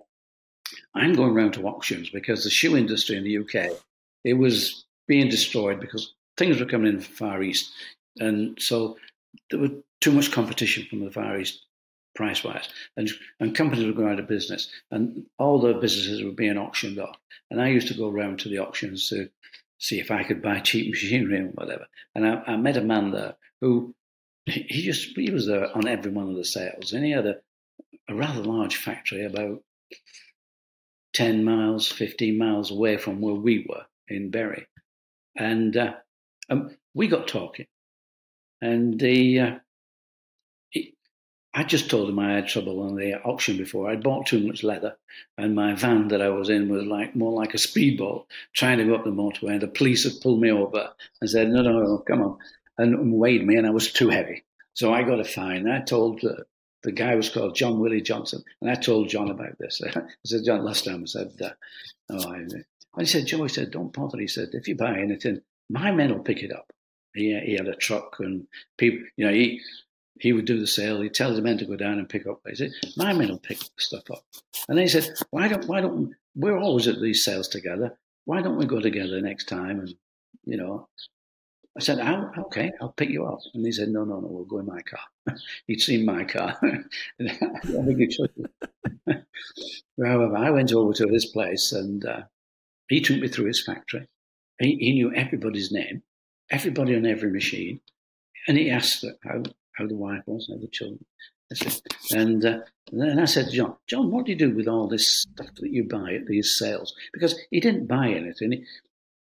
I'm 0.94 1.14
going 1.14 1.36
around 1.36 1.54
to 1.54 1.68
auctions 1.68 2.10
because 2.10 2.44
the 2.44 2.50
shoe 2.50 2.78
industry 2.78 3.18
in 3.18 3.24
the 3.24 3.38
UK 3.40 3.78
it 4.24 4.34
was 4.34 4.86
being 5.08 5.30
destroyed 5.30 5.80
because 5.80 6.14
things 6.38 6.60
were 6.60 6.66
coming 6.66 6.94
in 6.94 7.00
from 7.00 7.12
the 7.12 7.18
Far 7.18 7.44
East, 7.44 7.72
and 8.20 8.58
so 8.60 8.98
there 9.50 9.60
was 9.60 9.72
too 10.02 10.12
much 10.12 10.32
competition 10.32 10.86
from 10.90 11.04
the 11.04 11.12
Far 11.12 11.38
East 11.40 11.66
price 12.16 12.44
wise, 12.44 12.70
and 12.98 13.10
and 13.40 13.56
companies 13.56 13.86
were 13.86 13.94
going 13.94 14.12
out 14.12 14.20
of 14.20 14.28
business, 14.28 14.70
and 14.92 15.26
all 15.38 15.60
the 15.60 15.74
businesses 15.74 16.24
would 16.24 16.36
be 16.36 16.46
being 16.46 16.58
auction 16.58 16.98
off. 17.00 17.18
And 17.52 17.62
I 17.62 17.70
used 17.70 17.88
to 17.90 17.94
go 17.94 18.10
around 18.10 18.40
to 18.40 18.50
the 18.50 18.60
auctions 18.60 19.10
to 19.10 19.30
see 19.78 20.00
if 20.00 20.12
I 20.12 20.24
could 20.24 20.42
buy 20.42 20.60
cheap 20.60 20.90
machinery 20.90 21.38
and 21.38 21.54
whatever. 21.54 21.86
And 22.16 22.26
I, 22.26 22.42
I 22.48 22.56
met 22.58 22.78
a 22.78 22.82
man 22.82 23.12
there 23.12 23.36
who 23.62 23.94
he 24.46 24.84
just 24.84 25.16
he 25.16 25.32
was 25.32 25.48
there 25.48 25.76
on 25.76 25.88
every 25.88 26.12
one 26.12 26.30
of 26.30 26.36
the 26.36 26.46
sales, 26.46 26.94
and 26.94 27.06
he 27.06 27.12
had 27.12 27.26
a, 27.26 27.36
a 28.10 28.16
rather 28.16 28.42
large 28.42 28.78
factory 28.78 29.26
about 29.26 29.62
10 31.16 31.46
miles, 31.46 31.90
15 31.90 32.38
miles 32.38 32.72
away 32.72 32.98
from 32.98 33.22
where 33.22 33.34
we 33.34 33.66
were 33.70 33.86
in 34.10 34.30
Bury. 34.30 34.68
And 35.38 35.76
uh, 35.76 35.94
um, 36.50 36.76
we 36.94 37.08
got 37.08 37.28
talking. 37.28 37.68
And 38.62 39.00
the, 39.00 39.40
uh, 39.40 39.56
I 41.58 41.64
just 41.64 41.90
told 41.90 42.10
him 42.10 42.20
I 42.20 42.34
had 42.34 42.48
trouble 42.48 42.82
on 42.82 42.96
the 42.96 43.14
auction 43.22 43.56
before. 43.56 43.90
I'd 43.90 44.04
bought 44.04 44.28
too 44.28 44.46
much 44.46 44.62
leather, 44.62 44.98
and 45.38 45.56
my 45.56 45.74
van 45.74 46.10
that 46.10 46.22
I 46.22 46.30
was 46.30 46.50
in 46.50 46.68
was 46.68 46.84
like 46.84 47.16
more 47.16 47.32
like 47.32 47.54
a 47.54 47.58
speedboat 47.58 48.28
trying 48.54 48.78
to 48.80 48.84
go 48.84 48.96
up 48.96 49.06
the 49.06 49.12
motorway. 49.12 49.54
And 49.54 49.62
the 49.62 49.68
police 49.70 50.04
had 50.04 50.22
pulled 50.22 50.42
me 50.42 50.52
over 50.52 50.90
and 51.22 51.30
said, 51.30 51.50
No, 51.50 51.62
no, 51.62 51.80
no, 51.80 51.98
come 52.00 52.22
on. 52.22 52.38
And 52.78 53.14
weighed 53.14 53.48
me, 53.48 53.56
and 53.56 53.66
I 53.66 53.70
was 53.70 53.94
too 53.94 54.10
heavy. 54.10 54.44
So 54.74 54.94
I 54.94 55.04
got 55.04 55.22
a 55.22 55.24
fine. 55.24 55.70
I 55.70 55.80
told 55.80 56.26
uh, 56.26 56.44
the 56.84 56.92
guy 56.92 57.16
was 57.16 57.30
called 57.30 57.56
John 57.56 57.80
Willie 57.80 58.02
Johnson. 58.02 58.44
And 58.62 58.70
I 58.70 58.76
told 58.76 59.08
John 59.08 59.32
about 59.32 59.58
this. 59.58 59.82
I 59.96 60.02
said, 60.26 60.42
John, 60.46 60.66
last 60.66 60.84
time 60.84 61.04
I 61.04 61.06
said, 61.06 61.32
uh, 61.42 61.50
oh, 62.10 62.32
I, 62.32 62.36
and 62.38 62.66
he 63.00 63.06
said, 63.06 63.26
Joe, 63.26 63.44
he 63.44 63.50
said, 63.50 63.72
don't 63.72 63.92
bother. 63.92 64.20
He 64.20 64.28
said, 64.28 64.50
if 64.54 64.68
you 64.68 64.76
buy 64.76 65.00
anything, 65.00 65.42
my 65.70 65.92
men 65.92 66.12
will 66.12 66.24
pick 66.24 66.44
it 66.44 66.54
up. 66.54 66.72
He, 67.14 67.38
he 67.46 67.54
had 67.54 67.68
a 67.68 67.76
truck 67.76 68.18
and 68.20 68.46
people, 68.78 69.00
you 69.18 69.26
know, 69.26 69.34
he, 69.34 69.62
he 70.20 70.34
would 70.34 70.46
do 70.46 70.60
the 70.60 70.68
sale. 70.68 71.02
He'd 71.02 71.14
tell 71.14 71.34
the 71.34 71.42
men 71.42 71.58
to 71.58 71.66
go 71.66 71.76
down 71.76 72.00
and 72.00 72.08
pick 72.08 72.26
up. 72.28 72.42
He 72.48 72.56
said, 72.56 72.72
my 72.96 73.14
men 73.14 73.30
will 73.30 73.40
pick 73.40 73.60
stuff 73.78 74.10
up. 74.12 74.24
And 74.68 74.78
then 74.78 74.86
he 74.86 74.90
said, 74.90 75.10
why 75.32 75.48
don't, 75.48 75.68
why 75.68 75.82
don't, 75.82 76.14
we're 76.36 76.58
always 76.58 76.88
at 76.88 77.02
these 77.02 77.24
sales 77.24 77.48
together. 77.48 77.98
Why 78.26 78.42
don't 78.42 78.58
we 78.58 78.66
go 78.66 78.80
together 78.80 79.22
next 79.22 79.48
time? 79.48 79.80
And, 79.80 79.94
you 80.46 80.58
know, 80.58 80.88
I 81.78 81.82
said, 81.82 82.00
oh, 82.00 82.32
okay, 82.46 82.72
I'll 82.80 82.94
pick 82.94 83.10
you 83.10 83.26
up. 83.26 83.40
And 83.54 83.66
he 83.66 83.72
said, 83.72 83.90
no, 83.90 84.06
no, 84.06 84.20
no, 84.20 84.28
we'll 84.28 84.46
go 84.46 84.60
in 84.60 84.66
my 84.66 84.82
car. 84.82 85.36
He'd 85.68 85.82
seen 85.82 86.06
my 86.06 86.24
car. 86.24 86.58
I 86.64 87.28
think 87.28 88.00
he 88.00 88.12
should. 88.12 88.32
However, 90.02 90.38
I 90.38 90.52
went 90.52 90.72
over 90.72 90.94
to 90.94 91.08
his 91.08 91.26
place 91.26 91.74
and 91.74 92.06
uh, 92.06 92.22
he 92.88 93.02
took 93.02 93.20
me 93.20 93.28
through 93.28 93.46
his 93.46 93.64
factory. 93.64 94.08
He, 94.60 94.78
he, 94.78 94.94
knew 94.94 95.14
everybody's 95.14 95.72
name, 95.72 96.02
everybody 96.50 96.96
on 96.96 97.06
every 97.06 97.32
machine. 97.32 97.82
And 98.48 98.58
he 98.58 98.70
asked 98.70 99.04
how, 99.24 99.44
how 99.78 99.88
the 99.88 99.96
wife 99.96 100.24
was, 100.26 100.50
how 100.50 100.58
the 100.60 100.68
children. 100.68 101.06
And, 102.12 102.44
uh, 102.44 102.60
and 102.92 103.02
then 103.02 103.20
I 103.20 103.26
said, 103.26 103.52
John, 103.52 103.76
John, 103.88 104.12
what 104.12 104.26
do 104.26 104.32
you 104.32 104.38
do 104.38 104.56
with 104.56 104.68
all 104.68 104.88
this 104.88 105.22
stuff 105.22 105.54
that 105.56 105.72
you 105.72 105.84
buy 105.84 106.14
at 106.14 106.26
these 106.26 106.58
sales? 106.58 106.94
Because 107.14 107.40
he 107.52 107.60
didn't 107.60 107.88
buy 107.88 108.10
anything. 108.10 108.66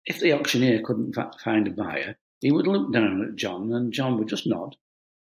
If 0.05 0.21
the 0.21 0.33
auctioneer 0.33 0.83
couldn't 0.83 1.17
find 1.43 1.69
a 1.69 1.71
buyer, 1.71 2.17
he 2.41 2.53
would 2.53 2.67
look 2.67 2.93
down 2.93 3.23
at 3.23 3.37
John 3.37 3.73
and 3.73 3.93
John 3.93 4.19
would 4.19 4.29
just 4.29 4.47
nod 4.47 4.77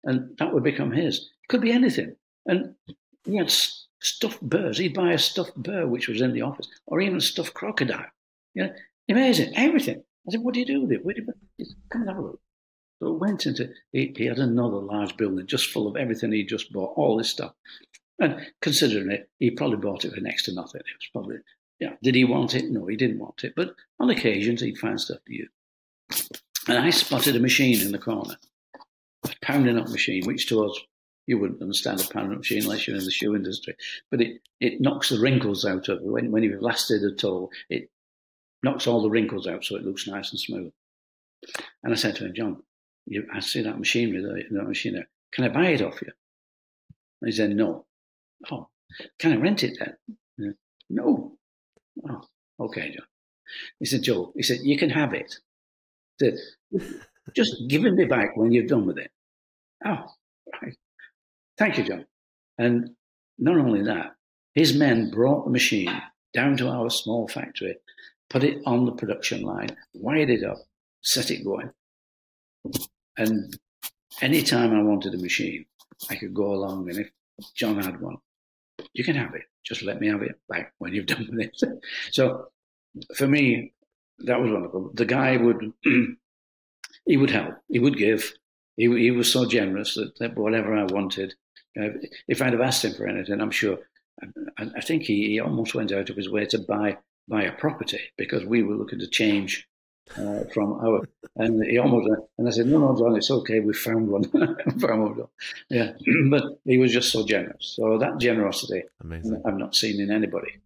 and 0.04 0.36
that 0.38 0.54
would 0.54 0.62
become 0.62 0.92
his. 0.92 1.18
It 1.18 1.48
could 1.48 1.60
be 1.60 1.72
anything. 1.72 2.16
And 2.46 2.74
he 3.24 3.36
had 3.36 3.50
stuffed 3.50 4.40
birds. 4.40 4.78
He'd 4.78 4.94
buy 4.94 5.12
a 5.12 5.18
stuffed 5.18 5.56
bird 5.56 5.90
which 5.90 6.08
was 6.08 6.20
in 6.20 6.32
the 6.32 6.42
office 6.42 6.68
or 6.86 7.00
even 7.00 7.18
a 7.18 7.20
stuffed 7.20 7.54
crocodile. 7.54 8.06
You 8.54 8.64
know, 8.64 8.72
amazing, 9.10 9.52
everything. 9.56 10.02
I 10.28 10.32
said, 10.32 10.40
what 10.40 10.54
do 10.54 10.60
you 10.60 10.66
do 10.66 10.82
with 10.82 10.92
it? 10.92 11.04
Where 11.04 11.14
do 11.14 11.22
you, 11.58 11.66
come 11.90 12.02
and 12.02 12.10
have 12.10 12.18
a 12.18 12.22
look. 12.22 12.40
So 13.00 13.12
went 13.12 13.46
into, 13.46 13.70
he, 13.92 14.14
he 14.16 14.26
had 14.26 14.38
another 14.38 14.78
large 14.78 15.16
building 15.16 15.46
just 15.46 15.70
full 15.70 15.86
of 15.86 15.96
everything 15.96 16.32
he 16.32 16.44
just 16.44 16.72
bought, 16.72 16.94
all 16.96 17.16
this 17.16 17.30
stuff. 17.30 17.52
And 18.18 18.46
considering 18.62 19.10
it, 19.10 19.28
he 19.38 19.50
probably 19.50 19.76
bought 19.76 20.04
it 20.04 20.14
for 20.14 20.20
next 20.20 20.44
to 20.44 20.54
nothing. 20.54 20.80
It 20.80 20.96
was 20.98 21.08
probably, 21.12 21.36
yeah. 21.78 21.94
Did 22.02 22.14
he 22.14 22.24
want 22.24 22.54
it? 22.54 22.70
No, 22.70 22.86
he 22.86 22.96
didn't 22.96 23.18
want 23.18 23.44
it. 23.44 23.52
But 23.54 23.74
on 24.00 24.08
occasions, 24.08 24.62
he'd 24.62 24.78
find 24.78 24.98
stuff 24.98 25.18
to 25.26 25.34
use. 25.34 26.30
And 26.68 26.78
I 26.78 26.90
spotted 26.90 27.36
a 27.36 27.40
machine 27.40 27.80
in 27.80 27.92
the 27.92 27.98
corner, 27.98 28.36
a 29.24 29.30
pounding 29.42 29.78
up 29.78 29.88
machine, 29.88 30.24
which 30.24 30.48
to 30.48 30.64
us, 30.64 30.78
you 31.26 31.38
wouldn't 31.38 31.60
understand 31.60 32.00
a 32.00 32.12
pounding 32.12 32.32
up 32.32 32.38
machine 32.38 32.62
unless 32.62 32.86
you're 32.86 32.96
in 32.96 33.04
the 33.04 33.10
shoe 33.10 33.36
industry. 33.36 33.76
But 34.10 34.22
it, 34.22 34.40
it 34.60 34.80
knocks 34.80 35.10
the 35.10 35.18
wrinkles 35.18 35.64
out 35.64 35.88
of 35.88 35.98
it 35.98 36.04
when, 36.04 36.30
when 36.30 36.42
you've 36.42 36.62
lasted 36.62 37.02
at 37.04 37.24
all. 37.24 37.50
It 37.68 37.90
knocks 38.62 38.86
all 38.86 39.02
the 39.02 39.10
wrinkles 39.10 39.46
out 39.46 39.64
so 39.64 39.76
it 39.76 39.84
looks 39.84 40.06
nice 40.06 40.30
and 40.30 40.40
smooth. 40.40 40.72
And 41.84 41.92
I 41.92 41.96
said 41.96 42.16
to 42.16 42.26
him, 42.26 42.34
John, 42.34 42.62
you, 43.06 43.26
I 43.32 43.40
see 43.40 43.62
that 43.62 43.78
machinery, 43.78 44.22
that, 44.22 44.54
that 44.54 44.68
machine 44.68 44.94
there. 44.94 45.08
Can 45.32 45.44
I 45.44 45.48
buy 45.48 45.68
it 45.68 45.82
off 45.82 46.02
you? 46.02 46.12
And 47.20 47.30
he 47.30 47.36
said, 47.36 47.50
no. 47.50 47.86
Oh, 48.50 48.68
can 49.18 49.32
I 49.32 49.36
rent 49.36 49.64
it 49.64 49.78
then? 49.78 50.54
No. 50.90 51.36
Oh, 52.08 52.22
okay, 52.60 52.94
John. 52.94 53.06
He 53.78 53.86
said, 53.86 54.02
Joe, 54.02 54.32
he 54.36 54.42
said, 54.42 54.58
you 54.62 54.76
can 54.76 54.90
have 54.90 55.14
it. 55.14 55.34
He 56.18 56.30
said, 56.30 56.38
just 57.34 57.54
give 57.68 57.84
it 57.84 57.94
me 57.94 58.04
back 58.04 58.36
when 58.36 58.52
you're 58.52 58.66
done 58.66 58.86
with 58.86 58.98
it. 58.98 59.10
Oh, 59.84 60.04
right. 60.62 60.76
Thank 61.58 61.78
you, 61.78 61.84
John. 61.84 62.06
And 62.58 62.90
not 63.38 63.56
only 63.56 63.82
that, 63.82 64.14
his 64.54 64.74
men 64.74 65.10
brought 65.10 65.44
the 65.44 65.50
machine 65.50 66.02
down 66.32 66.56
to 66.58 66.68
our 66.68 66.90
small 66.90 67.28
factory, 67.28 67.76
put 68.30 68.44
it 68.44 68.62
on 68.66 68.84
the 68.84 68.92
production 68.92 69.42
line, 69.42 69.76
wired 69.94 70.30
it 70.30 70.44
up, 70.44 70.58
set 71.02 71.30
it 71.30 71.44
going. 71.44 71.70
And 73.16 73.56
anytime 74.20 74.74
I 74.74 74.82
wanted 74.82 75.14
a 75.14 75.18
machine, 75.18 75.66
I 76.10 76.16
could 76.16 76.34
go 76.34 76.52
along 76.52 76.90
and 76.90 76.98
if 76.98 77.10
John 77.54 77.82
had 77.82 78.00
one, 78.00 78.16
you 78.92 79.04
can 79.04 79.16
have 79.16 79.34
it. 79.34 79.42
Just 79.64 79.82
let 79.82 80.00
me 80.00 80.08
have 80.08 80.22
it 80.22 80.38
back 80.48 80.72
when 80.78 80.92
you've 80.92 81.06
done 81.14 81.28
with 81.30 81.46
it. 81.46 81.80
so 82.10 82.48
for 83.16 83.26
me, 83.26 83.72
that 84.20 84.40
was 84.40 84.50
wonderful. 84.50 84.90
The 84.94 85.04
guy 85.04 85.36
would, 85.36 85.72
he 87.06 87.16
would 87.16 87.30
help, 87.30 87.54
he 87.68 87.78
would 87.78 87.96
give. 87.96 88.32
He, 88.76 88.84
he 88.98 89.10
was 89.10 89.32
so 89.32 89.46
generous 89.46 89.94
that, 89.94 90.18
that 90.18 90.36
whatever 90.36 90.74
I 90.74 90.84
wanted, 90.84 91.34
uh, 91.80 91.88
if 92.28 92.42
I'd 92.42 92.52
have 92.52 92.60
asked 92.60 92.84
him 92.84 92.92
for 92.94 93.06
anything, 93.06 93.40
I'm 93.40 93.50
sure, 93.50 93.78
I, 94.58 94.70
I 94.76 94.80
think 94.80 95.04
he, 95.04 95.28
he 95.28 95.40
almost 95.40 95.74
went 95.74 95.92
out 95.92 96.10
of 96.10 96.16
his 96.16 96.30
way 96.30 96.44
to 96.46 96.58
buy 96.58 96.98
buy 97.28 97.42
a 97.42 97.52
property 97.52 97.98
because 98.16 98.44
we 98.44 98.62
were 98.62 98.76
looking 98.76 99.00
to 99.00 99.08
change 99.08 99.66
uh, 100.16 100.44
from 100.52 100.74
our. 100.74 101.08
And 101.36 101.62
he 101.64 101.78
almost 101.78 102.08
and 102.38 102.48
I 102.48 102.50
said, 102.50 102.66
no, 102.66 102.78
no, 102.78 102.96
John, 102.96 103.16
it's 103.16 103.30
okay. 103.30 103.60
We 103.60 103.74
found 103.74 104.08
one. 104.08 104.24
found 104.80 105.16
one. 105.16 105.28
Yeah, 105.68 105.92
but 106.30 106.44
he 106.64 106.78
was 106.78 106.92
just 106.92 107.12
so 107.12 107.26
generous. 107.26 107.74
So 107.76 107.98
that 107.98 108.18
generosity, 108.18 108.84
Amazing. 109.02 109.42
I've 109.44 109.58
not 109.58 109.74
seen 109.74 110.00
in 110.00 110.10
anybody. 110.10 110.60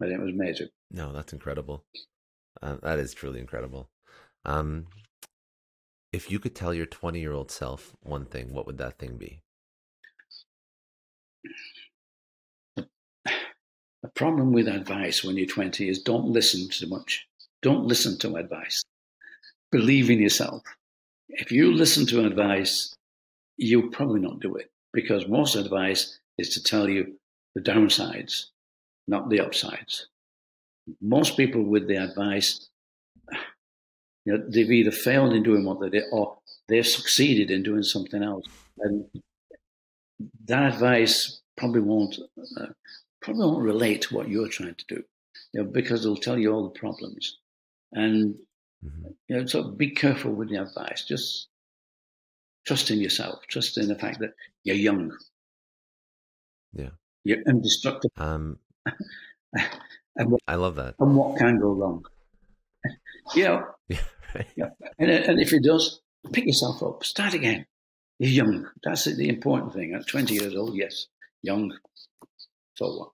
Think 0.00 0.12
it 0.12 0.20
was 0.20 0.32
amazing. 0.32 0.68
No, 0.90 1.12
that's 1.12 1.32
incredible. 1.32 1.84
Uh, 2.60 2.76
that 2.82 2.98
is 2.98 3.14
truly 3.14 3.40
incredible. 3.40 3.88
Um, 4.44 4.86
if 6.12 6.30
you 6.30 6.38
could 6.38 6.54
tell 6.54 6.74
your 6.74 6.86
20 6.86 7.20
year 7.20 7.32
old 7.32 7.50
self 7.50 7.94
one 8.02 8.26
thing, 8.26 8.52
what 8.52 8.66
would 8.66 8.78
that 8.78 8.98
thing 8.98 9.16
be? 9.16 9.40
The 12.76 14.10
problem 14.14 14.52
with 14.52 14.68
advice 14.68 15.24
when 15.24 15.36
you're 15.36 15.46
20 15.46 15.88
is 15.88 16.02
don't 16.02 16.26
listen 16.26 16.68
too 16.68 16.86
much. 16.88 17.26
Don't 17.64 17.86
listen 17.86 18.18
to 18.18 18.36
advice. 18.36 18.84
Believe 19.72 20.10
in 20.10 20.18
yourself. 20.18 20.62
If 21.30 21.50
you 21.50 21.72
listen 21.72 22.04
to 22.08 22.26
advice, 22.26 22.94
you'll 23.56 23.88
probably 23.88 24.20
not 24.20 24.40
do 24.40 24.56
it 24.56 24.70
because 24.92 25.26
most 25.26 25.56
advice 25.56 26.20
is 26.36 26.50
to 26.50 26.62
tell 26.62 26.90
you 26.90 27.18
the 27.54 27.62
downsides, 27.62 28.48
not 29.08 29.30
the 29.30 29.40
upsides. 29.40 30.08
Most 31.00 31.38
people 31.38 31.62
with 31.62 31.88
the 31.88 31.96
advice, 31.96 32.68
you 34.26 34.34
know, 34.34 34.44
they've 34.46 34.70
either 34.70 34.90
failed 34.90 35.32
in 35.32 35.42
doing 35.42 35.64
what 35.64 35.80
they 35.80 35.88
did 35.88 36.04
or 36.12 36.36
they've 36.68 36.86
succeeded 36.86 37.50
in 37.50 37.62
doing 37.62 37.82
something 37.82 38.22
else. 38.22 38.44
And 38.80 39.06
that 40.44 40.74
advice 40.74 41.40
probably 41.56 41.80
won't 41.80 42.18
uh, 42.60 42.66
probably 43.22 43.46
won't 43.46 43.64
relate 43.64 44.02
to 44.02 44.14
what 44.14 44.28
you're 44.28 44.48
trying 44.48 44.74
to 44.74 44.96
do, 44.96 45.02
you 45.54 45.62
know, 45.62 45.64
because 45.64 46.02
they'll 46.02 46.14
tell 46.14 46.38
you 46.38 46.52
all 46.52 46.64
the 46.64 46.78
problems. 46.78 47.38
And 47.94 48.34
mm-hmm. 48.84 49.08
you 49.28 49.36
know, 49.36 49.46
so 49.46 49.70
be 49.70 49.90
careful 49.90 50.32
with 50.32 50.50
the 50.50 50.56
advice. 50.56 51.04
Just 51.06 51.48
trust 52.66 52.90
in 52.90 53.00
yourself. 53.00 53.40
Trust 53.48 53.78
in 53.78 53.88
the 53.88 53.94
fact 53.94 54.18
that 54.20 54.34
you're 54.64 54.76
young. 54.76 55.16
Yeah, 56.72 56.90
you're 57.24 57.42
indestructible. 57.42 58.12
Um, 58.18 58.58
and 59.54 60.30
what, 60.30 60.40
I 60.48 60.56
love 60.56 60.74
that. 60.76 60.96
And 60.98 61.16
what 61.16 61.38
can 61.38 61.58
go 61.58 61.72
wrong? 61.72 62.04
you 63.34 63.44
know, 63.44 63.64
yeah, 63.88 63.98
right. 64.34 64.46
yeah. 64.56 64.70
And, 64.98 65.10
and 65.10 65.40
if 65.40 65.52
it 65.52 65.62
does, 65.62 66.00
pick 66.32 66.46
yourself 66.46 66.82
up. 66.82 67.04
Start 67.04 67.34
again. 67.34 67.66
You're 68.18 68.46
young. 68.46 68.68
That's 68.82 69.04
the 69.04 69.28
important 69.28 69.72
thing. 69.72 69.94
At 69.94 70.06
20 70.06 70.34
years 70.34 70.54
old, 70.54 70.76
yes, 70.76 71.06
young. 71.42 71.72
So 72.74 72.86
what? 72.86 73.08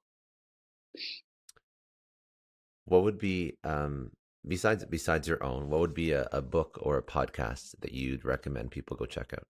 What 2.87 3.05
would 3.05 3.19
be 3.19 3.57
um, 3.63 4.11
besides 4.47 4.85
besides 4.85 5.29
your 5.29 5.43
own? 5.43 5.71
What 5.71 5.81
would 5.81 5.95
be 5.95 6.13
a, 6.13 6.29
a, 6.33 6.43
book 6.43 6.79
or 6.83 6.97
a 6.97 7.03
podcast 7.03 7.75
that 7.81 7.93
you'd 7.93 8.25
recommend 8.25 8.71
people 8.71 8.97
go 8.97 9.07
check 9.07 9.33
out? 9.35 9.47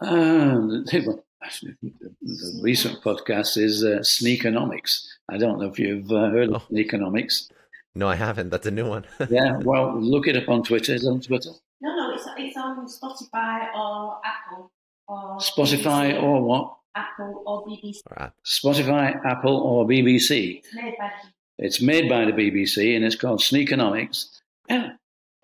Uh, 0.00 0.54
the 0.84 2.60
recent 2.62 3.02
podcast 3.02 3.56
is 3.58 3.84
uh, 3.84 3.98
Sneakonomics. 4.00 5.06
I 5.30 5.38
don't 5.38 5.58
know 5.58 5.66
if 5.66 5.78
you've 5.78 6.10
uh, 6.10 6.30
heard 6.30 6.50
of 6.50 6.62
oh. 6.62 6.74
Sneakonomics. 6.74 7.50
No, 7.94 8.08
I 8.08 8.16
haven't. 8.16 8.50
That's 8.50 8.66
a 8.66 8.70
new 8.70 8.88
one. 8.88 9.04
yeah, 9.30 9.58
well, 9.58 10.00
look 10.00 10.26
it 10.26 10.36
up 10.36 10.48
on 10.48 10.64
Twitter. 10.64 10.94
It's 10.94 11.06
on 11.06 11.20
Twitter. 11.20 11.50
No, 11.80 11.94
no, 11.94 12.14
it's, 12.14 12.26
it's 12.36 12.56
on 12.56 12.86
Spotify 12.86 13.72
or 13.74 14.20
Apple. 14.24 14.70
Or 15.06 15.38
Spotify 15.38 16.20
or 16.20 16.42
what? 16.42 16.76
Apple 16.96 17.42
or 17.46 17.66
BBC. 17.66 18.00
or 18.06 18.32
Spotify, 18.44 19.24
Apple, 19.24 19.56
or 19.56 19.86
BBC. 19.86 20.58
It's 20.58 20.74
made 20.74 20.94
by, 20.98 21.10
it's 21.58 21.80
made 21.80 22.08
by 22.08 22.24
the 22.24 22.32
BBC 22.32 22.96
and 22.96 23.04
it's 23.04 23.16
called 23.16 23.40
Sneakonomics. 23.40 24.26
Yeah, 24.68 24.92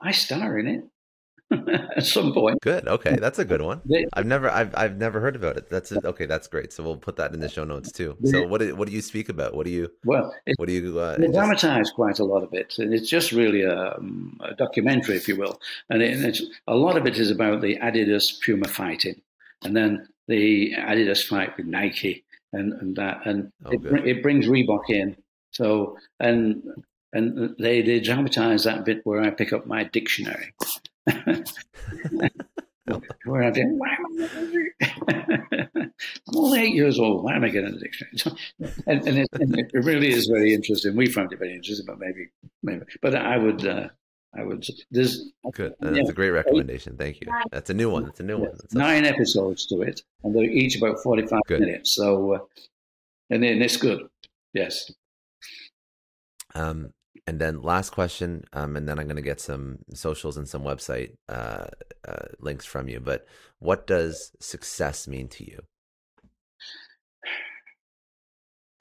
I 0.01 0.13
star 0.13 0.59
in 0.59 0.67
it 0.67 0.85
at 1.97 2.05
some 2.05 2.33
point. 2.33 2.61
Good. 2.63 2.87
Okay, 2.87 3.17
that's 3.17 3.39
a 3.39 3.45
good 3.45 3.63
one. 3.63 3.81
They, 3.91 4.07
I've 4.13 4.27
never, 4.27 4.49
I've, 4.49 4.75
I've 4.77 4.97
never 4.97 5.21
heard 5.21 5.37
about 5.37 5.57
it. 5.57 5.69
That's 5.69 5.91
a, 5.91 6.07
okay. 6.07 6.27
That's 6.27 6.47
great. 6.47 6.73
So 6.73 6.85
we'll 6.85 6.97
put 6.97 7.17
that 7.17 7.35
in 7.35 7.41
the 7.41 7.49
show 7.49 7.65
notes 7.65 7.91
too. 7.91 8.17
So 8.25 8.47
what, 8.47 8.61
do, 8.61 8.75
what 8.77 8.89
do 8.89 8.95
you 8.95 9.03
speak 9.03 9.29
about? 9.29 9.55
What 9.55 9.67
do 9.67 9.73
you? 9.73 9.91
Well, 10.05 10.33
what 10.57 10.67
do 10.67 10.73
you? 10.73 10.99
Uh, 10.99 11.17
they 11.19 11.29
dramatize 11.29 11.91
quite 11.91 12.19
a 12.21 12.25
lot 12.25 12.43
of 12.45 12.55
it, 12.55 12.79
and 12.79 12.95
it's 12.95 13.09
just 13.09 13.33
really 13.33 13.63
a, 13.63 13.97
um, 13.97 14.39
a 14.41 14.55
documentary, 14.55 15.17
if 15.17 15.27
you 15.27 15.37
will. 15.37 15.61
And 15.89 16.03
it, 16.03 16.23
it's 16.25 16.43
a 16.69 16.77
lot 16.77 16.97
of 16.97 17.07
it 17.07 17.19
is 17.19 17.31
about 17.31 17.61
the 17.63 17.77
Adidas 17.79 18.41
Puma 18.45 18.69
fighting, 18.69 19.21
and 19.63 19.77
then 19.77 20.09
the 20.29 20.73
Adidas 20.77 21.27
fight 21.27 21.57
with 21.57 21.67
Nike 21.67 22.25
and, 22.53 22.73
and 22.75 22.97
that, 22.97 23.27
and 23.27 23.53
oh, 23.65 23.71
it, 23.73 24.07
it 24.07 24.23
brings 24.23 24.47
Reebok 24.47 24.89
in. 24.89 25.17
So 25.53 25.97
and 26.19 26.63
and 27.13 27.57
they 27.59 27.83
they 27.83 28.01
dramatize 28.01 28.65
that 28.65 28.85
bit 28.85 29.01
where 29.05 29.21
I 29.21 29.31
pick 29.31 29.53
up 29.53 29.67
my 29.67 29.85
dictionary. 29.85 30.55
where 33.25 33.43
I 33.43 33.53
think, 33.53 33.69
why 33.79 33.89
am 33.95 34.29
I 35.09 35.51
I'm 36.29 36.37
only 36.37 36.61
eight 36.61 36.75
years 36.75 36.99
old. 36.99 37.25
Why 37.25 37.37
am 37.37 37.45
I 37.45 37.49
getting 37.49 37.75
a 37.75 37.79
dictionary? 37.79 38.43
and, 38.87 39.07
and, 39.09 39.19
it, 39.19 39.29
and, 39.33 39.59
it, 39.59 39.71
really 39.75 40.13
is 40.13 40.27
very 40.27 40.55
interesting. 40.55 40.97
We 40.97 41.07
found 41.07 41.33
it 41.33 41.39
very 41.39 41.55
interesting, 41.55 41.87
but 41.87 41.99
maybe, 41.99 42.29
maybe. 42.63 42.85
But 43.03 43.15
I 43.15 43.37
would, 43.37 43.67
uh, 43.67 43.89
I 44.37 44.45
would. 44.45 44.67
There's 44.91 45.31
good. 45.53 45.75
That's 45.81 45.97
yeah, 45.97 46.03
a 46.09 46.13
great 46.13 46.31
recommendation. 46.31 46.97
Thank 46.97 47.21
you. 47.21 47.29
That's 47.51 47.71
a 47.71 47.75
new 47.75 47.91
one. 47.91 48.05
That's 48.05 48.21
a 48.21 48.25
new 48.25 48.39
one. 48.39 48.51
That's 48.53 48.75
nine 48.75 49.05
awesome. 49.05 49.15
episodes 49.15 49.67
to 49.67 49.83
it, 49.83 50.03
and 50.23 50.35
they're 50.35 50.45
each 50.45 50.77
about 50.77 51.03
forty-five 51.03 51.43
good. 51.47 51.61
minutes. 51.61 51.95
So, 51.95 52.35
uh, 52.35 52.39
and 53.31 53.43
then 53.43 53.61
it's 53.63 53.77
good. 53.77 54.09
Yes. 54.55 54.91
Um, 56.61 56.93
and 57.27 57.39
then 57.39 57.63
last 57.63 57.91
question, 57.91 58.45
um, 58.53 58.77
and 58.77 58.89
then 58.89 58.99
I'm 58.99 59.07
going 59.07 59.17
to 59.17 59.23
get 59.23 59.41
some 59.41 59.79
socials 59.95 60.37
and 60.37 60.49
some 60.49 60.63
website 60.63 61.15
uh, 61.29 61.67
uh, 62.07 62.27
links 62.41 62.65
from 62.65 62.89
you. 62.89 63.01
But 63.01 63.27
what 63.59 63.87
does 63.87 64.33
success 64.41 65.07
mean 65.09 65.29
to 65.29 65.45
you? 65.45 65.61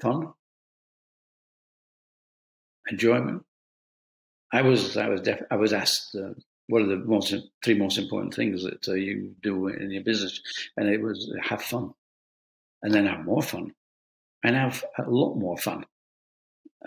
Fun, 0.01 0.33
enjoyment, 2.89 3.43
I 4.51 4.61
was 4.61 4.97
I 4.97 5.09
was 5.09 5.21
def- 5.21 5.43
I 5.51 5.55
was 5.57 5.73
asked 5.73 6.15
uh, 6.15 6.33
what 6.67 6.81
are 6.81 6.87
the 6.87 6.97
most 6.97 7.35
three 7.63 7.77
most 7.77 7.97
important 7.97 8.33
things 8.33 8.63
that 8.63 8.87
uh, 8.87 8.93
you 8.93 9.35
do 9.41 9.67
in 9.67 9.91
your 9.91 10.03
business, 10.03 10.41
and 10.77 10.89
it 10.89 11.01
was 11.01 11.31
have 11.43 11.61
fun, 11.61 11.93
and 12.81 12.93
then 12.93 13.05
have 13.05 13.25
more 13.25 13.43
fun, 13.43 13.73
and 14.43 14.55
have 14.55 14.83
a 14.97 15.09
lot 15.09 15.35
more 15.35 15.57
fun. 15.57 15.85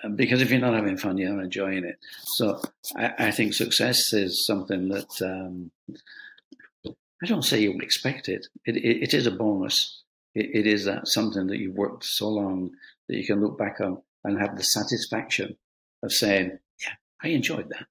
Uh, 0.03 0.09
because 0.09 0.41
if 0.41 0.51
you're 0.51 0.61
not 0.61 0.75
having 0.75 0.97
fun, 0.97 1.19
you're 1.19 1.33
not 1.33 1.45
enjoying 1.45 1.85
it. 1.85 1.99
So 2.25 2.61
I, 2.97 3.13
I 3.19 3.31
think 3.31 3.53
success 3.53 4.13
is 4.13 4.47
something 4.47 4.89
that 4.89 5.11
um, 5.23 5.71
I 7.23 7.27
don't 7.27 7.45
say 7.45 7.61
you 7.61 7.79
expect 7.81 8.29
it. 8.29 8.47
It, 8.65 8.77
it, 8.77 9.03
it 9.03 9.15
is 9.15 9.27
a 9.27 9.31
bonus. 9.31 10.03
It, 10.35 10.51
it 10.55 10.67
is 10.67 10.87
that 10.87 11.09
something 11.09 11.47
that 11.49 11.59
you've 11.59 11.77
worked 11.77 12.05
so 12.05 12.29
long 12.29 12.71
that 13.09 13.17
you 13.17 13.27
can 13.27 13.41
look 13.41 13.59
back 13.59 13.81
on 13.81 14.03
and 14.25 14.41
have 14.41 14.57
the 14.57 14.65
satisfaction 14.65 15.57
of 16.03 16.13
saying, 16.13 16.59
"Yeah, 16.81 16.95
I 17.23 17.29
enjoyed 17.29 17.69
that. 17.69 17.87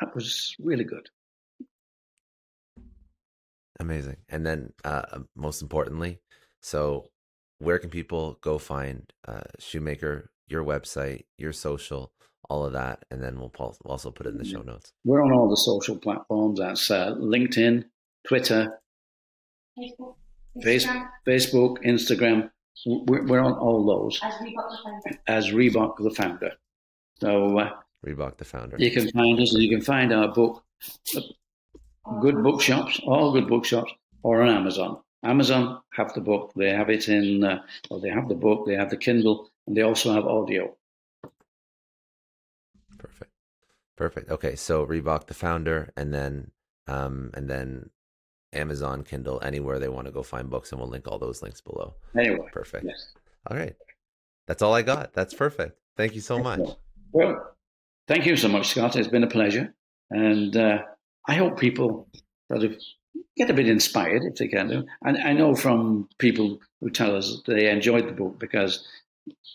That 0.00 0.14
was 0.14 0.54
really 0.58 0.84
good. 0.84 1.08
Amazing. 3.78 4.16
And 4.28 4.44
then, 4.44 4.72
uh, 4.84 5.20
most 5.34 5.62
importantly, 5.62 6.20
so 6.60 7.10
where 7.58 7.78
can 7.78 7.90
people 7.90 8.38
go 8.40 8.58
find 8.58 9.12
uh, 9.26 9.42
Shoemaker, 9.58 10.30
your 10.48 10.64
website, 10.64 11.24
your 11.36 11.52
social, 11.52 12.12
all 12.48 12.64
of 12.64 12.72
that, 12.72 13.04
and 13.10 13.22
then 13.22 13.38
we'll 13.38 13.52
also 13.84 14.10
put 14.10 14.26
it 14.26 14.30
in 14.30 14.38
the 14.38 14.44
show 14.44 14.62
notes. 14.62 14.92
We're 15.04 15.22
on 15.22 15.32
all 15.32 15.48
the 15.48 15.56
social 15.56 15.96
platforms. 15.96 16.60
That's 16.60 16.90
uh, 16.90 17.14
LinkedIn, 17.16 17.84
Twitter, 18.26 18.80
Facebook, 19.78 20.14
Instagram, 20.64 21.08
Facebook, 21.26 21.76
Instagram. 21.84 22.50
We're, 22.86 23.24
we're 23.26 23.40
on 23.40 23.54
all 23.54 23.84
those 23.86 24.20
as 24.22 24.34
we 24.42 24.54
got 24.54 24.70
the 24.70 24.78
phone. 24.84 25.18
as 25.26 25.50
Reebok 25.50 25.96
the 25.98 26.10
founder. 26.10 26.52
So 27.20 27.58
uh, 27.58 27.70
Reebok, 28.06 28.36
the 28.36 28.44
founder. 28.44 28.76
you 28.78 28.90
can 28.90 29.10
find 29.10 29.40
us 29.40 29.54
and 29.54 29.62
you 29.62 29.70
can 29.70 29.80
find 29.80 30.12
our 30.12 30.28
book, 30.28 30.62
good 32.20 32.42
bookshops, 32.42 33.00
all 33.06 33.32
good 33.32 33.48
bookshops, 33.48 33.90
or 34.22 34.42
on 34.42 34.50
Amazon. 34.50 34.98
Amazon 35.24 35.80
have 35.94 36.12
the 36.12 36.20
book. 36.20 36.52
They 36.54 36.70
have 36.70 36.90
it 36.90 37.08
in, 37.08 37.42
uh, 37.42 37.62
well, 37.90 38.00
they 38.00 38.10
have 38.10 38.28
the 38.28 38.34
book, 38.34 38.66
they 38.66 38.74
have 38.74 38.90
the 38.90 38.96
Kindle, 38.96 39.50
and 39.66 39.76
they 39.76 39.82
also 39.82 40.12
have 40.12 40.24
audio. 40.24 40.74
Perfect. 42.98 43.30
Perfect. 43.96 44.30
Okay, 44.30 44.56
so 44.56 44.86
Reebok, 44.86 45.26
the 45.26 45.34
founder, 45.34 45.92
and 45.96 46.12
then 46.12 46.50
um, 46.86 47.30
and 47.34 47.48
then 47.48 47.90
Amazon, 48.52 49.02
Kindle, 49.02 49.40
anywhere 49.42 49.78
they 49.78 49.88
want 49.88 50.06
to 50.06 50.12
go 50.12 50.22
find 50.22 50.50
books, 50.50 50.70
and 50.70 50.80
we'll 50.80 50.90
link 50.90 51.08
all 51.08 51.18
those 51.18 51.42
links 51.42 51.60
below. 51.60 51.94
Anyway, 52.18 52.48
Perfect. 52.52 52.84
yes. 52.86 53.12
All 53.50 53.56
right, 53.56 53.74
that's 54.46 54.62
all 54.62 54.74
I 54.74 54.82
got. 54.82 55.12
That's 55.12 55.34
perfect. 55.34 55.78
Thank 55.96 56.14
you 56.14 56.20
so 56.20 56.38
much. 56.38 56.60
Well, 57.12 57.56
thank 58.06 58.26
you 58.26 58.36
so 58.36 58.48
much, 58.48 58.68
Scott. 58.68 58.96
It's 58.96 59.08
been 59.08 59.24
a 59.24 59.28
pleasure. 59.28 59.74
And 60.10 60.56
uh, 60.56 60.82
I 61.26 61.34
hope 61.34 61.58
people 61.58 62.08
sort 62.50 62.64
of 62.64 62.76
get 63.36 63.50
a 63.50 63.54
bit 63.54 63.68
inspired 63.68 64.22
if 64.24 64.36
they 64.36 64.48
can 64.48 64.68
do. 64.68 64.84
And 65.02 65.18
I 65.18 65.32
know 65.32 65.54
from 65.54 66.08
people 66.18 66.60
who 66.80 66.90
tell 66.90 67.16
us 67.16 67.42
they 67.46 67.70
enjoyed 67.70 68.06
the 68.06 68.12
book 68.12 68.38
because 68.38 68.86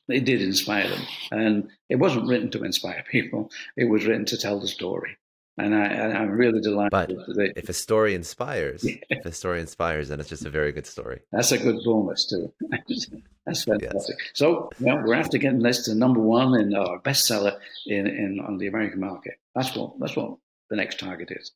it 0.08 0.26
did 0.26 0.42
inspire 0.42 0.90
them. 0.90 1.02
And 1.32 1.70
it 1.90 1.96
wasn't 1.96 2.28
written 2.28 2.52
to 2.52 2.64
inspire 2.64 3.04
people, 3.10 3.50
it 3.78 3.86
was 3.86 4.06
written 4.06 4.26
to 4.26 4.38
tell 4.38 4.60
the 4.60 4.68
story. 4.68 5.18
And 5.58 5.76
I, 5.76 5.84
I'm 5.84 6.32
really 6.32 6.62
delighted 6.62 6.92
But 6.92 7.10
that 7.10 7.54
If 7.58 7.68
a 7.70 7.74
story 7.74 8.16
inspires, 8.16 8.84
Yeah. 8.84 8.96
if 9.10 9.26
a 9.26 9.32
story 9.34 9.60
inspires, 9.60 10.08
then 10.08 10.20
it's 10.20 10.30
just 10.30 10.46
a 10.46 10.50
very 10.50 10.72
good 10.72 10.88
story. 10.88 11.20
that's 11.32 11.52
a 11.52 11.58
good 11.58 11.84
bonus, 11.84 12.26
too. 12.26 12.54
that's 13.46 13.64
fantastic. 13.66 14.16
So, 14.34 14.70
well, 14.80 15.02
we're 15.06 15.14
after 15.14 15.38
getting 15.38 15.62
to 15.62 15.96
number 15.96 16.22
one 16.22 16.60
in 16.60 16.74
our 16.74 17.00
bestseller 17.02 17.58
in, 17.86 18.08
in 18.08 18.40
on 18.40 18.58
the 18.60 18.68
American 18.68 19.02
market. 19.02 19.34
That's 19.54 19.76
what 19.76 20.00
that's 20.00 20.16
what 20.16 20.38
the 20.70 20.78
next 20.78 21.00
target 21.00 21.30
is. 21.32 21.52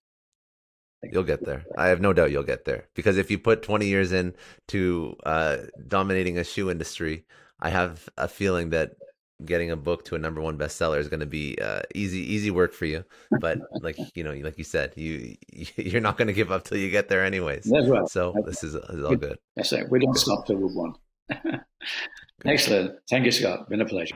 You'll 1.12 1.24
get 1.24 1.46
there. 1.46 1.64
I 1.78 1.88
have 1.88 2.02
no 2.02 2.14
doubt 2.14 2.32
you'll 2.32 2.44
get 2.44 2.66
there 2.66 2.86
because 2.96 3.18
if 3.18 3.30
you 3.32 3.38
put 3.38 3.62
20 3.62 3.86
years 3.88 4.12
in 4.12 4.36
to 4.70 5.16
uh, 5.26 5.58
dominating 5.88 6.38
a 6.38 6.44
shoe 6.44 6.70
industry, 6.70 7.26
I 7.60 7.70
have 7.70 8.08
a 8.18 8.28
feeling 8.28 8.70
that 8.72 8.92
getting 9.44 9.70
a 9.72 9.76
book 9.76 10.06
to 10.06 10.16
a 10.16 10.20
number 10.20 10.40
one 10.40 10.58
bestseller 10.58 10.98
is 10.98 11.10
going 11.10 11.20
to 11.20 11.26
be 11.26 11.58
uh, 11.62 11.82
easy, 11.94 12.20
easy 12.20 12.52
work 12.52 12.74
for 12.74 12.86
you. 12.86 13.04
But 13.40 13.60
like 13.82 13.98
you 14.16 14.24
know, 14.24 14.32
like 14.32 14.58
you 14.58 14.64
said, 14.64 14.94
you 14.96 15.36
you're 15.76 16.02
not 16.02 16.18
going 16.18 16.28
to 16.28 16.34
give 16.34 16.52
up 16.52 16.64
till 16.64 16.78
you 16.78 16.90
get 16.90 17.10
there, 17.10 17.24
anyways. 17.24 17.64
That's 17.66 17.88
right. 17.88 18.08
So 18.08 18.34
this 18.46 18.64
is, 18.64 18.74
this 18.74 18.90
is 18.90 19.04
all 19.04 19.16
good. 19.16 19.38
That's 19.56 19.72
it. 19.74 19.90
We 19.90 20.00
don't 20.00 20.18
stop 20.18 20.46
till 20.46 20.58
we've 20.58 20.74
won. 20.74 20.94
Excellent. 22.46 23.00
Thank 23.10 23.26
you, 23.26 23.32
Scott. 23.32 23.70
Been 23.70 23.82
a 23.82 23.86
pleasure. 23.86 24.16